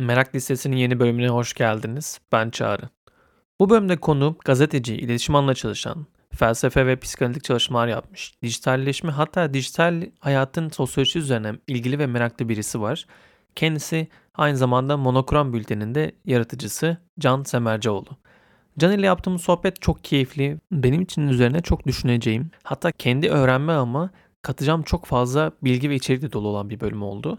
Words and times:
Merak 0.00 0.34
Listesi'nin 0.34 0.76
yeni 0.76 1.00
bölümüne 1.00 1.28
hoş 1.28 1.54
geldiniz. 1.54 2.20
Ben 2.32 2.50
Çağrı. 2.50 2.88
Bu 3.60 3.70
bölümde 3.70 3.96
konu 3.96 4.36
gazeteci, 4.44 4.94
iletişim 4.94 5.34
alanında 5.34 5.54
çalışan, 5.54 6.06
felsefe 6.34 6.86
ve 6.86 6.96
psikanalitik 6.96 7.44
çalışmalar 7.44 7.88
yapmış, 7.88 8.34
dijitalleşme 8.42 9.10
hatta 9.10 9.54
dijital 9.54 10.02
hayatın 10.20 10.68
sosyolojisi 10.68 11.18
üzerine 11.18 11.52
ilgili 11.66 11.98
ve 11.98 12.06
meraklı 12.06 12.48
birisi 12.48 12.80
var. 12.80 13.06
Kendisi 13.54 14.08
aynı 14.34 14.56
zamanda 14.56 14.96
Monokrom 14.96 15.52
Bülteni'nde 15.52 16.12
yaratıcısı 16.24 16.96
Can 17.18 17.42
Semercioğlu. 17.42 18.08
Can 18.78 18.92
ile 18.92 19.06
yaptığımız 19.06 19.42
sohbet 19.42 19.82
çok 19.82 20.04
keyifli. 20.04 20.58
Benim 20.72 21.02
için 21.02 21.28
üzerine 21.28 21.60
çok 21.60 21.86
düşüneceğim. 21.86 22.50
Hatta 22.62 22.92
kendi 22.92 23.28
öğrenme 23.28 23.72
ama 23.72 24.10
katacağım 24.42 24.82
çok 24.82 25.06
fazla 25.06 25.52
bilgi 25.62 25.90
ve 25.90 25.94
içerikle 25.94 26.32
dolu 26.32 26.48
olan 26.48 26.70
bir 26.70 26.80
bölüm 26.80 27.02
oldu. 27.02 27.38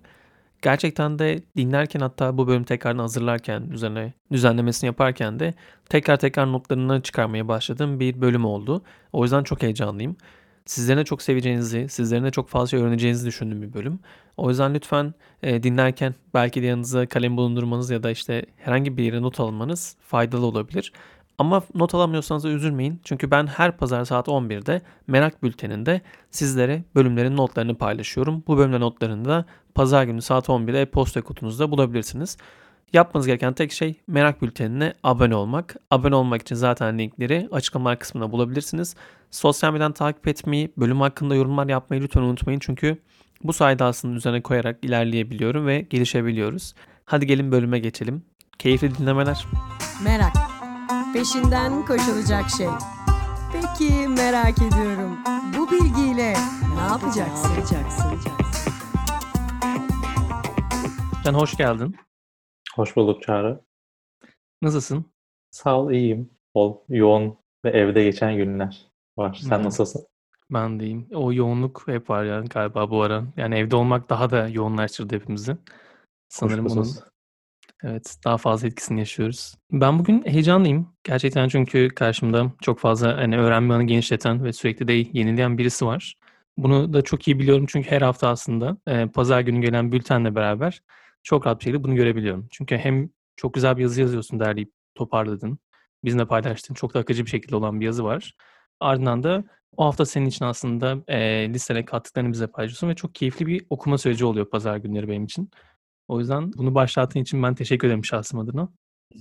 Gerçekten 0.62 1.20
de 1.20 1.41
dinlerken 1.57 2.00
hatta 2.00 2.38
bu 2.38 2.48
bölüm 2.48 2.64
tekrardan 2.64 3.00
hazırlarken, 3.00 3.62
üzerine 3.71 4.14
düzenlemesini 4.31 4.88
yaparken 4.88 5.40
de 5.40 5.54
tekrar 5.90 6.18
tekrar 6.18 6.52
notlarını 6.52 7.02
çıkarmaya 7.02 7.48
başladığım 7.48 7.99
bir 7.99 8.22
bölüm 8.22 8.45
oldu. 8.45 8.84
O 9.13 9.23
yüzden 9.23 9.44
çok 9.44 9.63
heyecanlıyım. 9.63 10.16
Sizlerin 10.66 10.99
de 10.99 11.05
çok 11.05 11.21
seveceğinizi, 11.21 11.90
sizlerin 11.90 12.23
de 12.23 12.32
çok 12.32 12.49
fazla 12.49 12.77
öğreneceğinizi 12.77 13.27
düşündüğüm 13.27 13.62
bir 13.62 13.73
bölüm. 13.73 13.99
O 14.38 14.49
yüzden 14.49 14.73
lütfen 14.73 15.13
e, 15.44 15.63
dinlerken 15.63 16.16
belki 16.34 16.62
de 16.62 16.66
yanınıza 16.66 17.05
kalem 17.05 17.38
bulundurmanız 17.38 17.90
ya 17.90 18.04
da 18.04 18.12
işte 18.12 18.46
herhangi 18.57 18.98
bir 18.98 19.04
yere 19.04 19.21
not 19.21 19.40
almanız 19.40 19.96
faydalı 20.02 20.46
olabilir. 20.46 20.91
Ama 21.41 21.63
not 21.76 21.95
alamıyorsanız 21.95 22.44
da 22.44 22.50
üzülmeyin. 22.50 23.02
Çünkü 23.04 23.31
ben 23.31 23.48
her 23.48 23.77
pazar 23.77 24.05
saat 24.05 24.27
11'de 24.27 24.82
Merak 25.08 25.44
Bülteni'nde 25.44 26.02
sizlere 26.32 26.84
bölümlerin 26.95 27.38
notlarını 27.38 27.77
paylaşıyorum. 27.77 28.44
Bu 28.48 28.58
bölümlerin 28.58 28.82
notlarını 28.82 29.26
da 29.26 29.46
pazar 29.76 30.04
günü 30.04 30.22
saat 30.22 30.49
11'de 30.49 30.85
posta 30.85 31.22
kutunuzda 31.22 31.72
bulabilirsiniz. 31.72 32.38
Yapmanız 32.94 33.27
gereken 33.27 33.54
tek 33.54 33.72
şey 33.72 33.96
Merak 34.08 34.41
Bülteni'ne 34.41 34.94
abone 35.04 35.35
olmak. 35.35 35.76
Abone 35.91 36.16
olmak 36.16 36.41
için 36.41 36.55
zaten 36.55 36.98
linkleri 36.98 37.49
açıklamalar 37.52 37.99
kısmında 37.99 38.32
bulabilirsiniz. 38.32 38.96
Sosyal 39.32 39.74
medyadan 39.74 39.93
takip 39.93 40.27
etmeyi, 40.27 40.71
bölüm 40.77 41.02
hakkında 41.02 41.35
yorumlar 41.35 41.68
yapmayı 41.68 42.02
lütfen 42.02 42.21
unutmayın. 42.21 42.60
Çünkü 42.60 42.98
bu 43.43 43.54
sayede 43.54 43.84
aslında 43.84 44.15
üzerine 44.15 44.41
koyarak 44.41 44.77
ilerleyebiliyorum 44.82 45.68
ve 45.68 45.82
gelişebiliyoruz. 45.82 46.74
Hadi 47.05 47.27
gelin 47.27 47.52
bölüme 47.52 47.80
geçelim. 47.80 48.24
Keyifli 48.60 48.98
dinlemeler. 48.98 49.46
Merak. 50.04 50.51
Peşinden 51.13 51.85
koşulacak 51.85 52.49
şey. 52.49 52.67
Peki 53.54 54.07
merak 54.07 54.62
ediyorum. 54.62 55.18
Bu 55.57 55.71
bilgiyle 55.71 56.34
ne 56.76 56.81
yapacaksın? 56.90 57.51
Can 61.23 61.34
hoş 61.34 61.57
geldin. 61.57 61.95
Hoş 62.76 62.95
bulduk 62.95 63.23
Çağrı. 63.23 63.62
Nasılsın? 64.62 65.06
Sağ 65.51 65.79
ol, 65.79 65.91
iyiyim. 65.91 66.29
Bol, 66.56 66.78
yoğun 66.90 67.38
ve 67.66 67.69
evde 67.69 68.03
geçen 68.03 68.35
günler 68.38 68.88
var. 69.18 69.40
Sen 69.50 69.59
Hı. 69.59 69.63
nasılsın? 69.63 70.06
Ben 70.51 70.79
deyim. 70.79 71.07
O 71.13 71.34
yoğunluk 71.34 71.84
hep 71.88 72.09
var 72.09 72.23
yani 72.23 72.50
galiba 72.50 72.90
bu 72.90 73.01
ara. 73.01 73.23
Yani 73.38 73.56
evde 73.56 73.75
olmak 73.75 74.09
daha 74.09 74.29
da 74.29 74.47
yoğunlaştırdı 74.47 75.16
hepimizi. 75.16 75.57
Sanırım 76.29 76.66
Kuşkusuz. 76.68 77.10
Evet 77.84 78.16
daha 78.25 78.38
fazla 78.38 78.68
etkisini 78.68 79.00
yaşıyoruz. 79.00 79.56
Ben 79.72 80.00
bugün 80.00 80.24
heyecanlıyım. 80.25 80.88
Gerçekten 81.03 81.47
çünkü 81.47 81.90
karşımda 81.90 82.51
çok 82.62 82.79
fazla 82.79 83.18
hani 83.18 83.38
öğrenme 83.38 83.74
alanı 83.74 83.84
genişleten 83.84 84.44
ve 84.44 84.53
sürekli 84.53 84.88
de 84.88 84.94
yenileyen 84.94 85.57
birisi 85.57 85.85
var. 85.85 86.16
Bunu 86.57 86.94
da 86.94 87.02
çok 87.02 87.28
iyi 87.28 87.40
biliyorum 87.40 87.66
çünkü 87.69 87.91
her 87.91 88.02
hafta 88.02 88.29
aslında 88.29 88.78
e, 88.88 89.07
pazar 89.07 89.41
günü 89.41 89.62
gelen 89.62 89.91
bültenle 89.91 90.35
beraber 90.35 90.81
çok 91.24 91.46
rahat 91.46 91.59
bir 91.59 91.63
şekilde 91.63 91.84
bunu 91.84 91.96
görebiliyorum. 91.96 92.47
Çünkü 92.52 92.78
hem 92.78 93.09
çok 93.35 93.53
güzel 93.53 93.78
bir 93.78 93.81
yazı 93.81 94.02
yazıyorsun 94.02 94.40
derleyip 94.40 94.72
toparladın. 94.96 95.59
Bizimle 96.03 96.25
paylaştığın 96.25 96.74
çok 96.74 96.94
da 96.94 97.00
akıcı 97.00 97.25
bir 97.25 97.29
şekilde 97.29 97.56
olan 97.56 97.79
bir 97.79 97.85
yazı 97.85 98.03
var. 98.03 98.35
Ardından 98.79 99.24
da 99.24 99.44
o 99.78 99.85
hafta 99.85 100.06
senin 100.06 100.25
için 100.25 100.46
aslında 100.46 100.98
e, 101.08 101.50
listene 101.53 101.86
kattıklarını 101.86 102.31
bize 102.31 102.48
paylaşıyorsun 102.48 102.90
ve 102.90 102.96
çok 102.96 103.16
keyifli 103.16 103.48
bir 103.48 103.66
okuma 103.69 103.98
süreci 103.98 104.25
oluyor 104.25 104.50
pazar 104.50 104.78
günleri 104.78 105.08
benim 105.08 105.25
için. 105.25 105.52
O 106.12 106.20
yüzden 106.20 106.54
bunu 106.54 106.76
başlattığın 106.76 107.20
için 107.20 107.44
ben 107.44 107.56
teşekkür 107.56 107.88
ederim 107.88 108.06
şahsım 108.06 108.40
adına. 108.40 108.70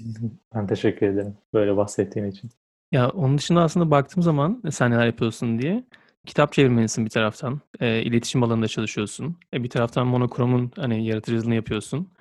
Ben 0.55 0.67
teşekkür 0.67 1.07
ederim 1.07 1.37
böyle 1.55 1.77
bahsettiğin 1.77 2.27
için. 2.27 2.51
Ya 2.93 3.09
onun 3.11 3.39
dışında 3.39 3.63
aslında 3.63 3.91
baktığım 3.91 4.23
zaman 4.23 4.63
e, 4.65 4.71
sen 4.71 4.91
neler 4.91 5.07
yapıyorsun 5.07 5.59
diye 5.59 5.85
kitap 6.27 6.53
çevirmenisin 6.53 7.05
bir 7.05 7.11
taraftan. 7.11 7.61
E, 7.81 8.03
iletişim 8.03 8.43
alanında 8.43 8.69
çalışıyorsun. 8.69 9.37
E, 9.55 9.63
bir 9.63 9.71
taraftan 9.71 10.07
monokromun 10.07 10.73
hani 10.77 11.07
yaratıcılığını 11.07 11.55
yapıyorsun. 11.55 12.13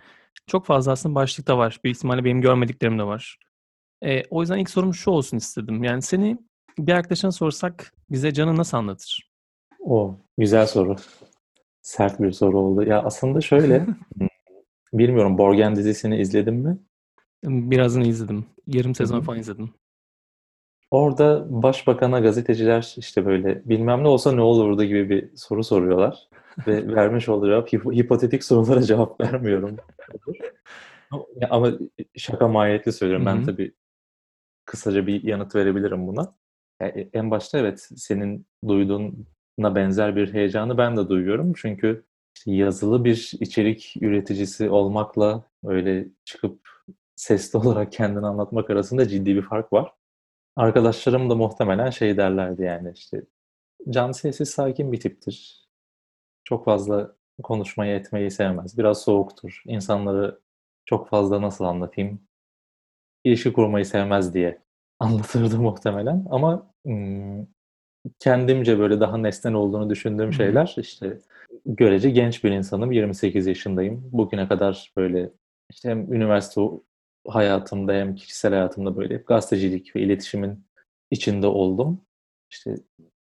Çok 0.47 0.65
fazla 0.65 0.91
aslında 0.91 1.15
başlık 1.15 1.47
da 1.47 1.57
var. 1.57 1.79
Büyük 1.83 1.97
ihtimalle 1.97 2.23
benim 2.23 2.41
görmediklerim 2.41 2.99
de 2.99 3.03
var. 3.03 3.37
E, 4.05 4.23
o 4.29 4.41
yüzden 4.41 4.57
ilk 4.57 4.69
sorum 4.69 4.93
şu 4.93 5.11
olsun 5.11 5.37
istedim. 5.37 5.83
Yani 5.83 6.01
seni 6.01 6.37
bir 6.79 6.93
arkadaşına 6.93 7.31
sorsak 7.31 7.93
bize 8.09 8.33
Can'ı 8.33 8.57
nasıl 8.57 8.77
anlatır? 8.77 9.29
O 9.79 10.15
güzel 10.37 10.67
soru. 10.67 10.95
Sert 11.81 12.19
bir 12.19 12.31
soru 12.31 12.59
oldu. 12.59 12.83
Ya 12.83 13.01
aslında 13.03 13.41
şöyle, 13.41 13.85
bilmiyorum 14.93 15.37
Borgen 15.37 15.75
dizisini 15.75 16.21
izledin 16.21 16.53
mi? 16.53 16.77
Birazını 17.43 18.07
izledim. 18.07 18.45
Yarım 18.67 18.95
sezon 18.95 19.17
hı. 19.19 19.23
falan 19.23 19.39
izledim. 19.39 19.73
Orada 20.91 21.45
başbakana 21.63 22.19
gazeteciler 22.19 22.93
işte 22.97 23.25
böyle 23.25 23.69
bilmem 23.69 24.03
ne 24.03 24.07
olsa 24.07 24.31
ne 24.31 24.41
olurdu 24.41 24.83
gibi 24.83 25.09
bir 25.09 25.35
soru 25.35 25.63
soruyorlar. 25.63 26.29
Ve 26.67 26.95
vermiş 26.95 27.29
olduğu 27.29 27.47
cevap 27.47 27.73
hip- 27.73 27.95
hipotetik 27.95 28.43
sorulara 28.43 28.81
cevap 28.81 29.21
vermiyorum. 29.21 29.77
Ama 31.49 31.71
şaka 32.17 32.47
mahiyetli 32.47 32.91
söylüyorum. 32.91 33.25
Hı 33.25 33.31
Ben 33.31 33.43
tabii 33.43 33.73
kısaca 34.65 35.07
bir 35.07 35.23
yanıt 35.23 35.55
verebilirim 35.55 36.07
buna. 36.07 36.35
Yani 36.81 37.09
en 37.13 37.31
başta 37.31 37.57
evet 37.59 37.89
senin 37.95 38.45
duyduğuna 38.67 39.75
benzer 39.75 40.15
bir 40.15 40.33
heyecanı 40.33 40.77
ben 40.77 40.97
de 40.97 41.09
duyuyorum. 41.09 41.53
Çünkü 41.55 42.05
yazılı 42.45 43.05
bir 43.05 43.31
içerik 43.39 43.93
üreticisi 44.01 44.69
olmakla 44.69 45.43
öyle 45.63 46.07
çıkıp 46.25 46.69
sesli 47.15 47.59
olarak 47.59 47.91
kendini 47.91 48.25
anlatmak 48.25 48.69
arasında 48.69 49.07
ciddi 49.07 49.35
bir 49.35 49.41
fark 49.41 49.73
var. 49.73 49.93
Arkadaşlarım 50.55 51.29
da 51.29 51.35
muhtemelen 51.35 51.89
şey 51.89 52.17
derlerdi 52.17 52.63
yani 52.63 52.91
işte 52.95 53.23
Can 53.89 54.11
sessiz 54.11 54.49
sakin 54.49 54.91
bir 54.91 54.99
tiptir. 54.99 55.67
Çok 56.43 56.65
fazla 56.65 57.15
konuşmayı 57.43 57.95
etmeyi 57.95 58.31
sevmez. 58.31 58.77
Biraz 58.77 59.01
soğuktur. 59.01 59.61
İnsanları 59.65 60.39
çok 60.85 61.09
fazla 61.09 61.41
nasıl 61.41 61.65
anlatayım? 61.65 62.21
İlişki 63.23 63.53
kurmayı 63.53 63.85
sevmez 63.85 64.33
diye 64.33 64.61
anlatırdı 64.99 65.59
muhtemelen. 65.59 66.25
Ama 66.29 66.73
kendimce 68.19 68.79
böyle 68.79 68.99
daha 68.99 69.17
nesnel 69.17 69.53
olduğunu 69.53 69.89
düşündüğüm 69.89 70.33
şeyler 70.33 70.75
işte 70.77 71.19
görece 71.65 72.09
genç 72.09 72.43
bir 72.43 72.51
insanım. 72.51 72.91
28 72.91 73.47
yaşındayım. 73.47 74.09
Bugüne 74.11 74.47
kadar 74.47 74.93
böyle 74.97 75.31
işte 75.69 75.89
hem 75.89 76.13
üniversite 76.13 76.61
hayatımda 77.27 77.93
hem 77.93 78.15
kişisel 78.15 78.53
hayatımda 78.53 78.97
böyle 78.97 79.15
hep 79.15 79.27
gazetecilik 79.27 79.95
ve 79.95 80.01
iletişimin 80.01 80.65
içinde 81.11 81.47
oldum. 81.47 82.01
İşte 82.51 82.75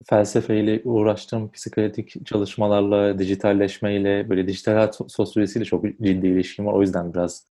felsefeyle 0.05 0.81
uğraştım, 0.83 1.51
psikanalitik 1.51 2.25
çalışmalarla, 2.25 3.19
dijitalleşmeyle, 3.19 4.29
böyle 4.29 4.47
dijital 4.47 4.73
hayat 4.73 4.95
so- 4.95 5.09
sosyolojisiyle 5.09 5.66
çok 5.66 5.83
ciddi 5.83 6.27
ilişkim 6.27 6.66
var. 6.66 6.73
O 6.73 6.81
yüzden 6.81 7.13
biraz 7.13 7.47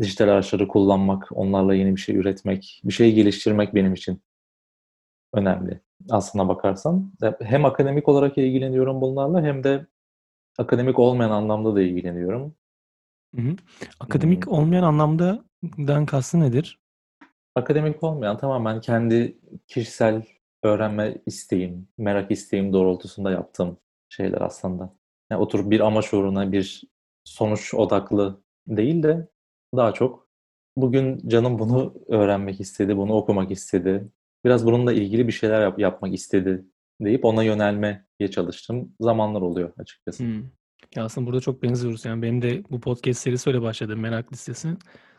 dijital 0.00 0.28
araçları 0.28 0.68
kullanmak, 0.68 1.28
onlarla 1.32 1.74
yeni 1.74 1.96
bir 1.96 2.00
şey 2.00 2.16
üretmek, 2.16 2.80
bir 2.84 2.92
şey 2.92 3.14
geliştirmek 3.14 3.74
benim 3.74 3.94
için 3.94 4.22
önemli. 5.32 5.80
Aslına 6.10 6.48
bakarsan 6.48 7.12
hem 7.40 7.64
akademik 7.64 8.08
olarak 8.08 8.38
ilgileniyorum 8.38 9.00
bunlarla 9.00 9.42
hem 9.42 9.64
de 9.64 9.86
akademik 10.58 10.98
olmayan 10.98 11.30
anlamda 11.30 11.74
da 11.76 11.82
ilgileniyorum. 11.82 12.54
Hı 13.34 13.42
hı. 13.42 13.56
Akademik 14.00 14.48
Hmm, 14.48 14.52
olmayan 14.52 14.82
anlamdadan 14.82 16.06
kastı 16.06 16.40
nedir? 16.40 16.80
Akademik 17.54 18.02
olmayan 18.04 18.38
tamamen 18.38 18.80
kendi 18.80 19.38
kişisel 19.66 20.22
öğrenme 20.62 21.16
isteğim, 21.26 21.88
merak 21.98 22.30
isteğim 22.30 22.72
doğrultusunda 22.72 23.30
yaptığım 23.30 23.78
şeyler 24.08 24.40
aslında. 24.40 24.96
Yani 25.30 25.42
oturup 25.42 25.70
bir 25.70 25.80
amaç 25.80 26.14
uğruna 26.14 26.52
bir 26.52 26.82
sonuç 27.24 27.74
odaklı 27.74 28.42
değil 28.66 29.02
de 29.02 29.28
daha 29.76 29.92
çok 29.92 30.28
bugün 30.76 31.28
canım 31.28 31.58
bunu 31.58 31.94
öğrenmek 32.08 32.60
istedi, 32.60 32.96
bunu 32.96 33.12
okumak 33.14 33.50
istedi. 33.50 34.08
Biraz 34.44 34.66
bununla 34.66 34.92
ilgili 34.92 35.26
bir 35.26 35.32
şeyler 35.32 35.62
yap- 35.62 35.78
yapmak 35.78 36.14
istedi 36.14 36.64
deyip 37.00 37.24
ona 37.24 37.42
yönelmeye 37.42 38.04
çalıştığım 38.30 38.92
zamanlar 39.00 39.40
oluyor 39.40 39.72
açıkçası. 39.78 40.24
Hmm. 40.24 40.42
Ya 40.96 41.04
aslında 41.04 41.26
burada 41.26 41.40
çok 41.40 41.62
benziyoruz. 41.62 42.04
Yani 42.04 42.22
benim 42.22 42.42
de 42.42 42.62
bu 42.70 42.80
podcast 42.80 43.20
serisi 43.20 43.50
öyle 43.50 43.62
başladı 43.62 43.96
merak 43.96 44.32
listesi. 44.32 44.68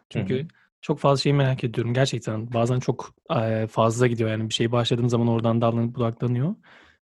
Çünkü 0.09 0.43
hı. 0.43 0.47
çok 0.81 0.99
fazla 0.99 1.21
şeyi 1.21 1.33
merak 1.33 1.63
ediyorum 1.63 1.93
gerçekten. 1.93 2.53
Bazen 2.53 2.79
çok 2.79 3.15
eee, 3.31 3.67
fazla 3.67 4.07
gidiyor 4.07 4.29
yani 4.29 4.49
bir 4.49 4.53
şey 4.53 4.71
başladığım 4.71 5.09
zaman 5.09 5.27
oradan 5.27 5.61
dallanıp 5.61 5.95
budaklanıyor. 5.95 6.55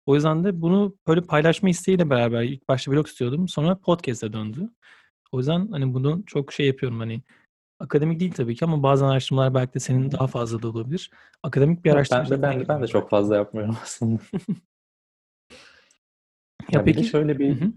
O 0.06 0.16
yüzden 0.16 0.44
de 0.44 0.62
bunu 0.62 0.96
böyle 1.08 1.22
paylaşma 1.22 1.70
isteğiyle 1.70 2.10
beraber 2.10 2.44
ilk 2.44 2.70
başta 2.70 2.92
blog 2.92 3.08
istiyordum. 3.08 3.48
Sonra 3.48 3.76
podcast'e 3.76 4.34
döndü. 4.34 4.70
O 5.32 5.38
yüzden 5.38 5.68
hani 5.72 5.94
bunu 5.94 6.24
çok 6.26 6.54
şey 6.54 6.68
yapıyorum 6.68 7.00
hani 7.00 7.22
Akademik 7.80 8.20
değil 8.20 8.34
tabii 8.34 8.56
ki 8.56 8.66
ama 8.66 8.84
bazen 8.84 9.08
araştırmalar 9.08 9.54
belki 9.54 9.74
de 9.74 9.80
senin 9.80 10.12
daha 10.12 10.28
fazla 10.28 10.62
da 10.62 10.68
olabilir. 10.68 11.12
Akademik 11.44 11.86
bir 11.86 11.90
Yok, 11.90 12.06
ben 12.12 12.30
de 12.30 12.42
ben 12.42 12.60
de 12.60 12.68
ben 12.68 12.84
de 12.84 12.88
çok 12.88 13.10
fazla 13.10 13.36
yapmıyorum 13.36 13.78
aslında. 13.84 14.20
Ya 16.72 16.80
Ya 16.80 16.86
bir 16.86 16.94
de 16.94 16.98
peki 16.98 17.10
şöyle 17.10 17.40
bir 17.40 17.62
hı. 17.62 17.72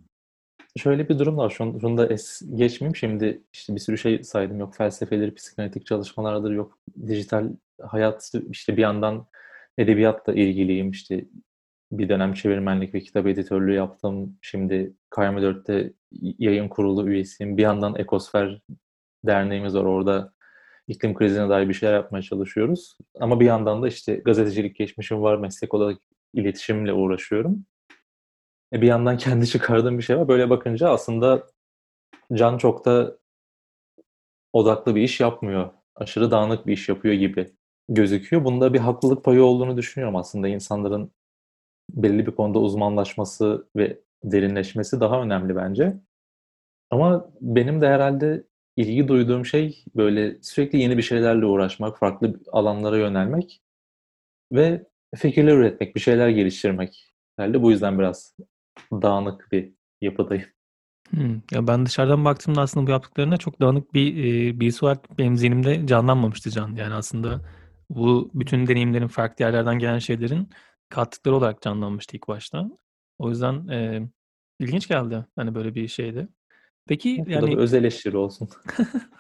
şöyle 0.77 1.09
bir 1.09 1.19
durum 1.19 1.37
var. 1.37 1.51
Şunu, 1.51 1.81
şunu 1.81 1.99
da 1.99 2.07
es 2.07 2.43
geçmeyeyim. 2.55 2.97
Şimdi 2.97 3.43
işte 3.53 3.75
bir 3.75 3.81
sürü 3.81 3.99
şey 3.99 4.25
saydım. 4.25 4.59
Yok 4.59 4.75
felsefeleri, 4.75 5.35
psikanalitik 5.35 5.87
çalışmalardır, 5.87 6.51
yok 6.51 6.79
dijital 7.07 7.51
hayat. 7.83 8.33
İşte 8.51 8.77
bir 8.77 8.83
yandan 8.83 9.27
edebiyatla 9.79 10.35
ilgiliyim. 10.35 10.91
İşte 10.91 11.25
bir 11.93 12.09
dönem 12.09 12.35
çevirmenlik 12.35 12.95
ve 12.95 13.01
kitap 13.01 13.27
editörlüğü 13.27 13.75
yaptım. 13.75 14.39
Şimdi 14.43 14.95
K24'te 15.11 15.93
yayın 16.39 16.69
kurulu 16.69 17.09
üyesiyim. 17.09 17.57
Bir 17.57 17.63
yandan 17.63 17.95
Ekosfer 17.95 18.61
derneğimiz 19.27 19.75
var. 19.75 19.85
Orada 19.85 20.33
iklim 20.89 21.15
krizine 21.15 21.49
dair 21.49 21.69
bir 21.69 21.75
şeyler 21.75 21.95
yapmaya 21.95 22.23
çalışıyoruz. 22.23 22.97
Ama 23.21 23.41
bir 23.41 23.47
yandan 23.47 23.83
da 23.83 23.89
işte 23.89 24.15
gazetecilik 24.15 24.77
geçmişim 24.77 25.23
var. 25.23 25.37
Meslek 25.37 25.75
olarak 25.75 25.99
iletişimle 26.35 26.93
uğraşıyorum. 26.93 27.67
E 28.73 28.81
bir 28.81 28.87
yandan 28.87 29.17
kendi 29.19 29.47
çıkardığım 29.47 29.99
bir 29.99 30.03
şey 30.03 30.19
var. 30.19 30.29
Böyle 30.29 30.51
bakınca 30.51 30.89
aslında 30.89 31.47
Can 32.33 32.59
çok 32.59 32.85
da 32.85 33.19
odaklı 34.53 34.95
bir 34.95 35.03
iş 35.03 35.21
yapmıyor. 35.21 35.71
Aşırı 35.95 36.31
dağınık 36.31 36.67
bir 36.67 36.73
iş 36.73 36.89
yapıyor 36.89 37.15
gibi 37.15 37.55
gözüküyor. 37.89 38.45
Bunda 38.45 38.75
bir 38.75 38.79
haklılık 38.79 39.25
payı 39.25 39.45
olduğunu 39.45 39.77
düşünüyorum 39.77 40.17
aslında. 40.17 40.49
insanların 40.49 41.13
belli 41.91 42.27
bir 42.27 42.33
konuda 42.33 42.59
uzmanlaşması 42.59 43.69
ve 43.77 44.01
derinleşmesi 44.25 45.01
daha 45.01 45.23
önemli 45.23 45.57
bence. 45.57 45.97
Ama 46.91 47.31
benim 47.41 47.81
de 47.81 47.89
herhalde 47.89 48.45
ilgi 48.77 49.09
duyduğum 49.09 49.47
şey 49.47 49.85
böyle 49.97 50.39
sürekli 50.43 50.79
yeni 50.81 50.97
bir 50.99 51.03
şeylerle 51.03 51.47
uğraşmak, 51.47 51.99
farklı 51.99 52.41
alanlara 52.53 52.99
yönelmek 52.99 53.61
ve 54.53 54.87
fikirler 55.17 55.57
üretmek, 55.57 55.97
bir 55.97 56.01
şeyler 56.01 56.29
geliştirmek. 56.29 57.15
Herhalde 57.39 57.63
bu 57.63 57.71
yüzden 57.71 57.99
biraz 57.99 58.37
dağınık 58.93 59.49
bir 59.53 59.73
yapıdayım. 60.03 60.47
Hımm. 61.11 61.43
Ya, 61.53 61.67
ben 61.69 61.87
dışarıdan 61.87 62.25
baktığımda 62.25 62.61
aslında 62.63 62.87
bu 62.87 62.91
yaptıklarına 62.91 63.37
çok 63.37 63.61
dağınık 63.61 63.95
bir, 63.95 64.15
eee, 64.17 64.61
birisi 64.61 64.85
olarak 64.85 65.19
benim 65.19 65.37
zihnimde 65.37 65.87
canlanmamıştı 65.87 66.51
Can. 66.51 66.77
Yani 66.77 66.95
aslında 66.95 67.41
bu 67.91 68.31
bütün 68.35 68.67
deneyimlerin, 68.69 69.09
farklı 69.09 69.45
yerlerden 69.45 69.79
gelen 69.79 69.99
şeylerin 69.99 70.51
kattıkları 70.91 71.37
olarak 71.37 71.63
canlanmıştı 71.63 72.17
ilk 72.17 72.29
başta. 72.29 72.71
O 73.19 73.31
yüzden, 73.31 73.69
eee, 73.69 74.09
ilginç 74.61 74.89
geldi, 74.89 75.27
hani, 75.37 75.55
böyle 75.55 75.75
bir 75.75 75.89
şeyde. 75.89 76.29
Peki, 76.89 77.17
Bu 77.19 77.23
da 77.23 77.27
bir 77.27 77.33
yani 77.35 77.57
öz 77.57 77.75
eleştiri 77.75 78.17
olsun. 78.17 78.49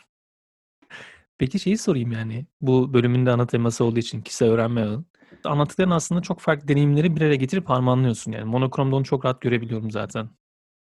Peki 1.39 1.59
şeyi 1.59 1.79
sorayım 1.79 2.13
yani, 2.13 2.47
bu 2.61 2.93
bölümün 2.95 3.27
de 3.27 3.31
ana 3.31 3.47
teması 3.47 3.85
olduğu 3.85 3.99
için 3.99 4.23
kişisel 4.23 4.49
öğrenme 4.49 4.83
ağı. 4.83 5.05
Anlattıkların 5.45 5.91
aslında 5.91 6.23
çok 6.23 6.41
farklı 6.41 6.69
deneyimleri 6.69 7.17
bir 7.17 7.21
araya 7.21 7.37
getirip 7.37 7.69
harmanlıyorsun 7.69 8.33
yani. 8.33 8.45
Monokrom'da 8.45 8.97
onu 8.97 9.05
çok 9.05 9.25
rahat 9.25 9.41
görebiliyorum 9.41 9.91
zaten. 9.91 10.29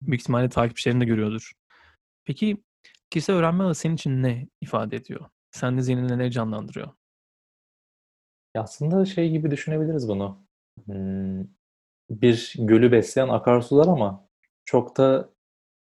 Büyük 0.02 0.20
ihtimalle 0.20 0.48
takipçilerin 0.48 1.00
de 1.00 1.04
görüyordur. 1.04 1.52
Peki 2.24 2.56
kişisel 3.10 3.36
öğrenme 3.36 3.64
ağı 3.64 3.74
senin 3.74 3.94
için 3.94 4.22
ne 4.22 4.48
ifade 4.60 4.96
ediyor? 4.96 5.20
Sende 5.50 5.82
zihninde 5.82 6.18
neleri 6.18 6.30
canlandırıyor? 6.30 6.88
Ya, 8.56 8.62
aslında 8.62 9.04
şey 9.04 9.30
gibi 9.30 9.50
düşünebiliriz 9.50 10.08
bunu. 10.08 10.46
Hımm, 10.86 11.50
bir 12.10 12.54
gölü 12.58 12.92
besleyen 12.92 13.28
akarsular 13.28 13.86
ama 13.86 14.28
çok 14.64 14.96
da 14.96 15.30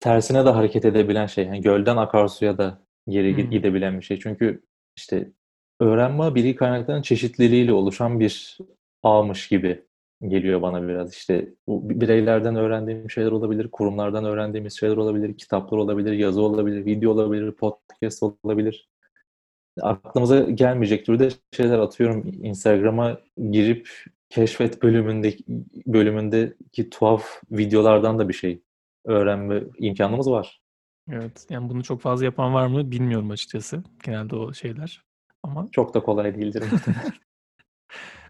tersine 0.01 0.45
de 0.45 0.49
hareket 0.49 0.85
edebilen 0.85 1.25
şey. 1.25 1.45
Yani 1.45 1.61
gölden 1.61 1.97
akarsuya 1.97 2.57
da 2.57 2.81
geri 3.09 3.35
gi 3.35 3.41
Hımm. 3.41 3.51
gidebilen 3.51 3.99
bir 3.99 4.05
şey. 4.05 4.19
Çünkü 4.19 4.63
işte 4.97 5.31
öğrenme 5.79 6.35
bilgi 6.35 6.55
kaynaklarının 6.55 7.01
çeşitliliğiyle 7.01 7.73
oluşan 7.73 8.19
bir 8.19 8.57
ağmış 9.03 9.47
gibi 9.47 9.83
geliyor 10.27 10.61
bana 10.61 10.87
biraz. 10.87 11.13
İşte 11.13 11.53
bu 11.67 11.89
bi 11.89 12.01
bireylerden 12.01 12.55
öğrendiğim 12.55 13.09
şeyler 13.09 13.31
olabilir, 13.31 13.67
kurumlardan 13.71 14.25
öğrendiğimiz 14.25 14.79
şeyler 14.79 14.97
olabilir, 14.97 15.37
kitaplar 15.37 15.77
olabilir, 15.77 16.11
yazı 16.11 16.41
olabilir, 16.41 16.85
video 16.85 17.11
olabilir, 17.11 17.51
podcast 17.51 18.23
olabilir. 18.23 18.89
Aklımıza 19.81 20.39
gelmeyecek 20.39 21.05
türde 21.05 21.29
şeyler 21.51 21.79
atıyorum. 21.79 22.31
Instagram'a 22.43 23.17
girip 23.51 23.89
keşfet 24.29 24.83
bölümündeki 24.83 25.43
bölümündeki 25.87 26.89
tuhaf 26.89 27.41
videolardan 27.51 28.19
da 28.19 28.29
bir 28.29 28.33
şey 28.33 28.61
öğrenme 29.05 29.63
imkânımız 29.77 30.31
var. 30.31 30.61
Evet, 31.09 31.47
yani 31.49 31.69
bunu 31.69 31.83
çok 31.83 32.01
fazla 32.01 32.25
yapan 32.25 32.53
var 32.53 32.67
mı 32.67 32.91
bilmiyorum 32.91 33.29
açıkçası. 33.31 33.83
Genelde 34.03 34.35
o 34.35 34.53
şeyler 34.53 35.03
ama 35.43 35.67
Çok 35.71 35.93
da 35.93 35.99
kolay 36.03 36.35
değildir. 36.35 36.63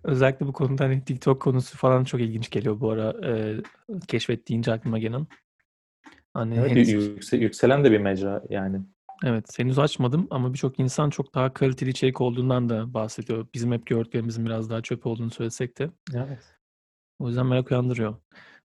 Özellikle 0.03 0.47
bu 0.47 0.53
konuda, 0.53 0.83
hani, 0.83 1.05
TikTok 1.05 1.41
konusu 1.41 1.77
falan 1.77 2.03
çok 2.03 2.21
ilginç 2.21 2.49
geliyor 2.49 2.79
bu 2.79 2.91
ara, 2.91 3.13
eee, 3.23 3.57
keşfet 4.07 4.49
deyince 4.49 4.71
aklıma 4.73 4.99
gelen. 4.99 5.27
Hani, 6.33 6.55
Evet, 6.57 6.71
henüz 6.71 6.89
yü 6.89 6.99
yükse 7.01 7.37
yükselen 7.37 7.83
de 7.83 7.91
bir 7.91 7.99
mecra 7.99 8.43
yani. 8.49 8.81
Evet, 9.23 9.59
henüz 9.59 9.79
açmadım 9.79 10.27
ama 10.29 10.53
birçok 10.53 10.79
insan 10.79 11.09
çok 11.09 11.35
daha 11.35 11.53
kaliteli 11.53 11.89
içerik 11.89 12.21
olduğundan 12.21 12.69
da 12.69 12.93
bahsediyor. 12.93 13.47
Bizim 13.53 13.71
hep 13.71 13.85
gördüklerimizin 13.85 14.45
biraz 14.45 14.69
daha 14.69 14.81
çöp 14.81 15.05
olduğunu 15.05 15.29
söylesek 15.31 15.77
de. 15.79 15.89
Evet. 16.15 16.57
O 17.19 17.27
yüzden 17.27 17.45
merak 17.45 17.71
uyandırıyor. 17.71 18.15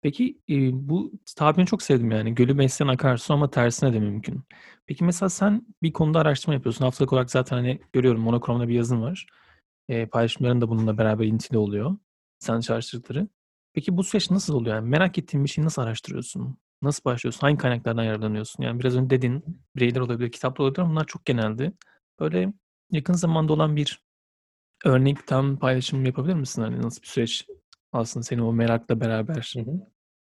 Peki, 0.03 0.39
eee, 0.47 0.71
bu 0.73 1.11
tabirini 1.38 1.67
çok 1.67 1.83
sevdim 1.83 2.11
yani. 2.11 2.35
Gölü 2.35 2.57
besleyen 2.57 2.89
akarsu 2.94 3.33
ama 3.33 3.50
tersine 3.51 3.94
de 3.94 4.00
mümkün. 4.00 4.44
Peki 4.88 5.03
mesela 5.03 5.29
sen 5.29 5.67
bir 5.83 5.94
konuda 5.94 6.19
araştırma 6.19 6.53
yapıyorsun. 6.55 6.85
Haftalık 6.85 7.13
olarak 7.13 7.31
zaten, 7.31 7.57
hani, 7.57 7.79
görüyorum 7.94 8.21
monokromda 8.21 8.67
bir 8.67 8.73
yazın 8.75 9.01
var. 9.01 9.27
Eee, 9.89 10.05
paylaşımların 10.07 10.61
da 10.61 10.69
bununla 10.69 10.97
beraber 10.97 11.25
ilintili 11.25 11.57
oluyor, 11.57 11.97
senin 12.39 12.61
çalıştıkları. 12.61 13.27
Peki 13.73 13.97
bu 13.97 14.03
süreç 14.03 14.31
nasıl 14.31 14.55
oluyor? 14.55 14.75
Yani 14.75 14.89
merak 14.89 15.17
ettiğin 15.17 15.45
bir 15.45 15.50
şeyi 15.50 15.65
nasıl 15.65 15.81
araştırıyorsun? 15.81 16.57
Nasıl 16.81 17.03
başlıyorsun? 17.05 17.41
Hangi 17.41 17.57
kaynaklardan 17.57 18.03
yararlanıyorsun? 18.03 18.63
Yani 18.63 18.79
biraz 18.79 18.95
önce 18.97 19.09
dedin, 19.09 19.45
bireyler 19.75 20.00
olabilir, 20.01 20.31
kitaplar 20.31 20.65
olabilir 20.65 20.81
ama 20.81 20.91
bunlar 20.91 21.05
çok 21.07 21.25
geneldi. 21.25 21.73
Böyle 22.19 22.53
yakın 22.91 23.13
zamanda 23.13 23.53
olan 23.53 23.75
bir 23.75 24.01
örnekten 24.85 25.57
paylaşım 25.57 26.05
yapabilir 26.05 26.35
misin? 26.35 26.61
Hani, 26.61 26.81
nasıl 26.83 27.01
bir 27.03 27.07
süreç 27.07 27.47
aslında 27.94 28.23
seni 28.23 28.44
o 28.44 28.53
merakla 28.53 29.01
beraber. 29.01 29.55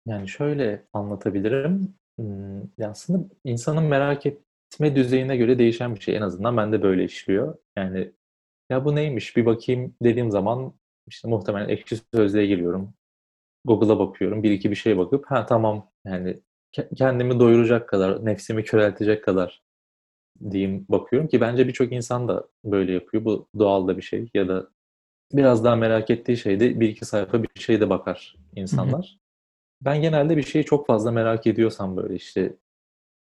Yani 0.08 0.30
şöyle 0.30 0.86
anlatabilirim. 0.94 1.96
Imm, 2.20 2.62
ya, 2.78 2.90
aslında 2.90 3.26
insanın 3.44 3.84
merak 3.84 4.26
etme 4.26 4.96
düzeyine 4.96 5.38
göre 5.38 5.60
değişen 5.60 5.96
bir 5.96 6.00
şey. 6.02 6.16
En 6.16 6.22
azından 6.22 6.58
bende 6.58 6.82
böyle 6.84 7.04
işliyor. 7.04 7.58
Yani, 7.78 8.12
"Ya, 8.72 8.86
bu 8.86 8.96
neymiş, 8.96 9.38
bir 9.38 9.46
bakayım." 9.46 9.96
dediğim 10.04 10.32
zaman, 10.32 10.74
işte, 11.08 11.28
muhtemelen 11.30 11.70
Ekşi 11.70 11.98
Sözlük'e 12.14 12.46
giriyorum. 12.48 12.94
Google'a 13.66 14.00
bakıyorum. 14.00 14.44
1-2 14.44 14.72
bir 14.72 14.76
şeye 14.76 14.98
bakıp, 14.98 15.26
"Ha, 15.28 15.46
tamam." 15.46 15.92
Yani 16.06 16.42
ke 16.74 16.90
kendimi 16.98 17.40
doyuracak 17.42 17.90
kadar, 17.90 18.26
nefsimi 18.26 18.64
köreltecek 18.66 19.24
kadar 19.26 19.64
diyeyim, 20.52 20.86
bakıyorum 20.90 21.28
ki 21.30 21.42
bence 21.42 21.68
birçok 21.70 21.94
insan 21.94 22.28
da 22.28 22.48
böyle 22.66 22.94
yapıyor. 22.94 23.26
Bu 23.26 23.50
doğal 23.60 23.88
da 23.88 23.98
bir 23.98 24.02
şey 24.04 24.30
ya 24.34 24.48
da 24.50 24.68
biraz 25.34 25.66
daha 25.66 25.76
merak 25.76 26.10
ettiği 26.12 26.38
şeyde 26.38 26.82
1-2 26.82 27.06
sayfa 27.06 27.44
bir 27.44 27.50
şeye 27.62 27.82
de 27.82 27.90
bakar 27.92 28.36
Hı 28.88 28.98
hı. 28.98 29.23
Ben 29.86 30.02
genelde 30.02 30.38
bir 30.38 30.44
şeyi 30.44 30.66
çok 30.66 30.88
fazla 30.88 31.12
merak 31.12 31.48
ediyorsam, 31.48 31.98
böyle, 31.98 32.16
işte, 32.16 32.54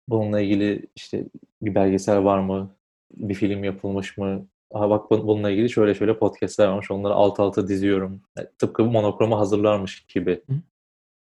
bununla 0.09 0.41
ilgili, 0.41 0.87
işte, 0.95 1.25
bir 1.61 1.75
belgesel 1.75 2.23
var 2.23 2.39
mı, 2.39 2.75
bir 3.11 3.33
film 3.33 3.63
yapılmış 3.63 4.17
mı, 4.17 4.47
"A, 4.71 4.89
bak 4.89 5.11
bu 5.11 5.27
bununla 5.27 5.49
ilgili 5.51 5.69
şöyle 5.69 5.95
şöyle 5.95 6.19
podcast'ler 6.19 6.67
varmış." 6.67 6.91
Onları 6.91 7.13
alt 7.13 7.39
alta 7.39 7.67
diziyorum. 7.67 8.21
E, 8.39 8.45
tıpkı 8.57 8.83
monokroma 8.85 9.39
hazırlarmış 9.39 10.05
gibi 10.05 10.41
Hı. 10.49 10.53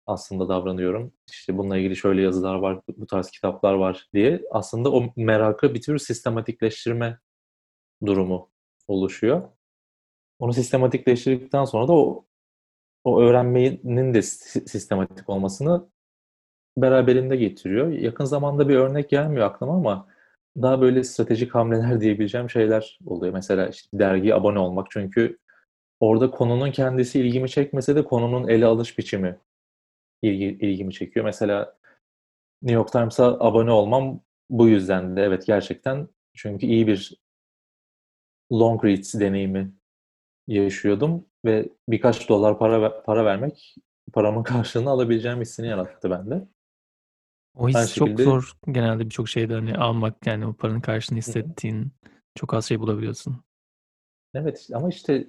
aslında 0.07 0.49
davranıyorum. 0.49 1.11
İşte, 1.31 1.57
bununla 1.57 1.77
ilgili 1.77 1.95
şöyle 1.95 2.21
yazılar 2.21 2.55
var, 2.55 2.81
bu 2.97 3.07
tarz 3.07 3.31
kitaplar 3.31 3.73
var 3.73 4.09
diye 4.13 4.41
aslında 4.51 4.91
o 4.91 5.03
merakı 5.15 5.73
bir 5.73 5.81
tür 5.81 5.97
sistematikleştirme 5.99 7.19
durumu 8.05 8.49
oluşuyor. 8.87 9.41
Onu 10.39 10.53
sistematikleştirdikten 10.53 11.65
sonra 11.65 11.87
da 11.87 11.93
o 11.93 12.25
o 13.03 13.21
öğrenmenin 13.21 14.13
de 14.13 14.21
si 14.21 14.61
sistematik 14.67 15.29
olmasını 15.29 15.89
beraberinde 16.77 17.35
getiriyor. 17.35 17.87
Yakın 17.91 18.25
zamanda 18.25 18.69
bir 18.69 18.75
örnek 18.75 19.09
gelmiyor 19.09 19.45
aklıma 19.45 19.73
ama 19.73 20.07
daha 20.61 20.81
böyle 20.81 21.03
stratejik 21.03 21.55
hamleler 21.55 22.01
diyebileceğim 22.01 22.49
şeyler 22.49 22.99
oluyor. 23.05 23.33
Mesela, 23.33 23.67
işte, 23.67 23.99
dergiye 23.99 24.35
abone 24.35 24.59
olmak. 24.59 24.87
Çünkü 24.91 25.37
orada 25.99 26.31
konunun 26.31 26.71
kendisi 26.71 27.19
ilgimi 27.19 27.49
çekmese 27.49 27.95
de 27.95 28.03
konunun 28.03 28.47
ele 28.47 28.65
alış 28.65 28.97
biçimi 28.97 29.39
ilgi 30.21 30.45
ilgimi 30.45 30.93
çekiyor. 30.93 31.25
Mesela 31.25 31.75
New 32.61 32.75
York 32.75 32.91
Times'a 32.91 33.25
abone 33.39 33.71
olmam 33.71 34.21
bu 34.49 34.67
yüzdendi. 34.67 35.19
Evet, 35.19 35.45
gerçekten 35.45 36.07
çünkü 36.35 36.65
iyi 36.65 36.87
bir 36.87 37.19
long 38.51 38.85
reads 38.85 39.15
deneyimi 39.15 39.73
yaşıyordum 40.53 41.25
ve 41.45 41.69
birkaç 41.89 42.29
dolar 42.29 42.59
para 42.59 43.03
para 43.03 43.25
vermek 43.25 43.75
paramın 44.13 44.43
karşılığını 44.43 44.89
alabileceğim 44.89 45.41
hissini 45.41 45.67
yarattı 45.67 46.09
bende. 46.09 46.47
O 47.55 47.69
his 47.69 47.95
çok 47.95 48.07
şekilde 48.07 48.23
zor 48.23 48.51
genelde 48.65 49.05
birçok 49.05 49.29
şeyde, 49.29 49.53
hani, 49.53 49.77
almak, 49.77 50.27
yani, 50.27 50.45
o 50.45 50.53
paranın 50.53 50.81
karşılığını 50.81 51.21
Hı 51.21 51.25
hı. 51.25 51.27
hissettiğin 51.27 51.91
çok 52.35 52.53
az 52.53 52.65
şey 52.65 52.79
bulabiliyorsun. 52.79 53.43
Evet, 54.33 54.67
ama 54.73 54.89
işte 54.89 55.27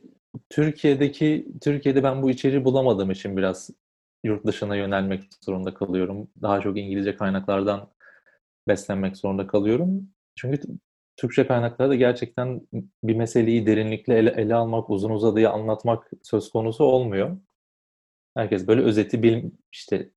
Türkiye'deki 0.50 1.48
Türkiye'de 1.60 2.02
ben 2.02 2.22
bu 2.22 2.30
içeriği 2.30 2.64
bulamadığım 2.64 3.10
için 3.10 3.36
biraz 3.36 3.70
yurt 4.24 4.46
dışına 4.46 4.76
yönelmek 4.76 5.22
zorunda 5.44 5.74
kalıyorum. 5.74 6.28
Daha 6.42 6.60
çok 6.60 6.78
İngilizce 6.78 7.16
kaynaklardan 7.16 7.88
beslenmek 8.68 9.16
zorunda 9.16 9.46
kalıyorum. 9.46 10.10
Çünkü 10.34 10.60
Türkçe 11.20 11.46
kaynaklarda 11.46 11.94
gerçekten 11.94 12.60
bir 13.04 13.16
meseleyi 13.16 13.66
derinlikle 13.66 14.18
ele 14.18 14.30
ele 14.30 14.54
almak, 14.54 14.90
uzun 14.90 15.10
uzadıya 15.10 15.50
anlatmak 15.52 16.10
söz 16.22 16.50
konusu 16.50 16.84
olmuyor. 16.84 17.36
Herkes 18.36 18.66
böyle 18.66 18.82
özeti 18.82 19.22
bil 19.22 19.50
işte, 19.72 20.10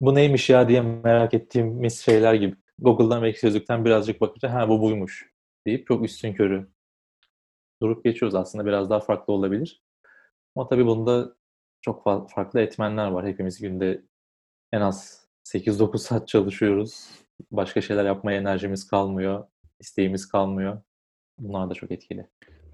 "Bu 0.00 0.14
neymiş 0.14 0.50
ya?" 0.50 0.68
diye 0.68 0.82
merak 0.82 1.34
ettiğimiz 1.34 1.98
şeyler 2.00 2.34
gibi. 2.34 2.56
Google'dan 2.78 3.22
ve 3.22 3.32
Sözlük'ten 3.32 3.84
birazcık 3.84 4.20
bakınca, 4.20 4.52
"Ha, 4.54 4.68
bu 4.68 4.82
buymuş." 4.82 5.32
deyip 5.66 5.86
çok 5.86 6.04
üstünkörü 6.04 6.68
durup 7.82 8.04
geçiyoruz. 8.04 8.34
Aslında 8.34 8.66
biraz 8.66 8.90
daha 8.90 9.00
farklı 9.00 9.32
olabilir. 9.32 9.82
Ama 10.56 10.68
tabii 10.68 10.86
bunda 10.86 11.34
çok 11.80 12.04
fa 12.04 12.26
farklı 12.26 12.60
etmenler 12.60 13.08
var. 13.08 13.26
Hepimiz 13.26 13.60
günde 13.60 14.02
en 14.72 14.80
az 14.80 15.26
8-9 15.44 16.02
saat 16.02 16.28
çalışıyoruz. 16.28 17.08
Başka 17.50 17.80
şeyler 17.80 18.04
yapmaya 18.04 18.38
enerjimiz 18.38 18.88
kalmıyor, 18.88 19.44
isteğimiz 19.80 20.28
kalmıyor. 20.28 20.82
Bunlar 21.38 21.70
da 21.70 21.74
çok 21.74 21.90
etkili. 21.90 22.26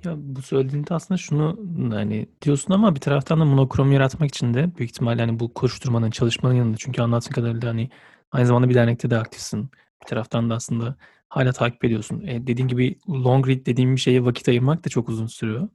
Ya, 0.04 0.14
bu 0.16 0.42
söylediğinde 0.42 0.94
aslında 0.94 1.18
şunu, 1.18 1.58
hani, 1.94 2.28
diyorsun 2.42 2.75
ama 2.75 2.94
bir 2.94 3.00
taraftan 3.00 3.40
da 3.40 3.44
monokrom 3.44 3.92
yaratmak 3.92 4.30
için 4.30 4.54
de 4.54 4.76
büyük 4.76 4.90
ihtimalle, 4.90 5.20
hani, 5.20 5.40
bu 5.40 5.54
koşturmanın, 5.54 6.11
çalışmanın 6.11 6.54
yanında 6.54 6.76
çünkü 6.76 7.02
anlattığın 7.02 7.32
kadarıyla, 7.32 7.68
hani, 7.68 7.90
aynı 8.32 8.46
zamanda 8.46 8.68
bir 8.68 8.75
dernekte 8.75 9.11
de 9.11 9.18
aktifsin. 9.18 9.70
Bir 10.02 10.06
taraftan 10.06 10.50
da 10.50 10.54
aslında 10.54 10.96
hâlâ 11.28 11.52
takip 11.52 11.84
ediyorsun. 11.84 12.20
Eee, 12.20 12.46
dediğin 12.46 12.68
gibi 12.68 12.99
long 13.08 13.49
read 13.49 13.66
dediğim 13.66 13.96
bir 13.96 14.00
şeye 14.00 14.25
vakit 14.25 14.49
ayırmak 14.49 14.84
da 14.84 14.88
çok 14.88 15.08
uzun 15.08 15.26
sürüyor. 15.26 15.68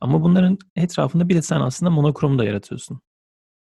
Ama 0.00 0.22
bunların 0.22 0.58
etrafında 0.76 1.28
bir 1.28 1.34
de 1.34 1.42
sen 1.42 1.60
aslında 1.60 1.90
monokrom 1.90 2.38
da 2.38 2.44
yaratıyorsun. 2.44 3.00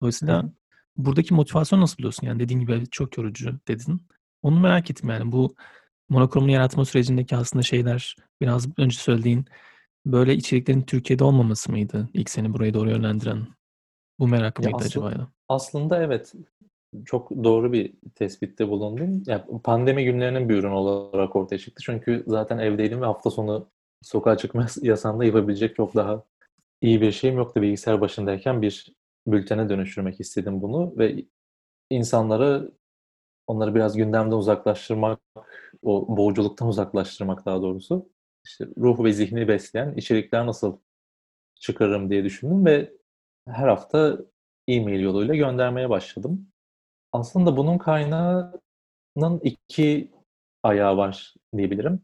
Dolayısıyla 0.02 0.44
hı. 0.44 0.52
buradaki 0.98 1.34
motivasyonu 1.34 1.82
nasıl 1.82 1.98
buluyorsun? 1.98 2.28
Yani, 2.28 2.40
dediğin 2.40 2.60
gibi, 2.60 2.74
"Evet, 2.74 2.92
çok 2.92 3.18
yorucu." 3.18 3.60
dedin. 3.68 4.02
Onu 4.42 4.60
merak 4.60 4.92
ettim, 4.92 5.10
yani. 5.10 5.32
Bu 5.32 5.56
monokromu 6.10 6.52
yaratma 6.52 6.86
sürecindeki 6.86 7.36
aslında 7.36 7.64
şeyler, 7.64 8.16
biraz 8.42 8.68
önce 8.78 8.98
söylediğin, 8.98 9.46
böyle 10.06 10.34
içeriklerin 10.34 10.82
Türkiye'de 10.82 11.24
olmaması 11.24 11.72
mıydı 11.72 12.10
ilk 12.14 12.30
seni 12.30 12.54
buraya 12.54 12.74
doğru 12.74 12.90
yönlendiren? 12.90 13.48
Bu 14.20 14.28
merak 14.28 14.60
mıydı 14.60 14.76
aslı 14.76 14.86
acaba 14.86 15.12
ya? 15.12 15.28
aslında 15.50 16.04
evet, 16.04 16.34
çok 17.06 17.32
doğru 17.32 17.74
bir 17.74 17.94
tespitte 18.16 18.68
bulundun. 18.70 19.24
Ya, 19.28 19.48
pandemi 19.64 20.06
günlerinin 20.06 20.50
bir 20.50 20.56
ürünü 20.56 20.74
olarak 20.74 21.36
ortaya 21.36 21.58
çıktı. 21.58 21.84
Çünkü 21.86 22.24
zaten 22.28 22.58
evdeydim 22.58 23.02
ve 23.02 23.06
hafta 23.06 23.30
sonu 23.30 23.70
sokağa 24.02 24.38
çıkma 24.38 24.62
yas 24.62 24.78
yasağında 24.82 25.26
yapabilecek 25.26 25.76
çok 25.76 25.96
daha 25.96 26.24
iyi 26.82 27.02
bir 27.02 27.12
şeyim 27.12 27.38
yoktu. 27.38 27.62
Bilgisayar 27.62 28.02
başındayken 28.02 28.62
bir 28.62 28.96
bültene 29.28 29.70
dönüştürmek 29.70 30.20
istedim 30.20 30.62
bunu 30.62 30.94
ve 30.98 31.26
insanlara 31.90 32.64
onları 33.48 33.76
biraz 33.76 33.98
gündemden 33.98 34.36
uzaklaştırmak, 34.38 35.20
o 35.84 36.18
boğuculuktan 36.18 36.68
uzaklaştırmak 36.68 37.46
daha 37.46 37.62
doğrusu, 37.62 38.10
işte, 38.46 38.68
ruh 38.78 39.04
ve 39.04 39.14
zihni 39.14 39.48
besleyen 39.48 39.94
içerikler 39.94 40.46
nasıl 40.48 40.78
çıkarırım 41.56 42.10
diye 42.10 42.24
düşündüm 42.24 42.66
ve 42.66 42.94
her 43.48 43.68
hafta 43.68 44.18
e-mail 44.68 45.00
yoluyla 45.00 45.36
göndermeye 45.36 45.90
başladım. 45.90 46.48
Aslında 47.14 47.58
bunun 47.58 47.78
kaynağının 47.78 49.40
2 49.44 50.12
ayağı 50.64 50.98
var 50.98 51.34
diyebilirim. 51.58 52.02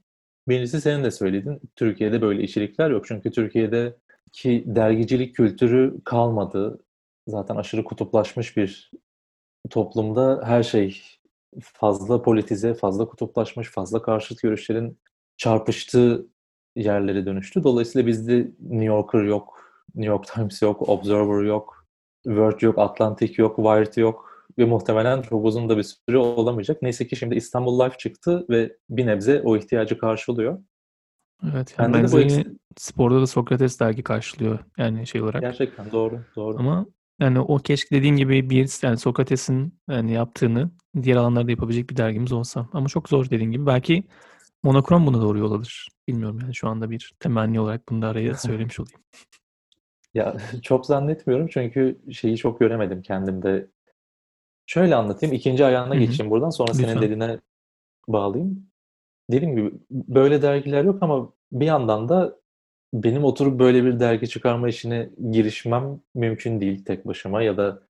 1'incisi 0.47 0.81
senin 0.81 1.03
de 1.03 1.11
söylediğin, 1.11 1.61
Türkiye'de 1.75 2.21
böyle 2.21 2.43
içerikler 2.43 2.89
yok. 2.89 3.05
Çünkü 3.07 3.31
Türkiye'deki 3.31 4.63
dergicilik 4.67 5.35
kültürü 5.35 6.01
kalmadı. 6.05 6.85
Zaten 7.27 7.55
aşırı 7.55 7.83
kutuplaşmış 7.83 8.57
bir 8.57 8.91
toplumda 9.69 10.41
her 10.45 10.63
şey 10.63 11.01
fazla 11.61 12.21
politize, 12.21 12.73
fazla 12.73 13.07
kutuplaşmış, 13.07 13.71
fazla 13.71 14.01
karşıt 14.01 14.41
görüşlerin 14.41 14.99
çarpıştığı 15.37 16.27
yerlere 16.75 17.25
dönüştü. 17.25 17.63
Dolayısıyla 17.63 18.07
bizde 18.07 18.51
New 18.59 18.85
Yorker 18.85 19.23
yok, 19.23 19.59
New 19.95 20.11
York 20.11 20.27
Times 20.27 20.61
yok, 20.61 20.89
Observer 20.89 21.43
yok, 21.43 21.87
Verge 22.25 22.65
yok, 22.65 22.77
Atlantic 22.77 23.33
yok, 23.37 23.55
Wired 23.55 23.95
yok 23.97 24.31
ve 24.57 24.65
muhtemelen 24.65 25.21
çok 25.21 25.45
uzun 25.45 25.69
da 25.69 25.77
bir 25.77 25.83
süre 25.83 26.17
olamayacak. 26.17 26.81
Neyse 26.81 27.07
ki 27.07 27.15
şimdi 27.15 27.35
İstanbul 27.35 27.79
Life 27.79 27.97
çıktı 27.97 28.45
ve 28.49 28.77
bir 28.89 29.05
nebze 29.05 29.41
o 29.45 29.57
ihtiyacı 29.57 29.97
karşılıyor. 29.97 30.59
Evet, 31.53 31.75
yani, 31.77 31.93
Bende 31.93 32.07
de 32.07 32.45
bu 32.45 32.49
sporda 32.77 33.21
da 33.21 33.27
Sokrates 33.27 33.79
dergi 33.79 34.03
karşılıyor, 34.03 34.59
yani, 34.77 35.07
şey 35.07 35.21
olarak. 35.21 35.41
Gerçekten 35.41 35.91
doğru, 35.91 36.19
doğru. 36.35 36.59
Ama, 36.59 36.85
yani, 37.21 37.39
o 37.39 37.57
keşke 37.57 37.95
dediğin 37.95 38.15
gibi 38.15 38.49
bir 38.49 38.83
yani, 38.83 38.97
Sokrates'in, 38.97 39.73
hani, 39.87 40.11
yaptığını 40.11 40.71
diğer 41.03 41.15
alanlarda 41.15 41.51
yapabilecek 41.51 41.89
bir 41.89 41.97
dergimiz 41.97 42.31
olsa. 42.31 42.67
Ama 42.73 42.87
çok 42.87 43.09
zor 43.09 43.29
dediğin 43.29 43.51
gibi. 43.51 43.65
Belki 43.65 44.03
monokrom 44.63 45.05
buna 45.05 45.21
doğru 45.21 45.39
yol 45.39 45.51
alır. 45.51 45.87
Bilmiyorum, 46.07 46.39
yani, 46.41 46.55
şu 46.55 46.67
anda 46.67 46.89
bir 46.89 47.13
temenni 47.19 47.59
olarak 47.59 47.89
bunu 47.89 48.01
da 48.01 48.07
araya 48.07 48.33
söylemiş 48.37 48.79
olayım. 48.79 48.99
Ya, 50.13 50.37
çok 50.63 50.85
zannetmiyorum 50.85 51.47
çünkü 51.47 52.01
şeyi 52.11 52.37
çok 52.37 52.59
göremedim 52.59 53.01
kendimde. 53.01 53.67
Şöyle 54.65 54.95
anlatayım, 54.95 55.35
2'nci 55.35 55.65
ayağına 55.65 55.93
Hı 55.95 55.97
hı. 55.97 55.99
geçeyim 55.99 56.31
buradan, 56.31 56.49
sonra 56.49 56.73
senin 56.73 56.87
Lütfen. 56.87 57.01
dediğine 57.01 57.39
bağlayayım. 58.07 58.67
Dediğim 59.31 59.55
gibi 59.55 59.73
böyle 59.91 60.41
dergiler 60.41 60.83
yok 60.83 61.03
ama 61.03 61.33
bir 61.51 61.65
yandan 61.65 62.09
da 62.09 62.40
benim 62.93 63.23
oturup 63.23 63.59
böyle 63.59 63.85
bir 63.85 63.99
dergi 63.99 64.29
çıkarma 64.29 64.69
işine 64.69 65.09
girişmem 65.31 66.01
mümkün 66.15 66.61
değil 66.61 66.85
tek 66.85 67.07
başıma 67.07 67.41
ya 67.43 67.57
da 67.57 67.83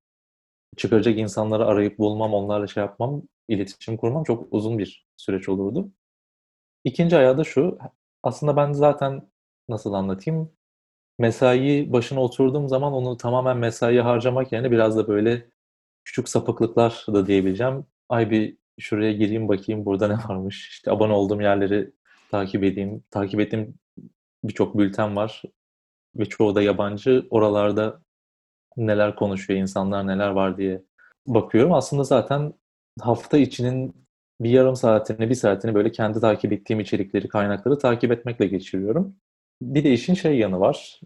çıkaracak 0.78 1.18
insanları 1.18 1.66
arayıp 1.66 2.00
bulmam, 2.00 2.34
onlarla 2.34 2.68
şey 2.68 2.84
yapmam, 2.84 3.22
iletişim 3.48 3.98
kurmam 3.98 4.24
çok 4.24 4.48
uzun 4.54 4.78
bir 4.80 5.08
süreç 5.18 5.50
olurdu. 5.50 5.92
2'nci 6.86 7.18
ayağı 7.18 7.38
da 7.38 7.44
şu, 7.44 7.78
aslında 8.24 8.58
ben 8.58 8.74
zaten 8.74 9.30
nasıl 9.70 9.94
anlatayım, 9.94 10.52
mesai 11.20 11.94
başına 11.94 12.22
oturduğum 12.24 12.68
zaman 12.70 12.94
onu 12.94 13.18
tamamen 13.18 13.58
mesaiye 13.58 14.02
harcamak 14.02 14.52
yerine 14.52 14.72
biraz 14.72 14.98
da 14.98 15.08
böyle 15.08 15.50
küçük 16.06 16.30
sapıklıklar 16.30 17.06
da 17.08 17.28
diyebileceğim. 17.28 17.86
Ay, 18.10 18.32
bir 18.32 18.58
şuraya 18.80 19.14
gireyim 19.14 19.48
bakayım 19.50 19.86
burada 19.86 20.08
ne 20.08 20.14
varmış, 20.30 20.70
işte, 20.70 20.92
abone 20.92 21.14
olduğum 21.14 21.42
yerleri 21.42 21.92
takip 22.32 22.64
edeyim. 22.64 23.04
Takip 23.12 23.40
ettiğim 23.40 23.80
birçok 24.44 24.78
bülten 24.78 25.16
var 25.16 25.42
ve 26.16 26.26
çoğu 26.26 26.56
da 26.56 26.62
yabancı. 26.62 27.28
Oralarda 27.30 28.02
neler 28.78 29.16
konuşuyor 29.16 29.60
insanlar, 29.60 30.08
neler 30.08 30.30
var 30.30 30.58
diye 30.58 30.82
bakıyorum. 31.28 31.74
Aslında 31.74 32.04
zaten 32.04 32.54
hafta 33.02 33.38
içinin 33.38 33.96
bir 34.42 34.50
yarım 34.50 34.76
saatini, 34.76 35.30
1 35.30 35.36
saatini 35.36 35.76
böyle 35.76 35.92
kendi 35.92 36.20
takip 36.22 36.54
ettiğim 36.54 36.80
içerikleri, 36.80 37.28
kaynakları 37.28 37.78
takip 37.80 38.12
etmekle 38.12 38.48
geçiriyorum. 38.48 39.16
Bir 39.62 39.84
de 39.84 39.92
işin 39.92 40.14
şey 40.14 40.38
yanı 40.38 40.60
var, 40.60 41.02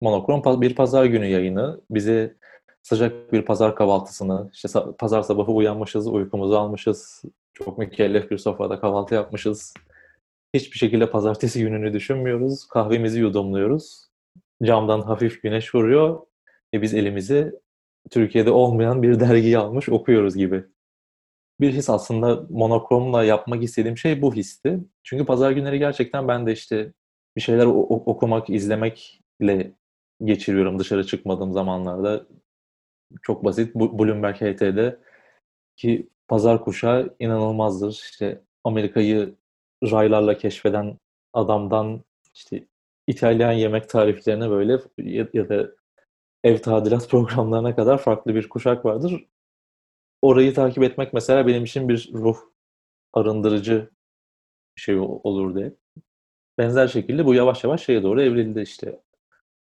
monokrom 0.00 0.60
bir 0.60 0.74
pazar 0.74 1.04
günü 1.04 1.26
yayını. 1.26 1.80
Bize 1.90 2.36
sıcak 2.82 3.32
bir 3.32 3.42
pazar 3.44 3.76
kahvaltısını, 3.76 4.50
işte, 4.54 4.68
pazar 4.98 5.22
sabahı 5.22 5.52
uyanmışız, 5.52 6.06
uykumuzu 6.06 6.56
almışız, 6.56 7.22
çok 7.52 7.78
mükellef 7.78 8.30
bir 8.30 8.38
sofrada 8.38 8.80
kahvaltı 8.80 9.14
yapmışız. 9.14 9.74
Hiçbir 10.54 10.78
şekilde 10.78 11.10
pazartesi 11.10 11.60
gününü 11.60 11.92
düşünmüyoruz, 11.92 12.68
kahvemizi 12.68 13.20
yudumluyoruz. 13.20 14.10
Camdan 14.62 15.00
hafif 15.00 15.42
güneş 15.42 15.74
vuruyor 15.74 16.20
ve 16.74 16.82
biz 16.82 16.94
elimize 16.94 17.52
Türkiye'de 18.10 18.50
olmayan 18.50 19.02
bir 19.02 19.20
dergiyi 19.20 19.58
almış 19.58 19.88
okuyoruz 19.88 20.36
gibi. 20.36 20.64
Bir 21.60 21.72
his 21.72 21.90
aslında 21.90 22.46
monokromla 22.50 23.24
yapmak 23.24 23.62
istediğim 23.62 23.98
şey 23.98 24.22
bu 24.22 24.34
histi. 24.34 24.78
Çünkü 25.02 25.26
pazar 25.26 25.50
günleri 25.50 25.78
gerçekten 25.78 26.28
ben 26.28 26.46
de, 26.46 26.52
işte, 26.52 26.92
bir 27.36 27.40
şeyler 27.40 27.66
okumak, 27.66 28.50
izlemekle 28.50 29.72
geçiriyorum 30.24 30.78
dışarı 30.78 31.06
çıkmadığım 31.06 31.52
zamanlarda. 31.52 32.26
Çok 33.22 33.44
basit, 33.44 33.74
Bloomberg 33.74 34.36
HT'deki 34.36 36.08
pazar 36.28 36.64
kuşağı 36.64 37.16
inanılmazdır. 37.18 37.92
İşte, 37.92 38.40
Amerika'yı 38.64 39.34
raylarla 39.84 40.38
keşfeden 40.38 40.98
adamdan, 41.32 42.04
işte, 42.34 42.66
İtalyan 43.06 43.52
yemek 43.52 43.88
tariflerine 43.88 44.50
böyle 44.50 44.78
ya 44.98 45.28
ya 45.34 45.48
da 45.48 45.70
ev 46.44 46.58
tadilat 46.58 47.08
programlarına 47.10 47.76
kadar 47.76 47.98
farklı 47.98 48.34
bir 48.34 48.48
kuşak 48.48 48.84
vardır. 48.84 49.26
Orayı 50.22 50.54
takip 50.54 50.82
etmek 50.82 51.12
mesela 51.12 51.46
benim 51.46 51.64
için 51.64 51.88
bir 51.88 52.10
ruh 52.14 52.36
arındırıcı 53.14 53.90
şey 54.76 54.98
o 54.98 55.04
olurdu 55.24 55.64
hep. 55.64 55.78
Benzer 56.58 56.88
şekilde 56.88 57.26
bu 57.26 57.34
yavaş 57.34 57.64
yavaş 57.64 57.84
şeye 57.84 58.02
doğru 58.02 58.22
evrildi, 58.22 58.60
işte. 58.60 59.00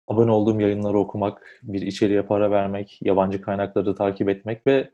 Abone 0.09 0.31
olduğum 0.31 0.61
yayınları 0.61 0.99
okumak, 0.99 1.61
bir 1.63 1.83
içeriğe 1.83 2.23
para 2.23 2.51
vermek, 2.51 2.99
yabancı 3.03 3.43
kaynakları 3.43 3.95
takip 3.95 4.29
etmek 4.29 4.67
ve 4.67 4.91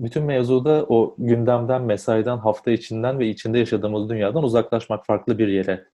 bütün 0.00 0.24
mevzu 0.24 0.64
da 0.64 0.86
o 0.88 1.14
gündemden, 1.18 1.82
mesaiden, 1.82 2.36
hafta 2.36 2.70
içinden 2.70 3.18
ve 3.18 3.28
içinde 3.28 3.58
yaşadığımız 3.58 4.10
dünyadan 4.10 4.42
uzaklaşmak, 4.42 5.06
farklı 5.06 5.38
bir 5.38 5.48
yere 5.48 5.88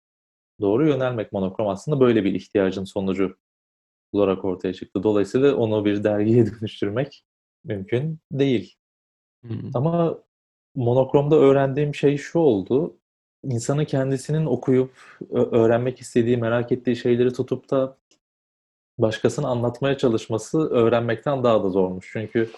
doğru 0.62 0.88
yönelmek 0.88 1.32
monokrom 1.32 1.68
aslında 1.68 2.00
böyle 2.00 2.24
bir 2.24 2.34
ihtiyacın 2.34 2.84
sonucu 2.84 3.38
olarak 4.14 4.46
ortaya 4.46 4.74
çıktı. 4.74 5.04
Dolayısıyla 5.04 5.56
onu 5.56 5.86
bir 5.86 6.04
dergiye 6.04 6.46
dönüştürmek 6.62 7.26
mümkün 7.64 8.20
değil. 8.32 8.76
Hımm. 9.48 9.72
Ama 9.74 10.20
monokromda 10.76 11.36
öğrendiğim 11.36 11.96
şey 11.96 12.18
şu 12.18 12.40
oldu. 12.40 12.98
İnsanın 13.44 13.86
kendisinin 13.86 14.46
okuyup 14.46 15.20
öğrenmek 15.32 16.00
istediği, 16.02 16.38
merak 16.38 16.72
ettiği 16.72 16.96
şeyleri 16.96 17.34
tutup 17.34 17.72
da 17.72 17.98
başkasına 18.98 19.48
anlatmaya 19.48 19.98
çalışması 19.98 20.70
öğrenmekten 20.70 21.44
daha 21.44 21.64
da 21.64 21.70
zormuş. 21.70 22.10
Çünkü 22.14 22.50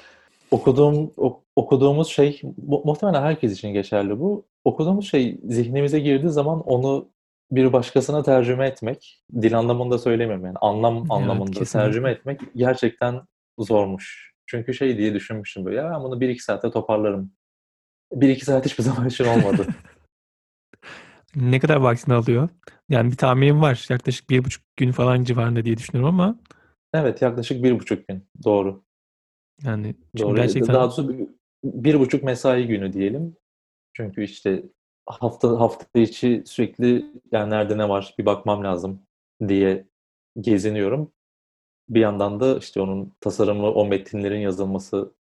okuduğum 0.51 1.11
ok 1.17 1.43
okuduğumuz 1.55 2.07
şey 2.07 2.41
mu 2.67 2.81
muhtemelen 2.85 3.21
herkes 3.21 3.53
için 3.53 3.73
geçerli 3.73 4.19
bu. 4.19 4.45
Okuduğumuz 4.65 5.07
şey 5.09 5.39
zihnimize 5.43 5.99
girdiği 5.99 6.29
zaman 6.29 6.61
onu 6.61 7.09
bir 7.51 7.73
başkasına 7.73 8.23
tercüme 8.23 8.67
etmek, 8.67 9.23
dil 9.41 9.57
anlamında 9.57 9.97
söylemiyorum 9.97 10.45
yani 10.45 10.57
anlam 10.61 10.97
Evet, 10.97 11.05
anlamında 11.09 11.59
kesinlikle. 11.59 11.79
tercüme 11.87 12.11
etmek 12.11 12.41
gerçekten 12.55 13.21
zormuş. 13.59 14.33
Çünkü 14.45 14.73
şey 14.73 14.97
diye 14.97 15.13
düşünmüştüm 15.13 15.65
böyle, 15.65 15.77
ya 15.77 15.91
ben 15.91 16.03
bunu 16.03 16.19
1-2 16.21 16.39
saatte 16.39 16.71
toparlarım. 16.71 17.31
1-2 18.13 18.43
saat 18.45 18.65
hiçbir 18.65 18.83
zaman 18.89 19.07
için 19.07 19.25
olmadı. 19.25 19.65
Ne 21.35 21.59
kadar 21.59 21.75
vaktini 21.75 22.15
alıyor? 22.15 22.49
Yani 22.89 23.11
bir 23.11 23.17
tahminim 23.17 23.61
var. 23.61 23.85
Yaklaşık 23.89 24.29
1,5 24.29 24.59
gün 24.77 24.91
falan 24.91 25.23
civarında 25.23 25.65
diye 25.65 25.77
düşünüyorum 25.77 26.15
ama 26.19 26.35
Evet, 26.93 27.21
yaklaşık 27.21 27.63
1,5 27.63 28.05
gün. 28.07 28.27
Doğru. 28.43 28.83
Yani 29.63 29.95
Doğru. 30.17 30.35
gerçekten 30.35 30.75
Daha 30.75 30.83
doğrusu 30.83 31.09
bir 31.63 31.93
1,5 31.93 32.25
mesai 32.25 32.67
günü 32.67 32.93
diyelim. 32.93 33.37
Çünkü 33.93 34.23
işte 34.23 34.63
hafta 35.05 35.59
hafta 35.59 35.99
içi 35.99 36.43
sürekli 36.45 37.05
yani 37.31 37.49
nerede 37.49 37.77
ne 37.77 37.89
var 37.89 38.15
bir 38.17 38.25
bakmam 38.25 38.63
lazım 38.63 39.01
diye 39.47 39.87
geziniyorum. 40.41 41.11
Bir 41.89 41.99
yandan 41.99 42.39
da 42.39 42.57
işte 42.57 42.81
onun 42.81 43.13
tasarımı, 43.19 43.71
o 43.71 43.85
metinlerin 43.85 44.39
yazılması 44.39 45.13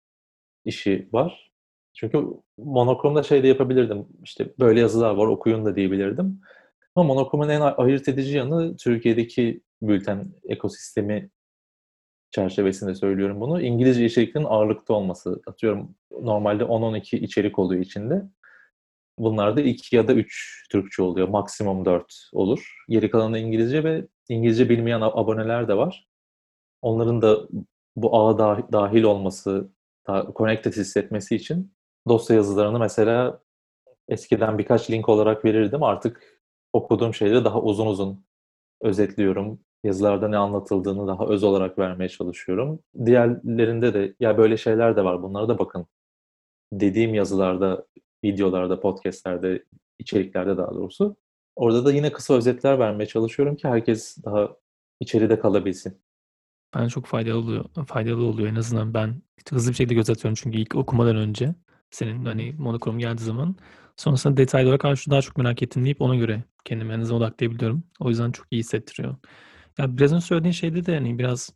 işi 0.65 1.09
var. 1.13 1.51
Çünkü 1.93 2.27
monokromda 2.57 3.23
şey 3.23 3.43
de 3.43 3.47
yapabilirdim. 3.47 4.07
İşte 4.23 4.53
böyle 4.59 4.79
yazılar 4.79 5.15
var 5.15 5.27
okuyun 5.27 5.65
da 5.65 5.75
diyebilirdim. 5.75 6.41
Ama 6.95 7.07
monokromun 7.07 7.49
en 7.49 7.61
ayırt 7.61 8.07
edici 8.07 8.37
yanı 8.37 8.77
Türkiye'deki 8.77 9.61
bülten 9.81 10.33
ekosistemi 10.43 11.29
çerçevesinde 12.35 12.95
söylüyorum 12.95 13.41
bunu. 13.41 13.61
İngilizce 13.61 14.05
içeriklerin 14.05 14.45
ağırlıkta 14.45 14.93
olması. 14.93 15.41
Atıyorum 15.47 15.95
normalde 16.11 16.63
10-12 16.63 17.15
içerik 17.17 17.59
oluyor 17.59 17.81
içinde. 17.81 18.23
Bunlarda 19.19 19.61
2 19.61 19.95
ya 19.95 20.07
da 20.07 20.13
3 20.13 20.65
Türkçe 20.71 21.03
oluyor. 21.03 21.27
Maksimum 21.27 21.85
4 21.85 22.29
olur. 22.33 22.75
Geri 22.89 23.09
kalanı 23.09 23.39
İngilizce 23.39 23.83
ve 23.83 24.07
İngilizce 24.29 24.69
bilmeyen 24.69 25.01
aboneler 25.01 25.67
de 25.67 25.77
var. 25.77 26.07
Onların 26.81 27.21
da 27.21 27.39
bu 27.95 28.17
ağa 28.17 28.31
dah- 28.31 28.71
dahil 28.71 29.03
olması, 29.03 29.69
connected 30.35 30.73
hissetmesi 30.73 31.35
için 31.35 31.73
dosya 32.07 32.35
yazılarını 32.35 32.79
mesela 32.79 33.41
eskiden 34.09 34.57
birkaç 34.57 34.91
link 34.91 35.09
olarak 35.09 35.45
verirdim. 35.45 35.83
Artık 35.83 36.41
okuduğum 36.73 37.13
şeyleri 37.13 37.45
daha 37.45 37.61
uzun 37.61 37.87
uzun 37.87 38.25
özetliyorum. 38.81 39.59
Yazılarda 39.85 40.27
ne 40.27 40.37
anlatıldığını 40.37 41.07
daha 41.07 41.25
öz 41.27 41.43
olarak 41.43 41.79
vermeye 41.79 42.09
çalışıyorum. 42.09 42.79
Diğerlerinde 43.05 43.93
de 43.93 44.15
ya 44.19 44.37
böyle 44.37 44.57
şeyler 44.57 44.95
de 44.95 45.03
var 45.03 45.23
bunlara 45.23 45.47
da 45.49 45.59
bakın 45.59 45.87
dediğim 46.73 47.13
yazılarda, 47.13 47.85
videolarda, 48.25 48.79
podcastlerde, 48.79 49.63
içeriklerde 49.99 50.57
daha 50.57 50.73
doğrusu. 50.73 51.15
Orada 51.55 51.85
da 51.85 51.93
yine 51.93 52.11
kısa 52.11 52.33
özetler 52.33 52.79
vermeye 52.79 53.05
çalışıyorum 53.05 53.55
ki 53.55 53.67
herkes 53.67 54.17
daha 54.25 54.49
içeride 54.99 55.39
kalabilsin. 55.39 56.01
bence 56.75 56.89
çok 56.89 57.05
faydalı 57.05 57.37
oluyor. 57.39 57.65
Faydalı 57.87 58.23
oluyor 58.25 58.49
en 58.49 58.55
azından 58.55 58.93
ben 58.93 59.21
hızlı 59.49 59.71
bir 59.71 59.75
şekilde 59.75 59.93
göz 59.95 60.09
atıyorum 60.09 60.35
çünkü 60.43 60.57
ilk 60.57 60.75
okumadan 60.75 61.15
önce 61.15 61.55
senin 61.91 62.25
hani 62.25 62.53
monokrom 62.59 62.99
geldiği 62.99 63.23
zaman 63.23 63.55
sonrasında 63.97 64.37
detaylı 64.37 64.67
olarak 64.67 64.85
"A, 64.85 64.95
şunu 64.95 65.11
daha 65.11 65.21
çok 65.21 65.37
merak 65.37 65.63
ettim." 65.63 65.85
deyip 65.85 66.01
ona 66.01 66.15
göre 66.15 66.43
kendimi 66.65 66.93
en 66.93 66.99
azından 66.99 67.21
odaklayabiliyorum. 67.21 67.83
O 67.99 68.09
yüzden 68.09 68.31
çok 68.31 68.47
iyi 68.51 68.59
hissettiriyor. 68.59 69.15
Ya 69.79 69.97
biraz 69.97 70.13
önce 70.13 70.25
söylediğin 70.25 70.51
şeyde 70.51 70.85
de 70.85 70.93
hani 70.95 71.19
biraz 71.19 71.49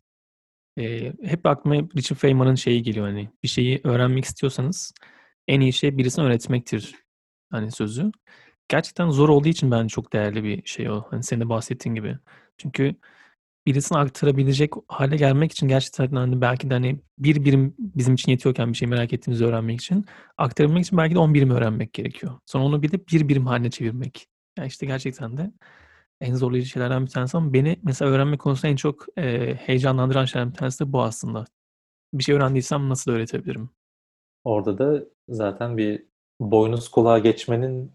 eee, 0.77 1.13
hep 1.23 1.45
aklıma 1.47 1.75
Richard 1.97 2.17
Feynman'ın 2.19 2.55
şeyi 2.55 2.84
geliyor 2.84 3.08
hani 3.08 3.29
bir 3.43 3.47
şeyi 3.49 3.82
öğrenmek 3.84 4.25
istiyorsanız 4.25 4.93
en 5.47 5.62
iyi 5.62 5.73
şey 5.73 5.97
birisine 5.99 6.25
öğretmektir 6.25 6.95
hani 7.51 7.71
sözü. 7.71 8.12
Gerçekten 8.69 9.10
zor 9.10 9.29
olduğu 9.29 9.49
için 9.49 9.71
bence 9.71 9.89
çok 9.89 10.13
değerli 10.13 10.45
bir 10.45 10.63
şey 10.67 10.89
o. 10.91 11.05
Hani 11.12 11.23
senin 11.23 11.41
de 11.41 11.49
bahsettiğin 11.49 11.95
gibi. 11.95 12.17
Çünkü 12.58 12.95
birisine 13.67 13.97
aktarabilecek 13.99 14.73
hale 14.88 15.17
gelmek 15.17 15.51
için 15.51 15.67
gerçekten 15.67 16.15
hani 16.15 16.41
belki 16.41 16.69
de 16.69 16.73
hani 16.73 17.01
bir 17.19 17.45
birim 17.45 17.75
bizim 17.79 18.13
için 18.15 18.32
yetiyorken 18.32 18.73
bir 18.73 18.77
şey 18.77 18.88
merak 18.88 19.13
ettiğimizi 19.13 19.45
öğrenmek 19.45 19.82
için 19.82 20.05
aktarabilmek 20.38 20.86
için 20.86 20.97
belki 20.97 21.15
de 21.15 21.19
10 21.19 21.34
birim 21.34 21.51
öğrenmek 21.51 21.93
gerekiyor. 21.93 22.39
Sonra 22.45 22.63
onu 22.65 22.84
bir 22.84 22.91
de 22.91 23.08
bir 23.08 23.29
birim 23.29 23.47
haline 23.47 23.69
çevirmek. 23.71 24.27
Ya 24.60 24.65
işte 24.65 24.86
gerçekten 24.86 25.38
de 25.38 25.51
en 26.21 26.36
zorlayıcı 26.36 26.69
şeylerden 26.69 27.05
bir 27.05 27.12
tanesi 27.12 27.38
ama 27.38 27.53
beni 27.53 27.79
mesela 27.84 28.12
öğrenme 28.12 28.38
konusunda 28.38 28.71
en 28.71 28.75
çok 28.75 29.05
eee, 29.17 29.55
heyecanlandıran 29.55 30.25
şeylerden 30.25 30.53
bir 30.53 30.58
tanesi 30.58 30.86
de 30.86 30.93
bu 30.93 31.01
aslında. 31.01 31.45
Bir 32.13 32.23
şey 32.23 32.36
öğrendiysem 32.36 32.89
nasıl 32.89 33.12
öğretebilirim? 33.12 33.69
Orada 34.43 34.77
da 34.77 35.05
zaten 35.29 35.77
bir 35.77 36.05
boynuz 36.39 36.89
kulağa 36.89 37.19
geçmenin 37.19 37.93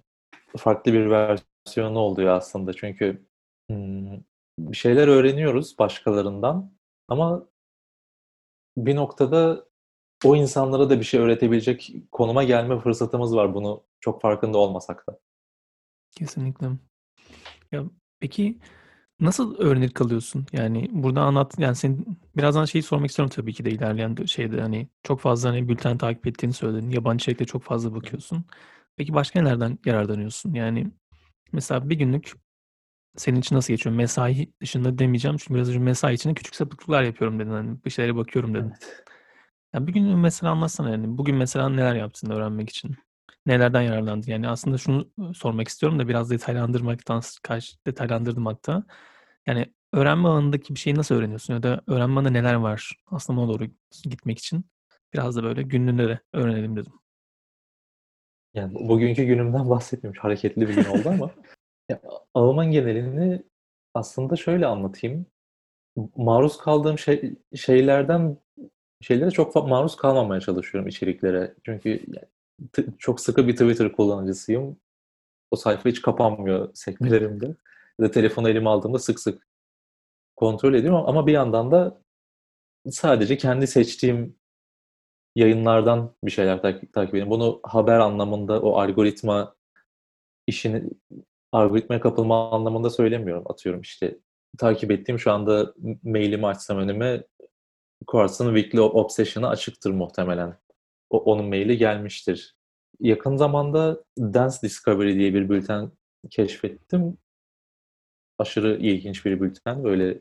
farklı 0.56 0.92
bir 0.92 1.10
versiyonu 1.10 1.98
oluyor 1.98 2.36
aslında. 2.36 2.72
Çünkü 2.72 3.26
hmm, 3.70 4.20
bir 4.58 4.76
şeyler 4.76 5.08
öğreniyoruz 5.08 5.78
başkalarından 5.78 6.72
ama 7.08 7.46
bir 8.76 8.96
noktada 8.96 9.66
o 10.24 10.36
insanlara 10.36 10.90
da 10.90 10.98
bir 11.00 11.04
şey 11.04 11.20
öğretebilecek 11.20 11.94
konuma 12.12 12.44
gelme 12.44 12.78
fırsatımız 12.78 13.36
var 13.36 13.54
bunu 13.54 13.84
çok 14.00 14.22
farkında 14.22 14.58
olmasak 14.58 15.06
da. 15.08 15.18
Kesinlikle. 16.10 16.66
Ya 17.72 17.84
peki 18.24 18.58
nasıl 19.20 19.58
öğrenir 19.58 19.90
kalıyorsun? 19.90 20.46
Yani 20.52 20.88
burada 20.92 21.22
anlat 21.22 21.54
yani 21.58 21.76
senin 21.76 22.18
birazdan 22.36 22.64
şeyi 22.64 22.82
sormak 22.82 23.10
istiyorum 23.10 23.32
tabii 23.36 23.54
ki 23.54 23.64
de 23.64 23.70
ilerleyen 23.70 24.16
de 24.16 24.26
şeyde 24.26 24.60
hani 24.60 24.88
çok 25.02 25.20
fazla 25.20 25.50
hani 25.50 25.68
bülten 25.68 25.98
takip 25.98 26.26
ettiğini 26.26 26.52
söyledin. 26.52 26.90
Yabancı 26.90 27.22
içerikte 27.22 27.44
çok 27.44 27.62
fazla 27.62 27.94
bakıyorsun. 27.94 28.44
Peki 28.96 29.14
başka 29.14 29.42
nelerden 29.42 29.78
yararlanıyorsun? 29.84 30.54
Yani 30.54 30.86
mesela 31.52 31.90
bir 31.90 31.96
günlük 31.96 32.32
senin 33.16 33.40
için 33.40 33.56
nasıl 33.56 33.72
geçiyor? 33.72 33.96
Mesai 33.96 34.52
dışında 34.60 34.98
demeyeceğim 34.98 35.36
çünkü 35.36 35.54
biraz 35.54 35.68
önce 35.68 35.78
mesai 35.78 36.14
içinde 36.14 36.34
küçük 36.34 36.54
sapıklıklar 36.54 37.02
yapıyorum 37.02 37.38
dedin. 37.38 37.50
Hani 37.50 37.84
bir 37.84 37.90
şeylere 37.90 38.16
bakıyorum 38.16 38.54
dedin. 38.54 38.70
Evet. 38.70 39.04
Ya 39.74 39.86
bir 39.86 39.92
günü 39.92 40.16
mesela 40.16 40.52
anlatsana 40.52 40.90
yani. 40.90 41.18
Bugün 41.18 41.36
mesela 41.36 41.68
neler 41.68 41.94
yaptın 41.94 42.30
öğrenmek 42.30 42.70
için? 42.70 42.96
Nelerden 43.46 43.82
yararlandın? 43.82 44.30
Yani 44.30 44.48
aslında 44.48 44.78
şunu 44.78 45.08
sormak 45.34 45.68
istiyorum 45.68 45.98
da 45.98 46.08
biraz 46.08 46.30
detaylandırmaktan 46.30 47.22
kaç 47.42 47.76
detaylandırdım 47.86 48.46
hatta. 48.46 48.84
Yani 49.46 49.66
öğrenme 49.92 50.28
alanındaki 50.28 50.74
bir 50.74 50.80
şeyi 50.80 50.96
nasıl 50.96 51.14
öğreniyorsun 51.14 51.54
ya 51.54 51.62
da 51.62 51.80
öğrenme 51.86 52.14
alanında 52.14 52.30
neler 52.30 52.54
var? 52.54 52.92
Aslında 53.06 53.40
ona 53.40 53.52
doğru 53.52 53.64
gitmek 54.04 54.38
için 54.38 54.64
biraz 55.14 55.36
da 55.36 55.42
böyle 55.42 55.62
günlüğünde 55.62 56.08
de 56.08 56.20
öğrenelim 56.32 56.76
dedim. 56.76 56.92
Yani 58.54 58.74
bu- 58.74 58.88
bugünkü 58.88 59.24
günümden 59.24 59.70
bahsetmiyorum. 59.70 60.22
Hareketli 60.22 60.68
bir 60.68 60.74
gün 60.74 60.84
oldu 60.84 61.08
ama 61.08 61.30
ya, 61.88 62.00
ağımın 62.34 62.66
genelini 62.70 63.42
aslında 63.94 64.36
şöyle 64.36 64.66
anlatayım. 64.66 65.26
Maruz 66.16 66.58
kaldığım 66.58 66.98
şey, 66.98 67.34
şeylerden 67.56 68.36
şeylere 69.00 69.30
çok 69.30 69.54
maruz 69.68 69.96
kalmamaya 69.96 70.40
çalışıyorum 70.40 70.88
içeriklere. 70.88 71.54
Çünkü 71.64 71.90
yani 71.90 72.26
çok 72.98 73.20
sıkı 73.20 73.48
bir 73.48 73.52
Twitter 73.52 73.92
kullanıcısıyım. 73.92 74.76
O 75.50 75.56
sayfa 75.56 75.88
hiç 75.88 76.02
kapanmıyor 76.02 76.70
sekmelerimde. 76.74 77.46
Ya 77.98 78.06
da 78.06 78.10
telefonu 78.10 78.48
elime 78.48 78.70
aldığımda 78.70 78.98
sık 78.98 79.20
sık 79.20 79.48
kontrol 80.36 80.74
ediyorum 80.74 81.04
ama 81.06 81.26
bir 81.26 81.32
yandan 81.32 81.70
da 81.70 82.02
sadece 82.90 83.36
kendi 83.36 83.66
seçtiğim 83.66 84.36
yayınlardan 85.36 86.14
bir 86.24 86.30
şeyler 86.30 86.62
takip, 86.62 86.92
takip 86.92 87.14
ediyorum. 87.14 87.30
Bunu 87.30 87.60
haber 87.64 87.98
anlamında 87.98 88.60
o 88.62 88.78
algoritma 88.80 89.54
işini 90.46 90.84
algoritmaya 91.52 92.00
kapılma 92.00 92.50
anlamında 92.50 92.90
söylemiyorum. 92.90 93.44
Atıyorum 93.46 93.80
işte 93.80 94.18
takip 94.58 94.90
ettiğim 94.90 95.18
şu 95.18 95.32
anda 95.32 95.74
mailimi 96.02 96.46
açsam 96.46 96.78
önüme 96.78 97.24
Quartz'ın 98.06 98.54
Weekly 98.54 98.80
Obsession'ı 98.80 99.48
açıktır 99.48 99.90
muhtemelen. 99.90 100.63
O, 101.14 101.18
onun 101.18 101.44
maili 101.44 101.78
gelmiştir. 101.78 102.56
Yakın 103.00 103.36
zamanda 103.36 104.04
Dance 104.18 104.56
Discovery 104.62 105.14
diye 105.14 105.34
bir 105.34 105.48
bülten 105.48 105.92
keşfettim. 106.30 107.18
Aşırı 108.38 108.76
ilginç 108.76 109.24
bir 109.24 109.40
bülten. 109.40 109.84
Böyle 109.84 110.20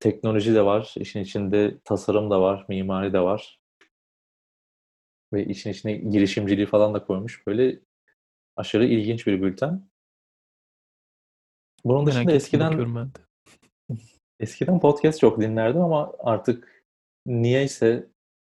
teknoloji 0.00 0.54
de 0.54 0.64
var, 0.64 0.94
işin 0.96 1.20
içinde 1.20 1.78
tasarım 1.84 2.30
da 2.30 2.40
var, 2.40 2.66
mimari 2.68 3.12
de 3.12 3.20
var. 3.20 3.60
ve 5.32 5.44
işin 5.44 5.70
içine 5.70 5.92
girişimciliği 5.92 6.66
falan 6.66 6.94
da 6.94 7.04
koymuş. 7.04 7.46
Böyle 7.46 7.80
aşırı 8.56 8.86
ilginç 8.86 9.26
bir 9.26 9.42
bülten. 9.42 9.88
Bunun 11.84 12.04
Merak 12.04 12.16
dışında 12.16 12.32
ettim 12.32 12.36
eskiden 12.36 12.66
bakıyorum 12.66 12.96
ben 12.96 13.06
de. 13.14 13.18
eskiden 14.40 14.80
podcast 14.80 15.20
çok 15.20 15.40
dinlerdim 15.40 15.80
ama 15.80 16.12
artık 16.18 16.84
niyeyse 17.26 18.08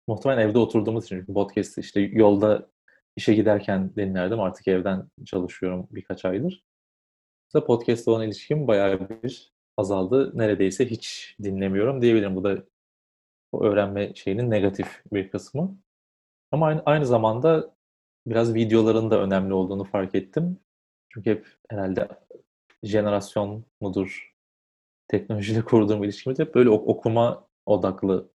muhtemelen 0.07 0.49
evde 0.49 0.59
oturduğumuz 0.59 1.05
için 1.05 1.19
çünkü 1.19 1.33
podcast 1.33 1.77
işte 1.77 2.01
yolda 2.01 2.69
işe 3.15 3.33
giderken 3.33 3.95
dinlerdim. 3.95 4.39
Artık 4.39 4.67
evden 4.67 5.09
çalışıyorum 5.25 5.87
birkaç 5.91 6.25
aydır. 6.25 6.63
Mesela 7.47 7.65
podcast'la 7.65 8.11
olan 8.11 8.27
ilişkim 8.27 8.67
bayağı 8.67 9.09
bir 9.09 9.53
azaldı. 9.77 10.31
Neredeyse 10.37 10.89
hiç 10.89 11.35
dinlemiyorum 11.43 12.01
diyebilirim. 12.01 12.35
Bu 12.35 12.43
da 12.43 12.63
o 13.51 13.63
öğrenme 13.63 14.15
şeyinin 14.15 14.51
negatif 14.51 15.01
bir 15.13 15.29
kısmı. 15.29 15.77
Ama 16.51 16.65
aynı, 16.67 16.83
aynı 16.85 17.05
zamanda 17.05 17.75
biraz 18.27 18.53
videoların 18.53 19.11
da 19.11 19.21
önemli 19.21 19.53
olduğunu 19.53 19.83
fark 19.83 20.15
ettim. 20.15 20.59
Çünkü 21.09 21.29
hep 21.29 21.47
herhalde 21.69 22.07
jenerasyon 22.83 23.65
mudur, 23.81 24.33
teknolojiyle 25.07 25.61
kurduğum 25.61 26.03
ilişkimiz 26.03 26.39
hep 26.39 26.55
böyle 26.55 26.69
ok- 26.69 26.87
okuma 26.87 27.47
odaklı 27.65 28.32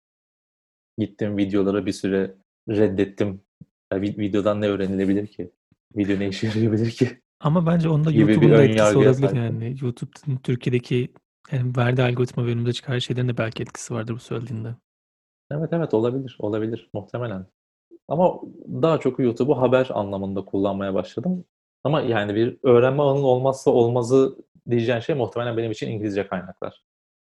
gittim 0.98 1.36
videolara 1.36 1.86
bir 1.86 1.92
süre 1.92 2.34
reddettim. 2.68 3.40
Ya 3.92 3.98
vi- 3.98 4.18
videodan 4.18 4.60
ne 4.60 4.68
öğrenilebilir 4.68 5.26
ki? 5.26 5.50
Video 5.96 6.18
ne 6.18 6.28
işe 6.28 6.46
yarayabilir 6.46 6.90
ki? 6.90 7.20
Ama 7.40 7.66
bence 7.66 7.88
onda 7.88 8.10
YouTube'un 8.10 8.52
da 8.52 8.62
etkisi 8.62 8.98
olabilir 8.98 9.14
sahipim. 9.14 9.42
yani. 9.42 9.76
YouTube'un 9.80 10.36
Türkiye'deki 10.36 11.12
yani 11.52 11.76
verdiği 11.76 12.02
algoritma 12.02 12.46
ve 12.46 12.50
önümüze 12.50 12.72
çıkan 12.72 12.98
şeylerin 12.98 13.28
de 13.28 13.38
belki 13.38 13.62
etkisi 13.62 13.94
vardır 13.94 14.14
bu 14.14 14.18
söylediğinde. 14.18 14.74
Evet 15.50 15.68
evet 15.72 15.94
olabilir, 15.94 16.36
olabilir 16.38 16.90
muhtemelen. 16.94 17.46
Ama 18.08 18.40
daha 18.82 19.00
çok 19.00 19.18
YouTube'u 19.18 19.60
haber 19.60 19.88
anlamında 19.90 20.44
kullanmaya 20.44 20.94
başladım. 20.94 21.44
Ama 21.84 22.00
yani 22.00 22.34
bir 22.34 22.58
öğrenme 22.62 23.02
ağının 23.02 23.22
olmazsa 23.22 23.70
olmazı 23.70 24.36
diyeceğin 24.70 25.00
şey 25.00 25.14
muhtemelen 25.14 25.56
benim 25.56 25.70
için 25.70 25.90
İngilizce 25.90 26.26
kaynaklar. 26.26 26.84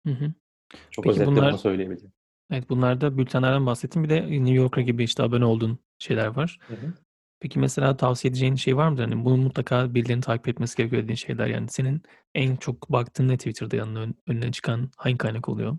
Hı 0.07 0.13
hı. 0.13 0.33
Çok 0.91 1.05
Peki 1.05 1.13
özetle 1.13 1.27
bunlar 1.31 1.51
bunu 1.51 1.59
söyleyebilirim. 1.59 2.13
Evet 2.51 2.71
bunlarda 2.71 3.19
bültenlerden 3.19 3.67
bahsettim. 3.67 4.05
Bir 4.05 4.09
de 4.09 4.23
New 4.31 4.55
Yorker 4.55 4.83
gibi 4.83 5.05
işte 5.05 5.23
abone 5.23 5.45
olduğun 5.45 5.79
şeyler 5.99 6.27
var. 6.27 6.59
Hı 6.67 6.75
hı. 6.75 6.93
Peki 7.41 7.59
mesela 7.59 7.97
tavsiye 7.97 8.31
edeceğin 8.31 8.55
şey 8.55 8.77
var 8.77 8.89
mıdır? 8.89 9.03
Hani 9.03 9.25
bunu 9.25 9.37
mutlaka 9.37 9.95
birilerinin 9.95 10.21
takip 10.23 10.49
etmesi 10.49 10.77
gerekiyor 10.77 11.03
dediğin 11.03 11.17
şeyler. 11.17 11.47
Yani 11.47 11.69
senin 11.69 12.03
en 12.35 12.57
çok 12.57 12.93
baktığın 12.93 13.29
ne 13.29 13.37
Twitter'da 13.37 13.77
yanına 13.77 14.01
ön- 14.01 14.15
önüne 14.27 14.53
çıkan 14.53 14.91
hangi 14.97 15.19
kaynak 15.19 15.49
oluyor? 15.49 15.79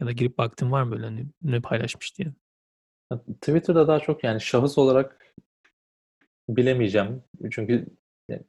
Ya 0.00 0.06
da 0.06 0.12
girip 0.12 0.38
baktığın 0.38 0.70
var 0.70 0.82
mı 0.82 0.90
böyle 0.92 1.04
hani 1.04 1.26
ne 1.42 1.60
paylaşmış 1.60 2.18
diye? 2.18 2.28
Twitter'da 3.40 3.88
daha 3.88 4.00
çok 4.00 4.24
yani 4.24 4.40
şahıs 4.40 4.78
olarak 4.78 5.34
bilemeyeceğim. 6.48 7.22
Çünkü 7.50 7.86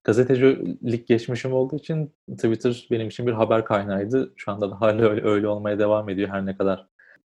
gazetecilik 0.04 1.08
geçmişim 1.08 1.54
olduğu 1.54 1.76
için 1.76 2.14
Twitter 2.32 2.88
benim 2.92 3.08
için 3.08 3.28
bir 3.28 3.32
haber 3.32 3.66
kaynağıydı. 3.66 4.34
Şu 4.36 4.52
anda 4.52 4.72
da 4.72 4.82
hala 4.82 5.10
öyle, 5.10 5.28
öyle 5.28 5.48
olmaya 5.48 5.80
devam 5.80 6.10
ediyor 6.10 6.30
her 6.30 6.46
ne 6.46 6.58
kadar 6.58 6.88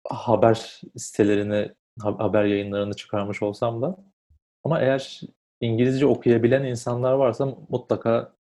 haber 0.04 0.80
sitelerini, 0.96 1.72
ha- 2.00 2.18
haber 2.18 2.44
yayınlarını 2.44 2.94
çıkarmış 2.94 3.42
olsam 3.42 3.82
da. 3.82 3.96
Ama 4.64 4.80
eğer 4.80 5.20
İngilizce 5.60 6.06
okuyabilen 6.06 6.64
insanlar 6.64 7.12
varsa 7.12 7.46
mutlaka 7.68 8.36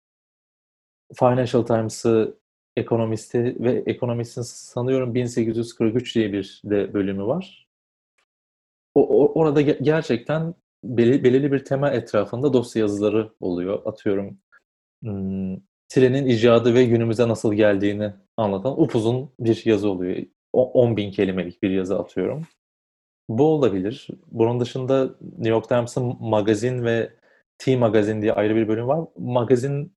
Financial 1.16 1.64
Times'ı, 1.64 2.40
Economist'i 2.78 3.58
ve 3.60 3.84
Economist'in 3.86 4.42
sanıyorum 4.42 5.16
1843 5.16 6.16
diye 6.16 6.34
bir 6.34 6.62
de 6.66 6.94
bölümü 6.94 7.24
var. 7.26 7.68
O, 8.96 9.02
o- 9.24 9.40
orada 9.40 9.62
ge- 9.62 9.84
gerçekten 9.84 10.56
beli- 10.84 11.24
belirli 11.24 11.52
bir 11.52 11.66
tema 11.66 11.90
etrafında 11.92 12.54
dosya 12.54 12.80
yazıları 12.82 13.34
oluyor. 13.40 13.82
Atıyorum 13.86 14.40
hmm, 15.04 15.58
trenin 15.90 16.26
icadı 16.26 16.74
ve 16.74 16.86
günümüze 16.86 17.28
nasıl 17.28 17.54
geldiğini 17.54 18.14
anlatan 18.38 18.82
upuzun 18.82 19.32
bir 19.40 19.66
yazı 19.66 19.90
oluyor. 19.90 20.26
O- 20.54 20.72
10 20.72 20.98
bin 20.98 21.12
kelimelik 21.12 21.64
bir 21.64 21.70
yazı 21.70 22.00
atıyorum. 22.00 22.48
Bu 23.30 23.46
olabilir. 23.48 24.08
Bunun 24.32 24.60
dışında 24.60 25.16
New 25.22 25.50
York 25.50 25.70
Times'ın 25.70 26.18
magazin 26.20 26.84
ve 26.84 27.14
T-Magazin 27.58 28.22
diye 28.22 28.34
ayrı 28.34 28.56
bir 28.56 28.68
bölüm 28.68 28.88
var. 28.88 29.08
Magazin 29.18 29.94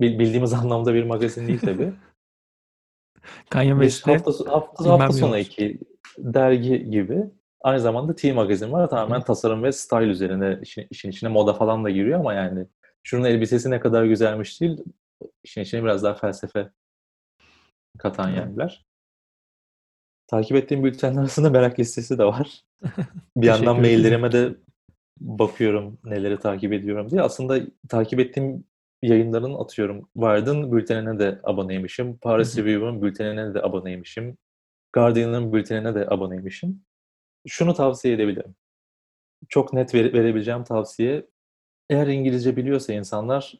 bil- 0.00 0.18
bildiğimiz 0.18 0.52
anlamda 0.54 0.94
bir 0.94 1.04
magazin 1.04 1.48
değil 1.48 1.60
tabii. 1.60 1.92
Kanye 3.50 3.80
Bir 3.80 3.90
West'le 3.90 4.06
hafta, 4.24 4.52
hafta, 4.52 4.90
hafta 4.90 5.12
sonu 5.12 5.36
eki 5.36 5.78
dergi 6.18 6.90
gibi. 6.90 7.24
Aynı 7.60 7.80
zamanda 7.80 8.14
T-Magazin 8.14 8.72
var. 8.72 8.90
Tamamen 8.90 9.20
tasarım 9.22 9.62
ve 9.62 9.72
style 9.72 10.04
üzerine 10.10 10.58
işin, 10.62 10.86
işin 10.90 11.10
içine 11.10 11.28
moda 11.30 11.52
falan 11.54 11.84
da 11.84 11.90
giriyor 11.90 12.20
ama 12.20 12.34
yani 12.34 12.66
şunun 13.02 13.24
elbisesi 13.24 13.70
ne 13.70 13.80
kadar 13.80 14.04
güzelmiş 14.04 14.60
değil. 14.60 14.84
işin 15.44 15.60
içine 15.60 15.82
biraz 15.82 16.02
daha 16.02 16.14
felsefe 16.14 16.70
katan 17.98 18.30
yerler. 18.30 18.86
Takip 20.26 20.56
ettiğim 20.56 20.84
bültenler 20.84 21.20
arasında 21.20 21.50
merak 21.50 21.78
listesi 21.78 22.18
de 22.18 22.24
var. 22.24 22.64
Bir 23.36 23.46
yandan 23.46 23.76
maillerime 23.80 24.32
de 24.32 24.54
bakıyorum 25.20 25.98
neleri 26.04 26.38
takip 26.38 26.72
ediyorum 26.72 27.10
diye. 27.10 27.22
Aslında 27.22 27.60
takip 27.88 28.20
ettiğim 28.20 28.64
yayınların 29.02 29.54
atıyorum. 29.54 30.08
Wired'ın 30.14 30.72
bültenine 30.72 31.18
de 31.18 31.40
aboneymişim. 31.44 32.18
Paris. 32.18 32.58
Review'un 32.58 33.02
bültenine 33.02 33.54
de 33.54 33.62
aboneymişim. 33.62 34.38
Guardian'ın 34.92 35.52
bültenine 35.52 35.94
de 35.94 36.06
aboneymişim. 36.08 36.84
Şunu 37.46 37.74
tavsiye 37.74 38.14
edebilirim. 38.14 38.56
Çok 39.48 39.72
net 39.72 39.94
vere- 39.94 40.12
verebileceğim 40.12 40.64
tavsiye. 40.64 41.26
Eğer 41.90 42.06
İngilizce 42.06 42.56
biliyorsa 42.56 42.92
insanlar 42.92 43.54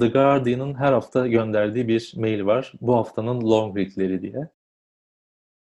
The 0.00 0.08
Guardian'ın 0.08 0.74
her 0.74 0.92
hafta 0.92 1.26
gönderdiği 1.26 1.88
bir 1.88 2.12
mail 2.16 2.46
var. 2.46 2.72
Bu 2.80 2.96
haftanın 2.96 3.40
long 3.50 3.78
read'leri 3.78 4.22
diye. 4.22 4.48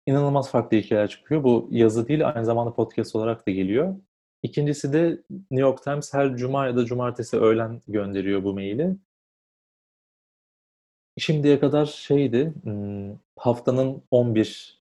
İnanılmaz 0.07 0.51
farklı 0.51 0.77
hikayeler 0.77 1.09
çıkıyor. 1.09 1.45
Bu 1.45 1.69
yazı 1.71 2.09
değil 2.09 2.29
aynı 2.29 2.45
zamanda 2.45 2.75
podcast 2.75 3.17
olarak 3.17 3.47
da 3.47 3.51
geliyor. 3.51 3.97
İkincisi 4.43 4.93
de 4.93 5.23
New 5.31 5.61
York 5.61 5.83
Times 5.83 6.15
her 6.15 6.37
cuma 6.37 6.67
ya 6.67 6.77
da 6.77 6.85
cumartesi 6.85 7.37
öğlen 7.37 7.83
gönderiyor 7.89 8.45
bu 8.45 8.55
maili. 8.55 8.97
Şimdiye 11.19 11.61
kadar 11.61 11.87
şeydi 11.87 12.53
hmm, 12.63 13.19
haftanın 13.37 14.03
11 14.11 14.81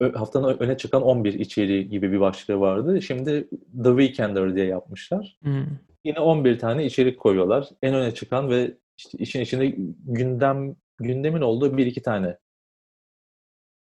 ö- 0.00 0.12
haftanın 0.14 0.58
öne 0.58 0.76
çıkan 0.76 1.02
11 1.02 1.34
içeriği 1.34 1.88
gibi 1.88 2.12
bir 2.12 2.20
başlığı 2.20 2.60
vardı. 2.60 3.02
Şimdi 3.02 3.48
The 3.84 3.88
Weekender 3.88 4.56
diye 4.56 4.66
yapmışlar. 4.66 5.38
Hmm. 5.42 5.66
Yine 6.06 6.20
11 6.20 6.58
tane 6.58 6.86
içerik 6.86 7.20
koyuyorlar. 7.20 7.68
En 7.82 7.94
öne 7.94 8.14
çıkan 8.14 8.50
ve 8.50 8.78
işte 8.98 9.18
işin 9.18 9.40
içinde 9.40 9.74
gündem 10.06 10.76
gündemin 10.98 11.40
olduğu 11.40 11.76
bir 11.76 11.86
iki 11.86 12.02
tane 12.02 12.38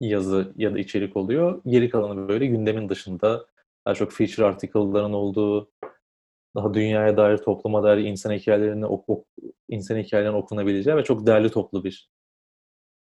yazı 0.00 0.52
ya 0.56 0.74
da 0.74 0.78
içerik 0.78 1.16
oluyor. 1.16 1.62
Geri 1.66 1.90
kalanı 1.90 2.28
böyle 2.28 2.46
gündemin 2.46 2.88
dışında 2.88 3.46
daha 3.86 3.94
çok 3.94 4.12
feature 4.12 4.46
article'ların 4.46 5.12
olduğu, 5.12 5.70
daha 6.56 6.74
dünyaya 6.74 7.16
dair, 7.16 7.38
topluma 7.38 7.82
dair 7.82 8.04
insan 8.04 8.32
hikayelerini 8.32 8.86
ok, 8.86 9.08
ok- 9.08 9.26
insan 9.68 9.96
hikayelerinin 9.98 10.38
okunabileceği 10.38 10.96
ve 10.96 11.04
çok 11.04 11.26
değerli 11.26 11.50
toplu 11.50 11.84
bir 11.84 12.10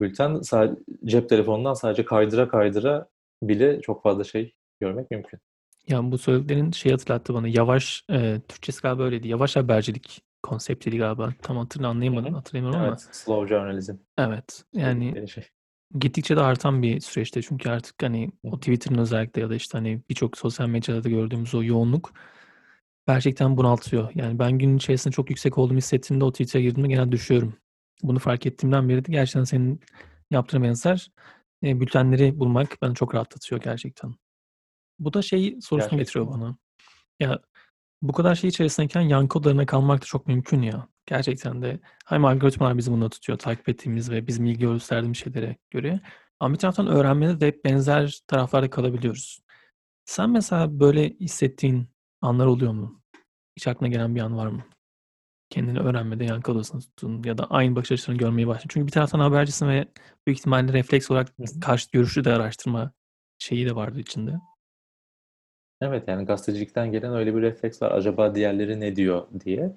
bülten. 0.02 0.32
Sa- 0.32 0.78
cep 1.06 1.30
telefonundan 1.30 1.74
sadece 1.74 2.06
kaydıra 2.06 2.48
kaydıra 2.48 3.08
bile 3.44 3.82
çok 3.82 4.04
fazla 4.04 4.24
şey 4.24 4.54
görmek 4.80 5.12
mümkün. 5.12 5.40
Ya 5.88 6.12
bu 6.12 6.18
söylediklerin 6.18 6.72
şey 6.72 6.92
hatırlattı 6.92 7.34
bana. 7.34 7.48
Yavaş, 7.48 8.04
e, 8.12 8.42
Türkçesi 8.48 8.82
galiba 8.82 9.04
öyleydi. 9.04 9.28
Yavaş 9.28 9.56
habercilik 9.56 10.22
konseptiydi 10.44 10.98
galiba. 10.98 11.34
Tam 11.42 11.58
hatırla 11.58 11.88
anlayamadım, 11.88 12.32
hı. 12.32 12.38
hatırlayamıyorum 12.38 12.82
ama. 12.82 12.90
Evet, 12.90 13.08
slow 13.16 13.56
journalism 13.56 13.94
Evet. 14.18 14.64
Yani 14.74 15.28
şey. 15.28 15.44
gittikçe 16.00 16.36
de 16.36 16.42
artan 16.42 16.82
bir 16.82 17.00
süreçte. 17.00 17.42
Çünkü 17.42 17.70
artık 17.70 18.04
hani 18.04 18.32
o. 18.44 18.60
Twitter'ın 18.60 18.98
özellikle 18.98 19.42
ya 19.42 19.50
da 19.50 19.56
işte 19.56 19.78
hani 19.78 20.02
birçok 20.10 20.38
sosyal 20.38 20.68
medyada 20.68 21.04
da 21.04 21.10
gördüğümüz 21.10 21.56
o 21.56 21.64
yoğunluk 21.64 22.14
gerçekten 23.08 23.58
bunaltıyor. 23.58 24.12
Yani 24.16 24.40
ben 24.40 24.58
gün 24.58 24.78
içerisinde 24.78 25.14
çok 25.14 25.30
yüksek 25.30 25.58
olduğumu 25.58 25.78
hissettiğimde 25.78 26.26
o 26.26 26.32
Twitter'a 26.32 26.62
girdiğimde 26.62 26.94
genelde 26.94 27.12
düşüyorum. 27.12 27.54
Bunu 28.04 28.20
fark 28.20 28.46
ettiğimden 28.46 28.90
beri 28.90 29.06
de 29.06 29.12
gerçekten 29.12 29.44
senin 29.44 29.80
yaptığına 30.32 30.64
benzer 30.64 31.12
e, 31.64 31.80
bültenleri 31.80 32.40
bulmak 32.40 32.78
beni 32.82 32.96
çok 32.96 33.16
rahatlatıyor 33.16 33.62
gerçekten. 33.62 34.16
Bu 35.00 35.14
da 35.14 35.22
şey 35.22 35.58
sorusunu 35.62 36.00
getiriyor 36.00 36.28
bana. 36.28 36.58
Ya 37.20 37.40
bu 38.02 38.14
kadar 38.14 38.36
şey 38.36 38.48
içerisindeyken 38.50 39.02
yankı 39.02 39.40
odalarına 39.40 39.66
kalmak 39.66 40.02
da 40.02 40.06
çok 40.06 40.28
mümkün 40.28 40.62
ya. 40.62 40.88
Gerçekten 41.06 41.62
de 41.62 41.80
hem 42.06 42.26
algoritmalar 42.26 42.78
bizi 42.78 42.92
bunda 42.92 43.10
tutuyor. 43.10 43.40
Takip 43.40 43.70
ettiğimiz 43.70 44.12
ve 44.12 44.28
bizim 44.28 44.46
ilgi 44.46 44.60
gösterdiğimiz 44.60 45.18
şeylere 45.18 45.58
göre. 45.70 46.02
Ama 46.40 46.54
bir 46.54 46.60
taraftan 46.60 46.88
öğrenmede 46.88 47.40
de 47.40 47.48
hep 47.48 47.66
benzer 47.66 48.20
taraflarda 48.28 48.70
kalabiliyoruz. 48.70 49.40
Sen 50.06 50.30
mesela 50.30 50.80
böyle 50.80 51.10
hissettiğin 51.10 51.88
anlar 52.22 52.46
oluyor 52.46 52.74
mu? 52.74 53.02
Hiç 53.58 53.68
aklına 53.68 53.90
gelen 53.90 54.16
bir 54.16 54.22
an 54.22 54.38
var 54.38 54.48
mı? 54.48 54.64
Kendini 55.50 55.80
öğrenmede 55.80 56.26
yankı 56.26 56.52
odasına 56.52 56.82
tuttun 56.82 57.24
ya 57.24 57.38
da 57.38 57.46
aynı 57.50 57.76
bakış 57.76 57.92
açılarını 57.92 58.20
görmeye 58.20 58.48
başladın. 58.48 58.70
Çünkü 58.70 58.88
bir 58.88 58.92
taraftan 58.92 59.20
habercisin 59.20 59.68
ve 59.68 59.88
büyük 60.28 60.40
ihtimalle 60.40 60.74
refleks 60.74 61.12
olarak 61.12 61.28
karşı 61.62 61.88
görüşü 61.92 62.24
de 62.24 62.34
araştırma 62.34 62.92
şeyi 63.40 63.66
de 63.66 63.76
vardı 63.76 64.00
içinde. 64.00 64.40
Evet, 65.82 66.08
yani 66.08 66.26
gazetecilikten 66.26 66.92
gelen 66.92 67.14
öyle 67.14 67.36
bir 67.36 67.42
refleks 67.42 67.82
var. 67.82 67.92
Acaba 67.92 68.36
diğerleri 68.36 68.80
ne 68.80 68.96
diyor 68.96 69.28
diye. 69.46 69.76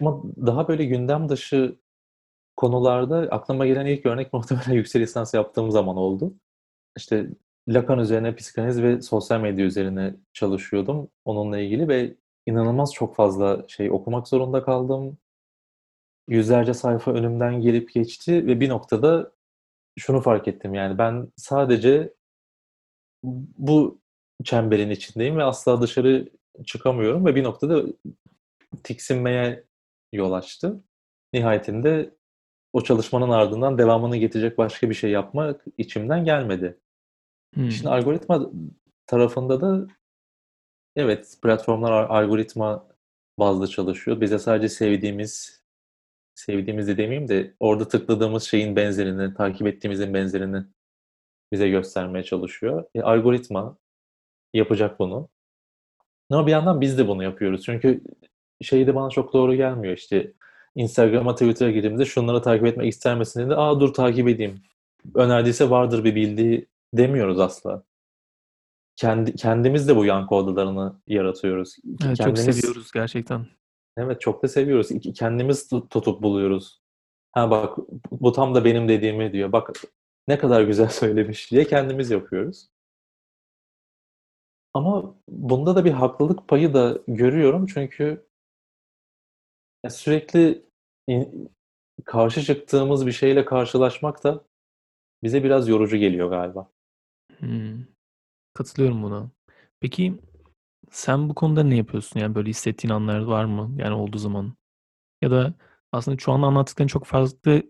Ama 0.00 0.22
daha 0.46 0.68
böyle 0.68 0.84
gündem 0.84 1.28
dışı 1.28 1.78
konularda 2.56 3.16
aklıma 3.30 3.66
gelen 3.66 3.86
ilk 3.86 4.06
örnek 4.06 4.32
muhtemelen 4.34 4.72
yüksek 4.72 5.02
lisans 5.02 5.34
yaptığım 5.34 5.70
zaman 5.70 5.96
oldu. 5.96 6.34
İşte 6.96 7.26
Lacan 7.68 7.98
üzerine 7.98 8.34
psikanaliz 8.34 8.82
ve 8.82 9.02
sosyal 9.02 9.40
medya 9.40 9.66
üzerine 9.66 10.14
çalışıyordum 10.32 11.08
onunla 11.24 11.58
ilgili 11.58 11.88
ve 11.88 12.16
inanılmaz 12.46 12.94
çok 12.94 13.16
fazla 13.16 13.64
şey 13.68 13.90
okumak 13.90 14.28
zorunda 14.28 14.64
kaldım. 14.64 15.18
Yüzlerce 16.28 16.74
sayfa 16.74 17.12
önümden 17.12 17.60
gelip 17.60 17.94
geçti 17.94 18.46
ve 18.46 18.60
bir 18.60 18.68
noktada 18.68 19.32
şunu 19.98 20.20
fark 20.20 20.48
ettim 20.48 20.74
yani 20.74 20.98
ben 20.98 21.32
sadece 21.36 22.14
bu 23.58 24.00
çemberin 24.44 24.90
içindeyim 24.90 25.36
ve 25.36 25.44
asla 25.44 25.82
dışarı 25.82 26.28
çıkamıyorum 26.66 27.26
ve 27.26 27.34
bir 27.34 27.44
noktada 27.44 27.82
tiksinmeye 28.84 29.64
yol 30.12 30.32
açtı. 30.32 30.84
Nihayetinde 31.32 32.14
o 32.72 32.80
çalışmanın 32.80 33.30
ardından 33.30 33.78
devamını 33.78 34.16
getirecek 34.16 34.58
başka 34.58 34.90
bir 34.90 34.94
şey 34.94 35.10
yapmak 35.10 35.64
içimden 35.78 36.24
gelmedi. 36.24 36.78
Hımm. 37.54 37.68
İşin 37.68 37.86
algoritma 37.86 38.50
tarafında 39.06 39.60
da 39.60 39.86
evet, 40.96 41.38
platformlar 41.42 41.92
ar 41.92 42.10
algoritma 42.10 42.88
bazlı 43.38 43.68
çalışıyor. 43.68 44.20
Bize 44.20 44.38
sadece 44.38 44.68
sevdiğimiz, 44.68 45.62
sevdiğimiz 46.34 46.88
de 46.88 46.96
demeyeyim 46.96 47.28
de 47.28 47.54
orada 47.60 47.88
tıkladığımız 47.88 48.42
şeyin 48.42 48.76
benzerini, 48.76 49.34
takip 49.34 49.66
ettiğimizin 49.66 50.14
benzerini 50.14 50.64
bize 51.52 51.68
göstermeye 51.68 52.24
çalışıyor. 52.24 52.84
E, 52.94 53.02
algoritma 53.02 53.78
yapacak 54.54 54.98
bunu. 54.98 55.28
Ama 56.30 56.46
bir 56.46 56.52
yandan 56.52 56.80
biz 56.80 56.98
de 56.98 57.08
bunu 57.08 57.22
yapıyoruz. 57.22 57.64
Çünkü 57.64 58.00
şey 58.62 58.86
de 58.86 58.94
bana 58.94 59.10
çok 59.10 59.32
doğru 59.32 59.54
gelmiyor 59.54 59.96
işte 59.96 60.32
Instagram'a, 60.74 61.34
Twitter'a 61.34 61.70
girdiğimde 61.70 62.04
şunları 62.04 62.42
takip 62.42 62.66
etmek 62.66 62.88
ister 62.92 63.18
misin 63.18 63.40
dedi. 63.40 63.54
Aa 63.54 63.80
dur 63.80 63.94
takip 63.94 64.28
edeyim. 64.28 64.62
Önerdiyse 65.14 65.70
vardır 65.70 66.04
bir 66.04 66.14
bildiği 66.14 66.66
demiyoruz 66.94 67.40
asla. 67.40 67.82
Kendi, 68.96 69.34
kendimiz 69.36 69.88
de 69.88 69.96
bu 69.96 70.04
yankı 70.04 70.34
odalarını 70.34 71.00
yaratıyoruz. 71.06 71.76
Evet, 72.04 72.16
çok 72.16 72.26
kendimiz, 72.26 72.56
seviyoruz 72.56 72.92
gerçekten. 72.92 73.46
Evet 73.96 74.20
çok 74.20 74.42
da 74.42 74.48
seviyoruz. 74.48 74.88
Kendimiz 75.14 75.68
tut- 75.68 75.90
tutup 75.90 76.22
buluyoruz. 76.22 76.80
Ha 77.32 77.50
bak 77.50 77.78
bu 78.10 78.32
tam 78.32 78.54
da 78.54 78.64
benim 78.64 78.88
dediğimi 78.88 79.32
diyor. 79.32 79.52
Bak 79.52 79.72
ne 80.28 80.38
kadar 80.38 80.62
güzel 80.62 80.88
söylemiş 80.88 81.50
diye 81.50 81.64
kendimiz 81.64 82.10
yapıyoruz. 82.10 82.68
Ama 84.74 85.14
bunda 85.28 85.76
da 85.76 85.84
bir 85.84 85.90
haklılık 85.90 86.48
payı 86.48 86.74
da 86.74 86.98
görüyorum 87.08 87.66
çünkü 87.66 88.26
sürekli 89.88 90.64
karşı 92.04 92.42
çıktığımız 92.42 93.06
bir 93.06 93.12
şeyle 93.12 93.44
karşılaşmak 93.44 94.24
da 94.24 94.44
bize 95.22 95.44
biraz 95.44 95.68
yorucu 95.68 95.96
geliyor 95.96 96.30
galiba. 96.30 96.70
Hımm. 97.38 97.86
Katılıyorum 98.54 99.02
buna. 99.02 99.30
Peki 99.80 100.14
sen 100.90 101.28
bu 101.28 101.34
konuda 101.34 101.62
ne 101.62 101.76
yapıyorsun? 101.76 102.20
Yani, 102.20 102.34
böyle 102.34 102.50
hissettiğin 102.50 102.94
anlar 102.94 103.20
var 103.20 103.44
mı? 103.44 103.70
Yani, 103.76 103.94
olduğu 103.94 104.18
zaman? 104.18 104.54
Ya 105.22 105.30
da 105.30 105.54
aslında 105.92 106.18
şu 106.18 106.32
anda 106.32 106.46
anlattıkların 106.46 106.88
çok 106.88 107.04
farklı 107.06 107.62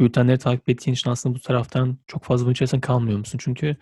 bültenleri 0.00 0.38
takip 0.38 0.68
ettiğin 0.68 0.94
için 0.94 1.10
aslında 1.10 1.34
bu 1.34 1.40
taraftan 1.40 1.98
çok 2.06 2.24
fazla 2.24 2.44
bunun 2.44 2.52
içerisinde 2.52 2.80
kalmıyor 2.80 3.18
musun? 3.18 3.38
Çünkü 3.42 3.76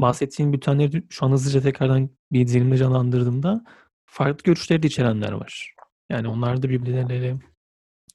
Bahsettiğin 0.00 0.52
bültenleri 0.52 1.02
şu 1.10 1.26
an 1.26 1.30
hızlıca 1.30 1.60
tekrardan 1.60 2.10
bir 2.32 2.46
zihnimde 2.46 2.76
canlandırdığımda 2.76 3.64
farklı 4.06 4.42
görüşleri 4.44 4.82
de 4.82 4.86
içerenler 4.86 5.32
var. 5.32 5.74
Yani, 6.10 6.28
onlar 6.28 6.62
da 6.62 6.68
birbirleriyle 6.68 7.36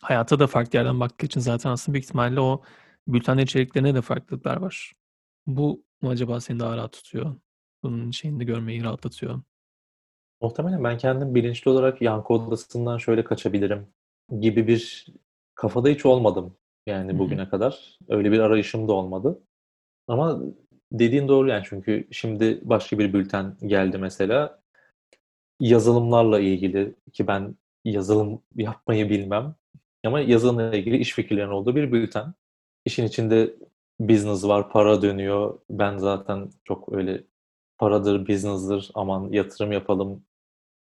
hayata 0.02 0.40
da 0.40 0.48
farklı 0.48 0.78
yerden 0.78 1.00
baktığı 1.00 1.26
için 1.26 1.40
zaten 1.40 1.70
aslında 1.70 1.94
büyük 1.94 2.06
ihtimalle 2.06 2.40
o 2.40 2.62
bültenlerin 3.08 3.46
içeriklerine 3.46 3.96
de 3.96 4.02
farklılıklar 4.02 4.58
var. 4.58 4.94
Bu 5.48 5.84
mu 6.02 6.10
acaba 6.10 6.40
seni 6.40 6.60
daha 6.60 6.78
rahat 6.78 6.94
tutuyor? 6.94 7.36
Bunun 7.84 8.12
şeyini 8.12 8.40
de 8.40 8.44
görmeyi 8.44 8.84
rahatlatıyor. 8.84 9.42
Muhtemelen 10.42 10.84
ben 10.84 10.98
kendim 10.98 11.36
bilinçli 11.36 11.72
olarak 11.72 12.02
yankı 12.02 12.34
odasından 12.34 12.98
şöyle 12.98 13.24
kaçabilirim 13.24 13.88
gibi 14.40 14.68
bir 14.68 15.08
kafada 15.56 15.90
hiç 15.90 16.06
olmadım 16.06 16.58
yani 16.86 17.20
bugüne 17.20 17.50
kadar. 17.50 17.98
Öyle 18.10 18.32
bir 18.32 18.40
arayışım 18.40 18.88
da 18.88 18.94
olmadı. 18.94 19.44
Ama 20.08 20.42
dediğin 20.92 21.28
doğru 21.28 21.50
yani 21.50 21.64
çünkü 21.70 22.08
şimdi 22.12 22.60
başka 22.64 23.00
bir 23.00 23.14
bülten 23.14 23.58
geldi 23.66 23.98
mesela. 23.98 24.60
Yazılımlarla 25.60 26.40
ilgili 26.40 26.96
ki 27.14 27.28
ben 27.28 27.56
yazılım 27.86 28.42
yapmayı 28.56 29.10
bilmem 29.10 29.56
ama 30.06 30.20
yazılımla 30.20 30.76
ilgili 30.76 30.98
iş 30.98 31.14
fikirlerinin 31.14 31.52
olduğu 31.52 31.76
bir 31.76 31.92
bülten. 31.92 32.34
İşin 32.86 33.06
içinde 33.06 33.56
business 34.00 34.44
var, 34.46 34.70
para 34.70 35.02
dönüyor. 35.02 35.60
Ben 35.70 35.98
zaten 35.98 36.50
çok 36.64 36.94
öyle 36.94 37.24
paradır, 37.78 38.28
business'dır, 38.28 38.92
aman 38.94 39.32
yatırım 39.32 39.72
yapalım 39.72 40.24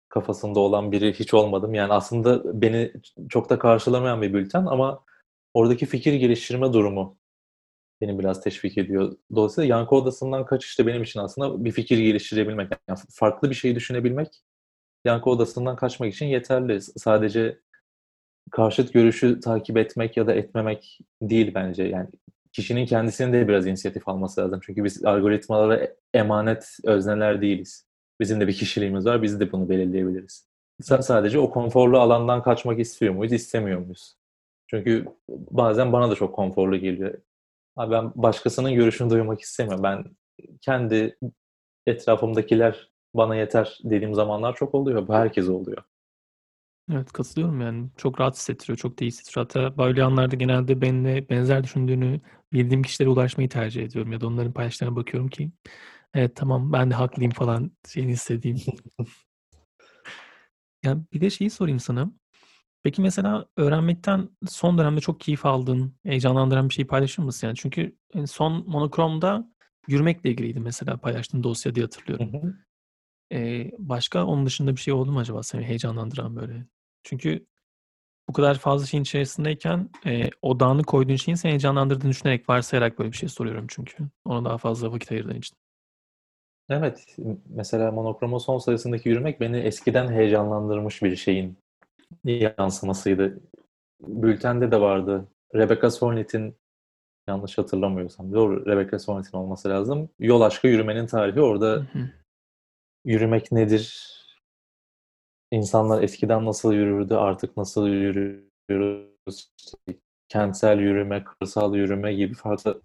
kafasında 0.09 0.61
olan 0.61 0.93
biri 0.93 1.13
hiç 1.13 1.35
olmadım. 1.35 1.75
Yani 1.75 1.93
aslında 1.93 2.63
beni 2.63 2.93
çok 3.29 3.51
da 3.51 3.59
karşılamayan 3.59 4.23
bir 4.23 4.35
bülten 4.35 4.67
ama 4.67 5.05
oradaki 5.55 5.87
fikir 5.87 6.13
geliştirme 6.15 6.73
durumu 6.73 7.17
beni 8.03 8.19
biraz 8.19 8.41
teşvik 8.41 8.79
ediyor. 8.79 9.17
Dolayısıyla 9.35 9.77
yankı 9.77 9.95
odasından 9.95 10.45
kaçış 10.45 10.79
da 10.79 10.87
benim 10.87 11.03
için 11.03 11.21
aslında 11.21 11.65
bir 11.65 11.73
fikir 11.73 11.99
geliştirebilmek. 11.99 12.73
Yani 12.89 12.99
farklı 13.11 13.51
bir 13.51 13.55
şey 13.55 13.75
düşünebilmek 13.75 14.43
yankı 15.05 15.31
odasından 15.31 15.77
kaçmak 15.77 16.15
için 16.15 16.27
yeterli. 16.27 16.81
Sadece 16.81 17.59
karşıt 18.51 18.93
görüşü 18.93 19.41
takip 19.41 19.77
etmek 19.77 20.17
ya 20.17 20.27
da 20.27 20.35
etmemek 20.35 20.99
değil 21.23 21.53
bence. 21.55 21.83
Yani 21.85 22.09
kişinin 22.53 22.87
kendisinin 22.87 23.33
de 23.33 23.49
biraz 23.49 23.67
inisiyatif 23.67 24.09
alması 24.09 24.41
lazım. 24.41 24.61
Çünkü 24.63 24.85
biz 24.85 25.05
algoritmalara 25.05 25.89
emanet 26.15 26.79
özneler 26.85 27.43
değiliz. 27.43 27.87
Bizim 28.21 28.41
de 28.41 28.49
bir 28.49 28.55
kişiliğimiz 28.55 29.07
var. 29.07 29.23
Biz 29.23 29.41
de 29.41 29.53
bunu 29.53 29.69
belirleyebiliriz. 29.69 30.49
Sa- 30.83 31.03
sadece 31.03 31.39
o 31.39 31.51
konforlu 31.51 31.99
alandan 31.99 32.43
kaçmak 32.43 32.81
istiyor 32.81 33.15
muyuz, 33.15 33.33
istemiyor 33.33 33.81
muyuz? 33.81 34.17
Çünkü 34.67 35.07
bazen 35.29 35.93
bana 35.93 36.11
da 36.11 36.15
çok 36.15 36.35
konforlu 36.35 36.77
geliyor. 36.77 37.15
Abi 37.77 37.93
ben 37.93 38.13
başkasının 38.15 38.75
görüşünü 38.75 39.11
duymak 39.11 39.41
istemiyorum. 39.41 39.83
Ben 39.83 40.05
kendi 40.61 41.17
etrafımdakiler 41.87 42.93
bana 43.15 43.37
yeter 43.37 43.79
dediğim 43.85 44.15
zamanlar 44.15 44.55
çok 44.57 44.75
oluyor. 44.75 45.09
Bu 45.09 45.15
herkese 45.15 45.51
oluyor. 45.53 45.83
Evet, 46.93 47.13
katılıyorum 47.13 47.61
yani. 47.61 47.91
Çok 47.97 48.21
rahat 48.21 48.37
hissettiriyor, 48.37 48.79
çok 48.79 49.01
da 49.01 49.05
iyi 49.05 49.09
hissettiriyor. 49.09 49.47
Hatta 49.47 49.79
böyle 49.79 50.05
anlarda 50.05 50.37
genelde 50.37 50.81
benimle 50.81 51.29
benzer 51.29 51.65
düşündüğünü 51.65 52.21
bildiğim 52.53 52.83
kişilere 52.83 53.11
ulaşmayı 53.11 53.49
tercih 53.49 53.83
ediyorum 53.83 54.13
ya 54.13 54.21
da 54.21 54.27
onların 54.27 54.53
paylaştıklarına 54.53 54.97
bakıyorum 54.97 55.29
ki 55.29 55.51
evet 56.15 56.37
tamam 56.37 56.73
ben 56.73 56.91
de 56.91 56.95
haklıyım 56.95 57.33
falan 57.33 57.73
şeyini 57.89 58.13
hissedeyim. 58.13 58.59
Ya 60.85 60.97
bir 61.13 61.21
de 61.21 61.31
şeyi 61.31 61.51
sorayım 61.51 61.81
sana. 61.81 62.13
Peki 62.83 63.03
mesela 63.03 63.47
öğrenmekten 63.57 64.29
son 64.49 64.79
dönemde 64.79 65.01
çok 65.01 65.21
keyif 65.21 65.47
aldığın, 65.47 65.95
heyecanlandıran 66.03 66.69
bir 66.69 66.75
şeyi 66.75 66.87
paylaşır 66.87 67.23
mısın? 67.23 67.47
Yani 67.47 67.57
çünkü 67.57 67.97
en 68.15 68.25
son 68.25 68.65
monokromda 68.71 69.49
yürümekle 69.89 70.31
ilgiliydi 70.31 70.61
mesela 70.61 70.97
paylaştığın 70.97 71.43
dosya 71.43 71.75
diye 71.75 71.83
Hı 71.83 71.87
hatırlıyorum. 71.87 72.33
hı. 72.43 72.55
Eee, 73.31 73.73
başka 73.79 74.27
onun 74.27 74.47
dışında 74.47 74.77
bir 74.77 74.81
şey 74.81 74.95
oldu 74.95 75.13
mu 75.13 75.19
acaba 75.21 75.43
seni 75.43 75.65
heyecanlandıran 75.65 76.37
böyle? 76.37 76.67
Çünkü 77.05 77.47
bu 78.29 78.33
kadar 78.33 78.59
fazla 78.59 78.87
şeyin 78.87 79.03
içerisindeyken 79.05 79.91
eee, 80.07 80.31
odağını 80.43 80.85
koyduğun 80.85 81.17
şeyin 81.17 81.37
seni 81.37 81.51
heyecanlandırdığını 81.51 82.11
düşünerek, 82.11 82.49
varsayarak 82.49 82.99
böyle 82.99 83.13
bir 83.13 83.17
şey 83.17 83.29
soruyorum 83.29 83.67
çünkü. 83.69 83.97
Ona 84.25 84.45
daha 84.45 84.59
fazla 84.59 84.93
vakit 84.93 85.13
ayırdığın 85.13 85.35
için. 85.39 85.57
Evet, 86.71 87.17
mesela 87.49 87.93
monokromo 87.93 88.39
son 88.39 88.59
sayısındaki 88.59 89.09
yürümek 89.09 89.41
beni 89.41 89.57
eskiden 89.57 90.13
heyecanlandırmış 90.13 91.03
bir 91.03 91.17
şeyin 91.17 91.59
yansımasıydı. 92.25 93.41
Bültende 94.01 94.71
de 94.71 94.81
vardı. 94.81 95.29
Rebecca 95.55 95.91
Solnit'in 95.91 96.57
yanlış 97.29 97.59
hatırlamıyorsam 97.59 98.33
doğru 98.33 98.67
Rebecca 98.67 98.99
Solnit'in 98.99 99.39
olması 99.39 99.69
lazım. 99.69 100.09
Yol 100.19 100.41
aşkı 100.41 100.67
yürümenin 100.67 101.07
tarihi. 101.07 101.37
Hı 101.37 101.43
Orada 101.43 101.87
hı. 101.93 102.11
yürümek 103.05 103.53
nedir? 103.53 104.13
İnsanlar 105.51 106.03
eskiden 106.03 106.45
nasıl 106.45 106.73
yürürdü, 106.73 107.15
artık 107.15 107.57
nasıl 107.57 107.87
yürüyoruz? 107.89 109.53
Kentsel 110.29 110.79
yürüme, 110.79 111.25
kırsal 111.25 111.75
yürüme 111.75 112.15
gibi 112.15 112.35
farklı 112.35 112.83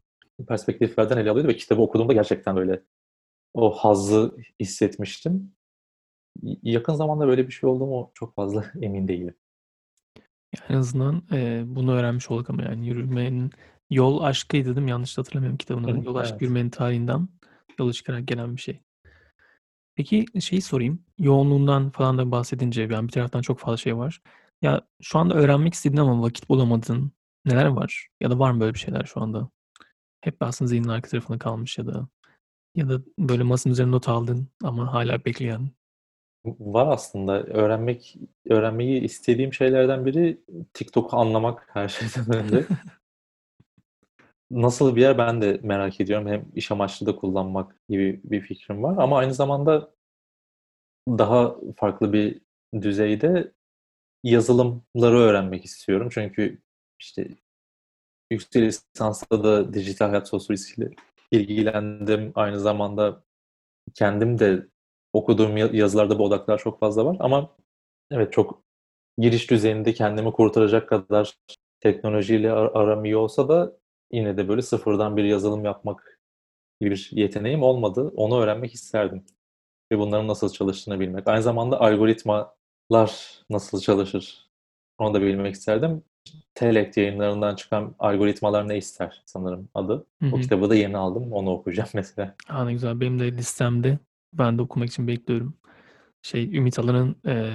perspektiflerden 0.47 1.17
ele 1.17 1.29
alıyordu 1.29 1.49
ve 1.49 1.55
kitabı 1.55 1.81
okuduğumda 1.81 2.13
gerçekten 2.13 2.55
böyle 2.55 2.83
o 3.53 3.71
hazzı 3.71 4.35
hissetmiştim. 4.59 5.56
Yakın 6.63 6.93
zamanda 6.93 7.28
böyle 7.28 7.47
bir 7.47 7.52
şey 7.52 7.69
oldu 7.69 7.86
mu 7.86 8.12
çok 8.13 8.36
fazla 8.36 8.65
emin 8.82 9.08
değilim. 9.08 9.36
En 10.69 10.76
azından 10.76 11.23
eee, 11.32 11.63
bunu 11.67 11.91
öğrenmiş 11.93 12.32
olduk 12.32 12.50
ama 12.50 12.63
yani 12.63 12.88
yürümenin 12.88 13.52
yol 13.89 14.21
aşkıydı 14.23 14.76
değil 14.76 14.86
mi? 14.86 14.89
Yanlış 14.91 15.17
hatırlamıyorum 15.17 15.58
kitabın 15.58 15.84
Hı 15.84 15.88
adını. 15.88 16.02
hı, 16.02 16.06
Yol 16.06 16.15
aşkı 16.15 16.32
evet. 16.34 16.41
yürümenin 16.41 16.69
tarihinden 16.69 17.28
yola 17.80 17.93
çıkarak 17.93 18.28
gelen 18.28 18.56
bir 18.56 18.62
şey. 18.62 18.82
Peki 19.95 20.26
şeyi 20.41 20.62
sorayım. 20.62 21.04
Yoğunluğundan 21.19 21.89
falan 21.89 22.17
da 22.17 22.32
bahsedince 22.32 22.82
yani 22.91 23.08
bir 23.08 23.12
taraftan 23.12 23.41
çok 23.41 23.60
fazla 23.60 23.78
şey 23.78 23.97
var. 23.97 24.21
Ya 24.62 24.82
şu 25.02 25.19
anda 25.19 25.34
öğrenmek 25.34 25.73
istediğin 25.73 26.02
ama 26.02 26.21
vakit 26.21 26.50
bulamadığın 26.50 27.12
neler 27.45 27.65
var? 27.65 28.08
Ya 28.21 28.32
da 28.32 28.39
var 28.39 28.52
mı 28.52 28.60
böyle 28.60 28.73
bir 28.73 28.80
şeyler 28.80 29.04
şu 29.04 29.21
anda? 29.21 29.50
Hep 30.21 30.38
aslında 30.39 30.69
zihnin 30.69 30.88
arka 30.88 31.10
tarafında 31.10 31.38
kalmış 31.39 31.78
ya 31.78 31.88
da 31.88 32.08
ya 32.76 32.89
da 32.89 33.02
böyle 33.19 33.43
masanın 33.43 33.73
üzerine 33.73 33.91
not 33.91 34.10
aldın 34.10 34.47
ama 34.63 34.93
hala 34.93 35.26
bekleyen. 35.26 35.71
Var 36.60 36.88
aslında. 36.88 37.43
Öğrenmek 37.43 38.15
öğrenmeyi 38.49 39.01
istediğim 39.01 39.53
şeylerden 39.53 40.05
biri 40.05 40.41
TikTok'u 40.73 41.17
anlamak 41.17 41.69
her 41.73 41.88
şeyden 41.88 42.36
önce. 42.36 42.65
Nasıl 44.51 44.95
bir 44.95 45.01
yer 45.01 45.17
ben 45.17 45.41
de 45.41 45.60
merak 45.63 46.01
ediyorum. 46.01 46.27
Hem 46.27 46.45
iş 46.55 46.71
amaçlı 46.71 47.05
da 47.05 47.15
kullanmak 47.15 47.75
gibi 47.89 48.21
bir 48.23 48.41
fikrim 48.41 48.83
var 48.83 48.97
ama 48.97 49.17
aynı 49.17 49.33
zamanda 49.33 49.91
daha 51.07 51.55
farklı 51.77 52.13
bir 52.13 52.41
düzeyde 52.81 53.53
yazılımları 54.23 55.17
öğrenmek 55.17 55.65
istiyorum. 55.65 56.10
Çünkü 56.12 56.62
işte 56.99 57.27
yüksek 58.31 58.63
lisansta 58.63 59.43
da 59.43 59.73
dijital 59.73 60.10
hayat 60.10 60.27
sosyolojisiyle 60.27 60.89
ilgilendim. 61.31 62.31
Aynı 62.36 62.60
zamanda 62.60 63.23
kendim 63.93 64.39
de 64.39 64.67
okuduğum 65.13 65.57
yazılarda 65.57 66.19
bu 66.19 66.25
odaklar 66.25 66.57
çok 66.57 66.79
fazla 66.79 67.05
var 67.05 67.17
ama 67.19 67.49
evet 68.11 68.33
çok 68.33 68.63
giriş 69.17 69.51
düzeyinde 69.51 69.93
kendimi 69.93 70.31
kurtaracak 70.31 70.89
kadar 70.89 71.37
teknolojiyle 71.79 72.51
ar- 72.51 72.71
aram 72.75 73.05
iyi 73.05 73.17
olsa 73.17 73.49
da 73.49 73.73
yine 74.11 74.37
de 74.37 74.49
böyle 74.49 74.61
sıfırdan 74.61 75.17
bir 75.17 75.23
yazılım 75.23 75.65
yapmak 75.65 76.19
gibi 76.81 76.91
bir 76.91 77.09
yeteneğim 77.11 77.63
olmadı. 77.63 78.13
Onu 78.15 78.39
öğrenmek 78.41 78.73
isterdim. 78.73 79.25
Ve 79.91 79.99
bunların 79.99 80.27
nasıl 80.27 80.49
çalıştığını 80.49 80.99
bilmek. 80.99 81.27
Aynı 81.27 81.43
zamanda 81.43 81.81
algoritmalar 81.81 83.41
nasıl 83.49 83.79
çalışır 83.81 84.47
onu 84.99 85.13
da 85.13 85.21
bilmek 85.21 85.55
isterdim. 85.55 86.03
Telekt 86.55 86.97
yayınlarından 86.97 87.55
çıkan 87.55 87.95
algoritmalar 87.99 88.69
ne 88.69 88.77
ister 88.77 89.23
sanırım 89.25 89.69
adı. 89.73 90.05
Hı 90.21 90.25
O 90.25 90.37
hı. 90.37 90.41
kitabı 90.41 90.69
da 90.69 90.75
yeni 90.75 90.97
aldım. 90.97 91.33
Onu 91.33 91.49
okuyacağım 91.51 91.89
mesela. 91.93 92.35
Aa, 92.49 92.65
ne 92.65 92.73
güzel. 92.73 92.99
Benim 92.99 93.19
de 93.19 93.31
listemde. 93.37 93.99
Ben 94.38 94.58
de 94.58 94.62
okumak 94.62 94.89
için 94.89 95.08
bekliyorum. 95.08 95.54
Şey 96.21 96.58
Ümit 96.58 96.80
Alan'ın 96.80 97.15
eee 97.26 97.52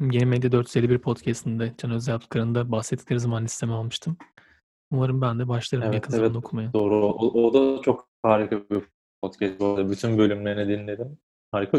Yeni 0.00 0.26
Medya 0.26 0.52
451 0.52 0.98
podcastinde 0.98 1.74
Can 1.78 1.90
Özyaptıkar'ın 1.90 2.54
da 2.54 2.72
bahsettikleri 2.72 3.20
zaman 3.20 3.44
listeme 3.44 3.72
almıştım. 3.72 4.16
Umarım 4.90 5.20
ben 5.20 5.38
de 5.38 5.48
başlarım 5.48 5.84
Evet 5.84 5.94
yakın 5.94 6.12
evet 6.12 6.20
zamanda 6.20 6.38
okumaya. 6.38 6.72
doğru. 6.72 7.06
O, 7.06 7.42
o 7.42 7.54
da 7.54 7.82
çok 7.82 8.08
harika 8.22 8.70
bir 8.70 8.82
podcast. 9.22 9.60
Bütün 9.90 10.18
bölümlerini 10.18 10.68
dinledim. 10.78 11.18
Harika. 11.52 11.78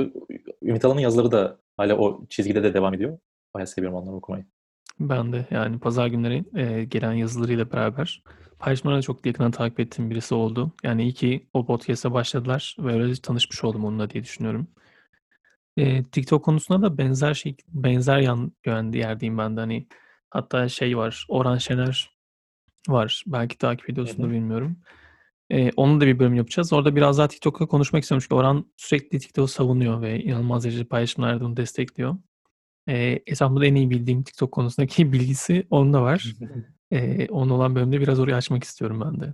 Ümit 0.62 0.86
Alan'ın 0.86 1.00
yazıları 1.00 1.32
da 1.32 1.60
hala 1.78 1.98
o 1.98 2.26
çizgide 2.30 2.64
de 2.64 2.74
devam 2.74 2.94
ediyor. 2.94 3.18
Bayağı 3.54 3.68
seviyorum 3.68 3.98
onları 3.98 4.16
okumayı. 4.16 4.46
Ben 5.00 5.34
de 5.34 5.48
yani 5.52 5.80
pazar 5.80 6.08
günleri 6.08 6.46
eee, 6.56 6.84
gelen 6.86 7.14
yazılarıyla 7.14 7.72
beraber 7.72 8.24
paylaşımlarını 8.60 8.98
da 8.98 9.02
çok 9.02 9.26
yakından 9.26 9.52
takip 9.52 9.80
ettiğim 9.80 10.10
birisi 10.10 10.36
oldu. 10.36 10.72
Yani 10.84 11.04
iyi 11.04 11.14
ki 11.14 11.48
o 11.54 11.66
podcast'a 11.66 12.14
başladılar 12.14 12.76
ve 12.80 12.94
öyle 12.94 13.14
tanışmış 13.16 13.64
oldum 13.64 13.86
onunla 13.86 14.10
diye 14.10 14.24
düşünüyorum. 14.24 14.68
Eee, 15.78 16.04
TikTok 16.12 16.46
konusunda 16.46 16.82
da 16.82 16.98
benzer 16.98 17.34
şey 17.34 17.56
benzer 17.68 18.18
yan 18.20 18.52
yön 18.66 18.92
yerdeyim 18.92 19.38
ben 19.38 19.58
de 19.58 19.60
hani 19.62 19.88
hatta 20.30 20.70
şey 20.70 20.98
var 20.98 21.26
Orhan 21.30 21.58
Şener 21.58 22.12
var. 22.88 23.24
Belki 23.28 23.58
takip 23.58 23.88
Hı 23.88 23.92
ediyorsundur 23.92 24.28
hı. 24.28 24.32
bilmiyorum. 24.32 24.78
Eee, 25.50 25.72
onun 25.76 26.02
da 26.02 26.06
bir 26.08 26.20
bölüm 26.20 26.34
yapacağız. 26.36 26.74
Orada 26.74 26.96
biraz 26.96 27.18
daha 27.18 27.28
TikTok'ta 27.28 27.66
konuşmak 27.66 28.04
istiyorum 28.04 28.24
çünkü 28.24 28.36
Orhan 28.36 28.66
sürekli 28.78 29.20
TikTok'u 29.20 29.48
savunuyor 29.48 30.02
ve 30.02 30.24
inanılmaz 30.24 30.64
derecede 30.64 30.84
paylaşımlarda 30.86 31.46
onu 31.46 31.58
destekliyor. 31.58 32.18
Eee, 32.88 33.24
etrafımda 33.28 33.66
en 33.66 33.76
iyi 33.76 33.90
bildiğim 33.90 34.24
TikTok 34.24 34.52
konusundaki 34.52 35.12
bilgisi 35.14 35.68
onda 35.70 36.02
var. 36.02 36.36
Eee, 36.92 37.28
onun 37.32 37.50
olan 37.50 37.76
bölümde 37.76 38.02
biraz 38.02 38.20
orayı 38.20 38.36
açmak 38.36 38.64
istiyorum 38.64 39.02
ben 39.06 39.20
de. 39.20 39.34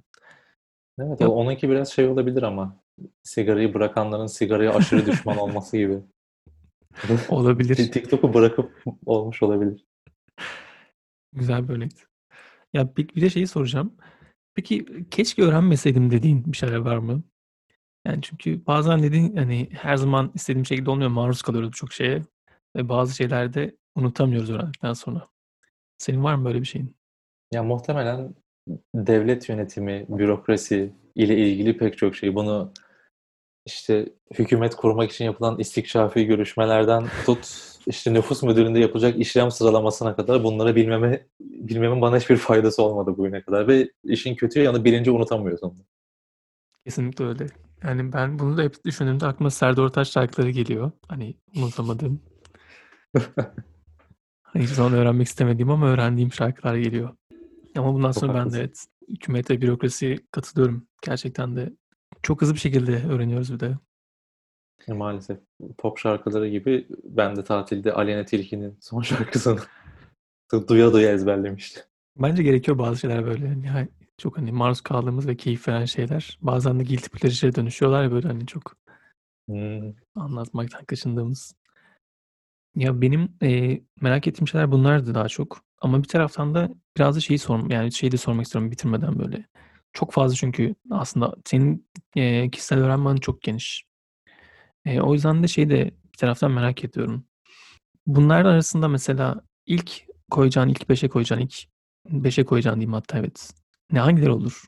Evet, 0.99 1.21
Ya 1.21 1.29
onunki 1.29 1.69
biraz 1.69 1.91
şey 1.91 2.07
olabilir 2.07 2.43
ama 2.43 2.75
sigarayı 3.23 3.73
bırakanların 3.73 4.27
sigaraya 4.27 4.73
aşırı 4.73 5.05
düşman 5.11 5.37
olması 5.37 5.77
gibi. 5.77 5.99
olabilir. 7.29 7.75
TikTok'u 7.75 8.33
bırakıp 8.33 8.83
olmuş 9.05 9.43
olabilir. 9.43 9.85
Güzel 11.33 11.69
bir 11.69 11.73
örnekti. 11.73 12.03
Ya 12.73 12.95
bir, 12.97 13.07
bir 13.15 13.21
de 13.21 13.29
şeyi 13.29 13.47
soracağım. 13.47 13.93
Peki 14.55 14.85
keşke 15.11 15.43
öğrenmeseydim 15.43 16.11
dediğin 16.11 16.45
bir 16.51 16.57
şeyler 16.57 16.77
var 16.77 16.97
mı? 16.97 17.23
Yani 18.07 18.21
çünkü 18.21 18.65
bazen 18.67 19.03
dediğin 19.03 19.35
hani 19.35 19.69
her 19.71 19.95
zaman 19.95 20.31
istediğim 20.35 20.65
şekilde 20.65 20.89
olmuyor. 20.89 21.09
Maruz 21.09 21.41
kalıyoruz 21.41 21.69
birçok 21.71 21.93
şeye. 21.93 22.21
Ve 22.75 22.89
bazı 22.89 23.15
şeylerde 23.15 23.75
unutamıyoruz 23.95 24.49
öğrendikten 24.49 24.93
sonra. 24.93 25.27
Senin 25.97 26.23
var 26.23 26.35
mı 26.35 26.45
böyle 26.45 26.61
bir 26.61 26.65
şeyin? 26.65 26.95
Ya 27.51 27.63
muhtemelen 27.63 28.35
devlet 28.95 29.49
yönetimi, 29.49 30.05
bürokrasi 30.09 30.93
ile 31.15 31.37
ilgili 31.37 31.77
pek 31.77 31.97
çok 31.97 32.15
şey. 32.15 32.35
Bunu 32.35 32.73
işte 33.65 34.09
hükümet 34.33 34.75
kurmak 34.75 35.11
için 35.11 35.25
yapılan 35.25 35.59
istikşafi 35.59 36.25
görüşmelerden 36.25 37.03
tut 37.25 37.73
işte 37.87 38.13
nüfus 38.13 38.43
müdürlüğünde 38.43 38.79
yapılacak 38.79 39.19
işlem 39.19 39.51
sıralamasına 39.51 40.15
kadar 40.15 40.43
bunları 40.43 40.75
bilmeme 40.75 41.27
bilmemin 41.41 42.01
bana 42.01 42.17
hiçbir 42.17 42.37
faydası 42.37 42.83
olmadı 42.83 43.17
bugüne 43.17 43.41
kadar 43.41 43.67
ve 43.67 43.89
işin 44.03 44.35
kötü 44.35 44.59
yanı 44.59 44.85
bilince 44.85 45.11
unutamıyorsun. 45.11 45.83
Kesinlikle 46.85 47.25
öyle. 47.25 47.47
Yani 47.83 48.13
ben 48.13 48.39
bunu 48.39 48.57
da 48.57 48.63
hep 48.63 48.85
düşündüğümde 48.85 49.25
aklıma 49.25 49.49
Serdar 49.49 49.83
Ortaç 49.83 50.11
şarkıları 50.11 50.49
geliyor. 50.49 50.91
Hani 51.07 51.35
unutamadığım. 51.57 52.21
Hiçbir 54.55 54.65
zaman 54.75 54.93
öğrenmek 54.93 55.27
istemediğim 55.27 55.69
ama 55.71 55.87
öğrendiğim 55.87 56.33
şarkılar 56.33 56.75
geliyor. 56.75 57.15
Ama 57.77 57.93
bundan 57.93 58.11
Çok 58.11 58.19
sonra 58.19 58.33
ben 58.33 58.35
de 58.37 58.39
haklısın. 58.39 58.59
evet 58.59 58.85
hükümet 59.09 59.49
ve 59.49 59.61
bürokrasi 59.61 60.27
katılıyorum. 60.31 60.87
Gerçekten 61.01 61.55
de 61.55 61.73
çok 62.23 62.41
hızlı 62.41 62.53
bir 62.53 62.59
şekilde 62.59 63.03
öğreniyoruz 63.09 63.53
bir 63.53 63.59
de. 63.59 63.77
E, 64.87 64.93
Maalesef 64.93 65.39
pop 65.77 65.97
şarkıları 65.97 66.47
gibi 66.49 66.87
ben 67.03 67.35
de 67.35 67.43
tatilde 67.43 67.93
Aleyna 67.93 68.25
Tilki'nin 68.25 68.77
son 68.81 69.01
şarkısını 69.01 69.59
duya 70.67 70.93
duya 70.93 71.11
ezberlemiştim. 71.11 71.83
Bence 72.17 72.43
gerekiyor 72.43 72.77
bazı 72.77 72.99
şeyler 72.99 73.25
böyle. 73.25 73.45
Yani 73.47 73.87
çok 74.17 74.37
hani 74.37 74.51
maruz 74.51 74.81
kaldığımız 74.81 75.27
ve 75.27 75.37
keyif 75.37 75.67
veren 75.67 75.85
şeyler. 75.85 76.37
Bazen 76.41 76.79
de 76.79 76.83
guilty 76.83 77.07
pleasure'e 77.17 77.55
dönüşüyorlar 77.55 78.03
ya 78.03 78.11
böyle 78.11 78.27
hani 78.27 78.45
çok 78.47 78.75
Hmm. 79.49 79.93
anlatmaktan 80.15 80.85
kaçındığımız. 80.85 81.55
Ya 82.75 83.01
benim 83.01 83.35
eee, 83.41 83.83
merak 84.01 84.27
ettiğim 84.27 84.47
şeyler 84.47 84.71
bunlardı 84.71 85.15
daha 85.15 85.27
çok. 85.27 85.61
Ama 85.81 86.03
bir 86.03 86.07
taraftan 86.07 86.55
da 86.55 86.69
biraz 86.97 87.15
da 87.15 87.19
şeyi 87.19 87.37
sorm 87.39 87.69
yani 87.71 87.91
şeyi 87.93 88.11
de 88.11 88.17
sormak 88.17 88.45
istiyorum 88.45 88.71
bitirmeden 88.71 89.19
böyle. 89.19 89.45
Çok 89.93 90.11
fazla 90.13 90.35
çünkü 90.35 90.75
aslında 90.91 91.35
senin 91.45 91.87
eee, 92.15 92.49
kişisel 92.51 92.79
öğrenme 92.79 93.17
çok 93.17 93.41
geniş. 93.41 93.83
Eee, 94.85 95.01
o 95.01 95.13
yüzden 95.13 95.43
de 95.43 95.47
şeyi 95.47 95.69
de 95.69 95.91
bir 96.13 96.17
taraftan 96.17 96.51
merak 96.51 96.83
ediyorum. 96.85 97.25
Bunlar 98.07 98.45
arasında 98.45 98.87
mesela 98.87 99.41
ilk 99.67 99.91
koyacağın, 100.31 100.69
ilk 100.69 100.89
5'e 100.89 101.09
koyacağın, 101.09 101.41
ilk 101.41 101.55
5'e 102.09 102.45
koyacağın 102.45 102.75
diyeyim 102.75 102.93
hatta 102.93 103.19
evet. 103.19 103.51
Ne 103.91 103.99
hangileri 103.99 104.31
olur? 104.31 104.63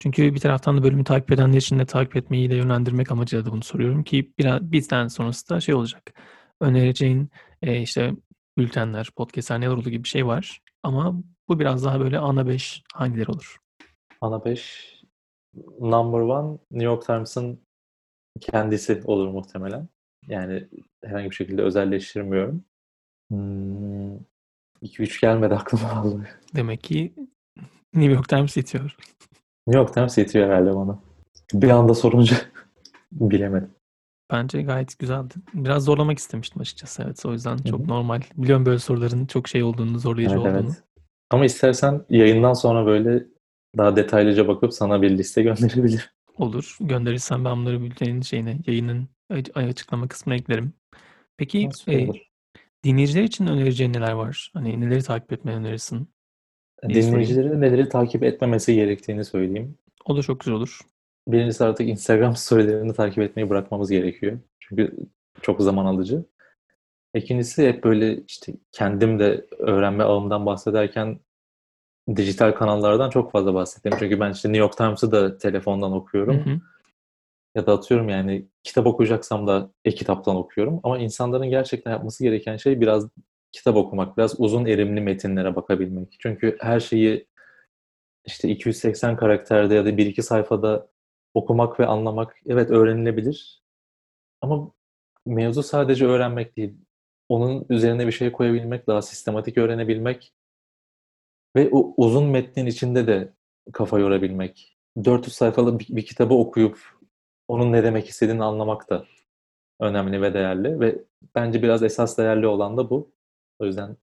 Çünkü 0.00 0.34
bir 0.34 0.40
taraftan 0.40 0.78
da 0.78 0.82
bölümü 0.82 1.04
takip 1.04 1.32
edenler 1.32 1.58
için 1.58 1.78
de 1.78 1.86
takip 1.86 2.16
etmeyi 2.16 2.50
de 2.50 2.54
yönlendirmek 2.56 3.12
amacıyla 3.12 3.46
da 3.46 3.52
bunu 3.52 3.62
soruyorum 3.64 4.04
ki 4.04 4.32
bir, 4.38 4.46
bizden 4.72 5.08
sonrası 5.08 5.48
da 5.50 5.60
şey 5.60 5.74
olacak. 5.74 6.14
Önereceğin 6.60 7.30
e, 7.62 7.80
işte 7.80 8.12
bültenler, 8.58 9.10
podcastler 9.16 9.60
neler 9.60 9.70
olur 9.70 9.84
gibi 9.84 10.04
bir 10.04 10.08
şey 10.08 10.26
var. 10.26 10.60
Ama 10.82 11.22
bu 11.48 11.58
biraz 11.58 11.84
daha 11.84 12.00
böyle 12.00 12.18
ana 12.18 12.46
5 12.46 12.82
hangileri 12.94 13.30
olur? 13.30 13.56
Ana 14.20 14.44
5 14.44 14.96
number 15.80 16.18
one 16.18 16.58
New 16.70 16.84
York 16.84 17.06
Times'ın 17.06 17.60
kendisi 18.40 19.02
olur 19.04 19.28
muhtemelen. 19.28 19.88
Yani 20.28 20.68
herhangi 21.04 21.30
bir 21.30 21.34
şekilde 21.34 21.62
özelleştirmiyorum. 21.62 22.64
Hmm, 23.30 24.16
2-3 24.82 25.20
gelmedi 25.20 25.54
aklıma 25.54 25.88
vallahi. 26.04 26.28
Demek 26.54 26.82
ki 26.82 27.14
New 27.94 28.12
York 28.12 28.28
Times 28.28 28.56
yetiyor. 28.56 28.96
New 29.66 29.80
York 29.80 29.94
Times 29.94 30.18
yetiyor 30.18 30.46
herhalde 30.46 30.76
bana. 30.76 30.98
Bir 31.52 31.70
anda 31.70 31.94
sorunca 31.94 32.36
bilemedim. 33.12 33.75
Bence 34.30 34.62
gayet 34.62 34.98
güzeldi. 34.98 35.34
Biraz 35.54 35.84
zorlamak 35.84 36.18
istemiştim 36.18 36.60
açıkçası 36.60 37.02
evet. 37.02 37.26
O 37.26 37.32
yüzden 37.32 37.56
çok 37.56 37.80
hı. 37.80 37.88
normal. 37.88 38.20
Biliyorum 38.36 38.66
böyle 38.66 38.78
soruların 38.78 39.26
çok 39.26 39.48
şey 39.48 39.62
olduğunu, 39.62 39.98
zorlayıcı 39.98 40.34
Evet 40.34 40.40
olduğunu. 40.40 40.56
evet. 40.56 40.82
Ama 41.30 41.44
istersen 41.44 42.04
yayından 42.10 42.52
sonra 42.52 42.86
böyle 42.86 43.24
daha 43.76 43.96
detaylıca 43.96 44.48
bakıp 44.48 44.74
sana 44.74 45.02
bir 45.02 45.18
liste 45.18 45.42
gönderebilirim. 45.42 46.04
Olur. 46.38 46.76
Gönderirsen 46.80 47.44
ben 47.44 47.56
bunları 47.56 47.82
bültenin 47.82 48.20
şeyine, 48.20 48.58
yayının 48.66 49.08
açıklama 49.54 50.08
kısmına 50.08 50.36
eklerim. 50.36 50.72
Peki 51.36 51.68
e, 51.86 52.04
olur. 52.06 52.16
dinleyiciler 52.84 53.22
için 53.22 53.46
önereceğin 53.46 53.92
neler 53.92 54.12
var? 54.12 54.50
Hani 54.54 54.80
neleri 54.80 55.02
takip 55.02 55.32
etmeyi 55.32 55.58
önerirsin? 55.58 56.08
Dinleyicilere 56.88 57.60
neleri 57.60 57.88
takip 57.88 58.22
etmemesi 58.22 58.74
gerektiğini 58.74 59.24
söyleyeyim. 59.24 59.78
O 60.04 60.16
da 60.16 60.22
çok 60.22 60.40
güzel 60.40 60.54
olur. 60.54 60.80
Birincisi 61.28 61.64
artık 61.64 61.88
Instagram 61.88 62.36
storylerini 62.36 62.92
takip 62.92 63.18
etmeyi 63.18 63.50
bırakmamız 63.50 63.90
gerekiyor. 63.90 64.38
Çünkü 64.60 64.96
çok 65.42 65.60
zaman 65.60 65.86
alıcı. 65.86 66.24
İkincisi 67.14 67.68
hep 67.68 67.84
böyle 67.84 68.24
işte 68.28 68.52
kendim 68.72 69.18
de 69.18 69.46
öğrenme 69.58 70.04
ağımdan 70.04 70.46
bahsederken 70.46 71.20
dijital 72.16 72.52
kanallardan 72.52 73.10
çok 73.10 73.32
fazla 73.32 73.54
bahsettim. 73.54 73.92
Çünkü 73.98 74.20
ben 74.20 74.32
işte 74.32 74.48
New 74.48 74.58
York 74.58 74.76
Times'ı 74.76 75.12
da 75.12 75.38
telefondan 75.38 75.90
Hı 75.90 75.94
okuyorum. 75.94 76.46
hı. 76.46 76.60
Ya 77.54 77.66
da 77.66 77.72
atıyorum 77.72 78.08
yani 78.08 78.48
kitap 78.62 78.86
okuyacaksam 78.86 79.46
da 79.46 79.70
e-kitaptan 79.84 80.36
okuyorum. 80.36 80.80
Ama 80.82 80.98
insanların 80.98 81.50
gerçekten 81.50 81.90
yapması 81.90 82.24
gereken 82.24 82.56
şey 82.56 82.80
biraz 82.80 83.08
kitap 83.52 83.76
okumak, 83.76 84.16
biraz 84.18 84.40
uzun 84.40 84.66
erimli 84.66 85.00
metinlere 85.00 85.56
bakabilmek. 85.56 86.16
Çünkü 86.20 86.56
her 86.60 86.80
şeyi 86.80 87.26
işte 88.24 88.48
280 88.48 89.16
karakterde 89.16 89.74
ya 89.74 89.84
da 89.84 89.90
1-2 89.90 90.22
sayfada 90.22 90.88
okumak 91.36 91.80
ve 91.80 91.86
anlamak 91.86 92.36
evet 92.46 92.70
öğrenilebilir. 92.70 93.62
Ama 94.40 94.72
mevzu 95.26 95.62
sadece 95.62 96.06
öğrenmek 96.06 96.56
değil. 96.56 96.74
Onun 97.28 97.66
üzerine 97.70 98.06
bir 98.06 98.12
şey 98.12 98.32
koyabilmek, 98.32 98.86
daha 98.86 99.02
sistematik 99.02 99.58
öğrenebilmek 99.58 100.34
ve 101.56 101.68
o 101.72 101.94
uzun 101.96 102.26
metnin 102.26 102.66
içinde 102.66 103.06
de 103.06 103.34
kafa 103.72 103.98
yorabilmek. 103.98 104.78
400 105.04 105.34
sayfalık 105.34 105.80
bir, 105.80 105.96
bir 105.96 106.06
kitabı 106.06 106.34
okuyup 106.34 106.78
onun 107.48 107.72
ne 107.72 107.84
demek 107.84 108.08
istediğini 108.08 108.44
anlamak 108.44 108.90
da 108.90 109.04
önemli 109.80 110.22
ve 110.22 110.34
değerli 110.34 110.80
ve 110.80 111.04
bence 111.34 111.62
biraz 111.62 111.82
esas 111.82 112.18
değerli 112.18 112.46
olan 112.46 112.76
da 112.76 112.90
bu. 112.90 113.12
O 113.58 113.64
yüzden 113.64 113.96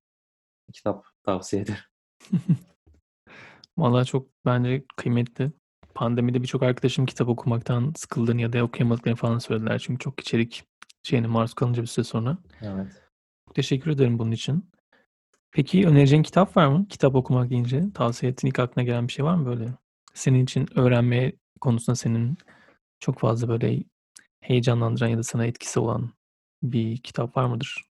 kitap 0.73 1.05
tavsiye 1.23 1.61
ederim. 1.61 1.79
Vallahi 3.77 4.05
çok 4.05 4.27
bence 4.45 4.83
kıymetli. 4.95 5.51
Pandemide 5.95 6.41
birçok 6.41 6.63
arkadaşım 6.63 7.05
kitap 7.05 7.29
okumaktan 7.29 7.93
sıkıldığını 7.95 8.41
ya 8.41 8.53
da 8.53 8.63
okuyamadıklarını 8.63 9.17
falan 9.17 9.39
söylediler. 9.39 9.79
Çünkü 9.79 9.99
çok 9.99 10.19
içerik 10.19 10.63
şeyine 11.03 11.27
maruz 11.27 11.53
kalınca 11.53 11.81
bir 11.81 11.87
süre 11.87 12.03
sonra. 12.05 12.37
Evet. 12.61 13.03
Teşekkür 13.53 13.91
ederim 13.91 14.19
bunun 14.19 14.31
için. 14.31 14.69
Peki 15.51 15.87
önereceğin 15.87 16.23
kitap 16.23 16.57
var 16.57 16.67
mı? 16.67 16.87
Kitap 16.89 17.15
okumak 17.15 17.49
deyince 17.49 17.83
tavsiye 17.93 18.31
ettiğin 18.31 18.51
ilk 18.51 18.59
aklına 18.59 18.85
gelen 18.85 19.07
bir 19.07 19.13
şey 19.13 19.25
var 19.25 19.35
mı 19.35 19.45
böyle? 19.45 19.73
Senin 20.13 20.43
için 20.43 20.79
öğrenme 20.79 21.33
konusunda 21.61 21.95
senin 21.95 22.37
çok 22.99 23.19
fazla 23.19 23.47
böyle 23.47 23.83
heyecanlandıran 24.41 25.07
ya 25.07 25.17
da 25.17 25.23
sana 25.23 25.45
etkisi 25.45 25.79
olan 25.79 26.09
bir 26.63 26.97
kitap 26.97 27.37
var 27.37 27.45
mıdır? 27.45 27.85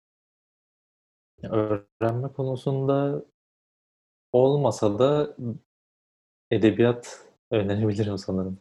Öğrenme 1.43 2.27
konusunda 2.27 3.25
olmasa 4.33 4.99
da 4.99 5.35
edebiyat 6.51 7.30
önerebilirim 7.51 8.17
sanırım. 8.17 8.59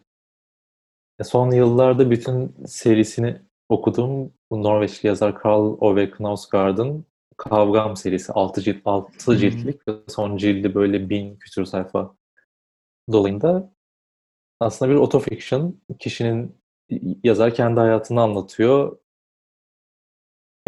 Ya 1.18 1.24
Son 1.24 1.50
yıllarda 1.50 2.10
bütün 2.10 2.54
serisini 2.66 3.42
okudum. 3.68 4.32
Bu 4.50 4.62
Norveçli 4.62 5.06
yazar 5.06 5.34
Karl 5.34 5.76
Ove 5.80 6.10
Knausgaard'ın 6.10 7.06
Kavgam 7.36 7.96
serisi 7.96 8.32
6 8.32 8.62
cilt, 8.62 8.76
6 8.84 9.12
Hmm. 9.32 9.38
ciltlik 9.38 9.88
ve 9.88 9.92
son 10.08 10.36
cildi 10.36 10.74
böyle 10.74 11.10
bin 11.10 11.36
küsur 11.36 11.64
sayfa 11.64 12.16
dolayında 13.12 13.72
aslında 14.60 14.92
bir 14.92 14.96
otofiction. 14.96 15.80
Kişinin 15.98 16.60
yazar 17.24 17.54
kendi 17.54 17.80
hayatını 17.80 18.20
anlatıyor 18.20 18.98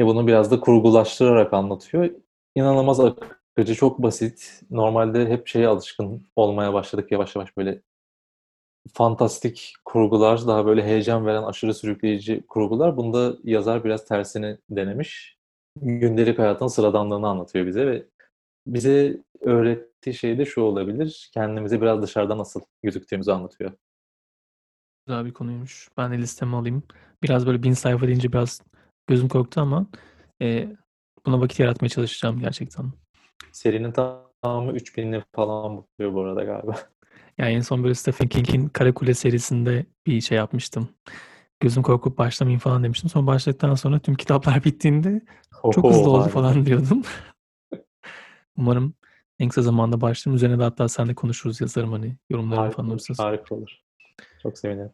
ve 0.00 0.06
bunu 0.06 0.26
biraz 0.26 0.50
da 0.50 0.60
kurgulaştırarak 0.60 1.52
anlatıyor. 1.52 2.10
İnanılmaz 2.54 3.00
akıcı, 3.00 3.74
çok 3.74 4.02
basit. 4.02 4.60
Normalde 4.70 5.28
hep 5.28 5.46
şeye 5.48 5.68
alışkın 5.68 6.26
olmaya 6.36 6.74
başladık 6.74 7.12
yavaş 7.12 7.36
yavaş 7.36 7.56
böyle 7.56 7.82
fantastik 8.92 9.74
kurgular, 9.84 10.46
daha 10.46 10.66
böyle 10.66 10.84
heyecan 10.84 11.26
veren, 11.26 11.42
aşırı 11.42 11.74
sürükleyici 11.74 12.44
kurgular. 12.48 12.96
Bunda 12.96 13.36
yazar 13.44 13.84
biraz 13.84 14.04
tersini 14.04 14.58
denemiş. 14.70 15.36
Gündelik 15.80 16.38
hayatın 16.38 16.66
sıradanlığını 16.66 17.28
anlatıyor 17.28 17.66
bize 17.66 17.86
ve 17.86 18.06
bize 18.66 19.16
öğrettiği 19.40 20.14
şey 20.14 20.38
de 20.38 20.44
şu 20.44 20.60
olabilir. 20.60 21.30
Kendimizi 21.34 21.80
biraz 21.80 22.02
dışarıda 22.02 22.38
nasıl 22.38 22.60
gözüktüğümüzü 22.82 23.30
anlatıyor. 23.30 23.72
Güzel 25.06 25.24
bir 25.24 25.32
konuymuş. 25.32 25.88
Ben 25.96 26.12
de 26.12 26.18
listeme 26.18 26.56
alayım. 26.56 26.82
Biraz 27.22 27.46
böyle 27.46 27.62
bin 27.62 27.72
sayfa 27.72 28.06
deyince 28.06 28.32
biraz 28.32 28.62
gözüm 29.06 29.28
korktu 29.28 29.60
ama 29.60 29.86
e, 30.42 30.68
buna 31.26 31.40
vakit 31.40 31.60
yaratmaya 31.60 31.88
çalışacağım 31.88 32.40
gerçekten. 32.40 32.92
Serinin 33.52 33.92
tamamı 34.42 34.72
3000'li 34.72 35.22
falan 35.34 35.76
buluyor 35.76 36.14
bu 36.14 36.20
arada 36.20 36.44
galiba. 36.44 36.74
Yani 37.38 37.52
en 37.54 37.60
son 37.60 37.82
böyle 37.82 37.94
Stephen 37.94 38.28
King'in 38.28 38.68
Karakule 38.68 39.14
serisinde 39.14 39.86
bir 40.06 40.20
şey 40.20 40.38
yapmıştım. 40.38 40.88
Gözüm 41.60 41.82
korkup 41.82 42.18
başlamayayım 42.18 42.60
falan 42.60 42.84
demiştim. 42.84 43.10
Sonra 43.10 43.26
başladıktan 43.26 43.74
sonra 43.74 43.98
tüm 43.98 44.14
kitaplar 44.14 44.64
bittiğinde 44.64 45.20
çok 45.72 45.84
hızlı 45.90 46.00
Oho, 46.00 46.10
oldu 46.10 46.18
harika. 46.22 46.30
falan 46.40 46.66
diyordum. 46.66 47.02
Umarım 48.56 48.94
en 49.38 49.48
kısa 49.48 49.62
zamanda 49.62 50.00
başlarım. 50.00 50.36
Üzerine 50.36 50.58
de 50.58 50.62
hatta 50.62 50.88
sen 50.88 51.08
de 51.08 51.14
konuşuruz 51.14 51.60
yazarım 51.60 51.92
hani 51.92 52.16
yorumlarım 52.30 52.62
Harika 52.62 52.76
falan 52.76 52.86
olur, 52.90 52.94
olursa. 53.08 53.24
harika 53.24 53.54
olur. 53.54 53.78
Çok 54.42 54.58
sevinirim. 54.58 54.90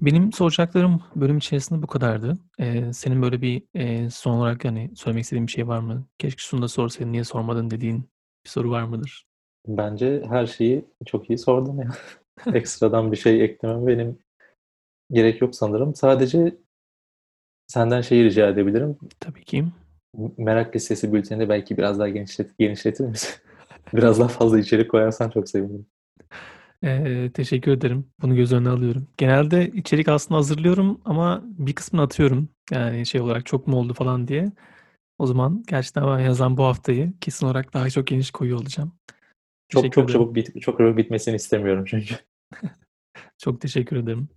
Benim 0.00 0.32
soracaklarım 0.32 1.02
bölüm 1.16 1.38
içerisinde 1.38 1.82
bu 1.82 1.86
kadardı. 1.86 2.38
Ee, 2.60 2.92
senin 2.92 3.22
böyle 3.22 3.42
bir 3.42 3.62
e, 3.74 4.10
son 4.10 4.32
olarak 4.34 4.64
hani 4.64 4.90
söylemek 4.96 5.24
istediğin 5.24 5.46
bir 5.46 5.52
şey 5.52 5.68
var 5.68 5.78
mı? 5.78 6.06
Keşke 6.18 6.38
şunu 6.42 6.62
da 6.62 6.68
sorsaydın 6.68 7.12
niye 7.12 7.24
sormadın 7.24 7.70
dediğin 7.70 8.11
bir 8.44 8.50
soru 8.50 8.70
var 8.70 8.82
mıdır? 8.82 9.26
Bence 9.68 10.22
her 10.28 10.46
şeyi 10.46 10.84
çok 11.06 11.30
iyi 11.30 11.38
sordun 11.38 11.78
ya. 11.78 11.90
Ekstradan 12.54 13.12
bir 13.12 13.16
şey 13.16 13.44
eklemem 13.44 13.86
benim 13.86 14.18
gerek 15.10 15.40
yok 15.40 15.54
sanırım. 15.54 15.94
Sadece 15.94 16.54
senden 17.66 18.00
şeyi 18.00 18.24
rica 18.24 18.48
edebilirim. 18.48 18.98
Tabii 19.20 19.44
ki. 19.44 19.64
Merak 20.38 20.76
Listesi 20.76 21.12
bültenini 21.12 21.48
belki 21.48 21.76
biraz 21.76 21.98
daha 21.98 22.08
genişlet, 22.08 22.58
genişletir 22.58 23.04
misin? 23.04 23.34
Biraz 23.94 24.18
daha 24.18 24.28
fazla 24.28 24.58
içerik 24.58 24.90
koyarsan 24.90 25.30
çok 25.30 25.48
sevinirim. 25.48 25.86
Ee, 26.84 27.30
teşekkür 27.34 27.72
ederim. 27.72 28.06
Bunu 28.22 28.36
göz 28.36 28.52
önüne 28.52 28.68
alıyorum. 28.68 29.08
Genelde 29.18 29.68
içerik 29.68 30.08
aslında 30.08 30.38
hazırlıyorum 30.38 31.00
ama 31.04 31.42
bir 31.44 31.72
kısmını 31.72 32.02
atıyorum. 32.02 32.48
Yani 32.70 33.06
şey 33.06 33.20
olarak 33.20 33.46
çok 33.46 33.66
mu 33.66 33.76
oldu 33.76 33.94
falan 33.94 34.28
diye. 34.28 34.52
O 35.18 35.26
zaman 35.26 35.62
gerçekten 35.66 36.06
ben 36.06 36.18
yazan 36.18 36.56
bu 36.56 36.64
haftayı 36.64 37.12
kesin 37.20 37.46
olarak 37.46 37.74
daha 37.74 37.90
çok 37.90 38.06
geniş 38.06 38.30
koyuyor 38.30 38.58
olacağım. 38.58 38.92
Çok 39.68 39.82
Teşekkür 39.82 39.94
çok 39.94 40.04
ederim. 40.10 40.20
çabuk 40.20 40.34
bit 40.34 40.62
çok 40.62 40.78
çabuk 40.78 40.96
bitmesini 40.96 41.34
istemiyorum 41.36 41.84
çünkü. 41.88 42.14
Çok 43.38 43.60
teşekkür 43.60 43.96
ederim. 43.96 44.28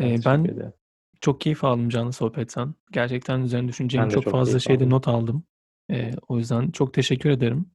Ee, 0.00 0.16
teşekkür 0.16 0.24
ben 0.24 0.44
ederim. 0.44 0.72
çok 1.20 1.40
keyif 1.40 1.64
aldım 1.64 1.88
canlı 1.88 2.12
sohbetten. 2.12 2.74
Gerçekten 2.92 3.40
üzerine 3.40 3.68
düşüneceğim 3.68 4.08
çok 4.08 4.24
çok 4.24 4.32
fazla 4.32 4.58
şeyde 4.58 4.84
aldım. 4.84 4.90
not 4.90 5.08
aldım. 5.08 5.44
Ee, 5.90 6.12
o 6.28 6.38
yüzden 6.38 6.70
çok 6.70 6.94
teşekkür 6.94 7.30
ederim. 7.30 7.70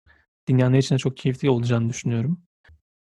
Dinleyenler 0.48 0.78
için 0.78 0.96
de 0.96 1.00
çok 1.00 1.18
keyifli 1.18 1.50
olacağını 1.50 1.90
düşünüyorum. 1.90 2.42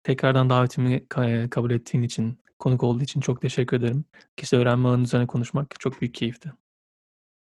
Tekrardan 0.04 0.50
davetimi 0.50 0.96
ka- 0.98 1.50
kabul 1.50 1.72
ettiğin 1.72 2.04
için, 2.04 2.40
konuk 2.60 2.84
olduğu 2.84 3.04
için 3.04 3.22
çok 3.22 3.42
teşekkür 3.42 3.78
ederim. 3.78 4.06
Kişisel 4.38 4.60
öğrenme 4.60 4.88
alanı 4.88 5.04
üzerine 5.04 5.28
konuşmak 5.28 5.80
çok 5.80 6.02
büyük 6.02 6.14
keyifti. 6.16 6.52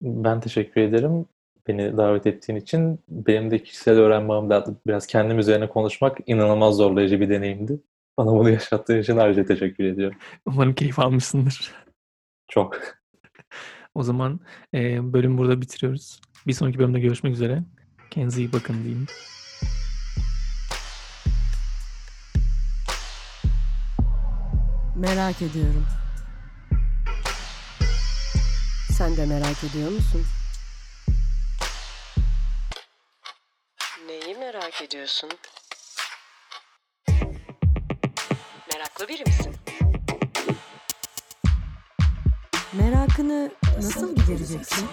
Ben 0.03 0.41
teşekkür 0.41 0.81
ederim 0.81 1.27
beni 1.69 1.97
davet 1.97 2.27
ettiğin 2.27 2.59
için. 2.59 3.01
Benim 3.09 3.51
de 3.51 3.63
kişisel 3.63 3.99
öğrenme 3.99 4.33
ağımda 4.33 4.67
biraz 4.87 5.07
kendim 5.07 5.39
üzerine 5.39 5.69
konuşmak 5.69 6.19
inanılmaz 6.27 6.77
zorlayıcı 6.77 7.21
bir 7.21 7.31
deneyimdi. 7.31 7.81
Bana 8.19 8.31
bunu 8.31 8.51
yaşattığın 8.51 9.01
için 9.01 9.17
ayrıca 9.17 9.45
teşekkür 9.45 9.85
ediyorum. 9.85 10.19
Umarım 10.47 10.75
keyif 10.75 10.99
almışsındır. 10.99 11.73
Çok. 12.49 12.81
O 13.95 14.03
zaman 14.03 14.41
e, 14.75 15.13
bölüm 15.13 15.39
burada 15.39 15.61
bitiriyoruz. 15.61 16.21
Bir 16.47 16.53
sonraki 16.53 16.79
bölümde 16.79 17.01
görüşmek 17.01 17.33
üzere. 17.33 17.63
Kendinize 18.11 18.41
iyi 18.41 18.53
bakın 18.53 18.85
diyeyim. 18.85 19.07
Merak 24.97 25.43
ediyorum. 25.43 25.87
Sen 28.91 29.17
de 29.17 29.27
merak 29.27 29.65
ediyor 29.65 29.91
musun? 29.91 30.23
Merak 34.77 34.89
ediyorsun? 34.89 35.31
Meraklı 38.73 39.09
biri 39.09 39.23
misin? 39.27 39.55
Merakını 42.73 43.51
nasıl 43.77 44.17
gidereceksin? 44.17 44.89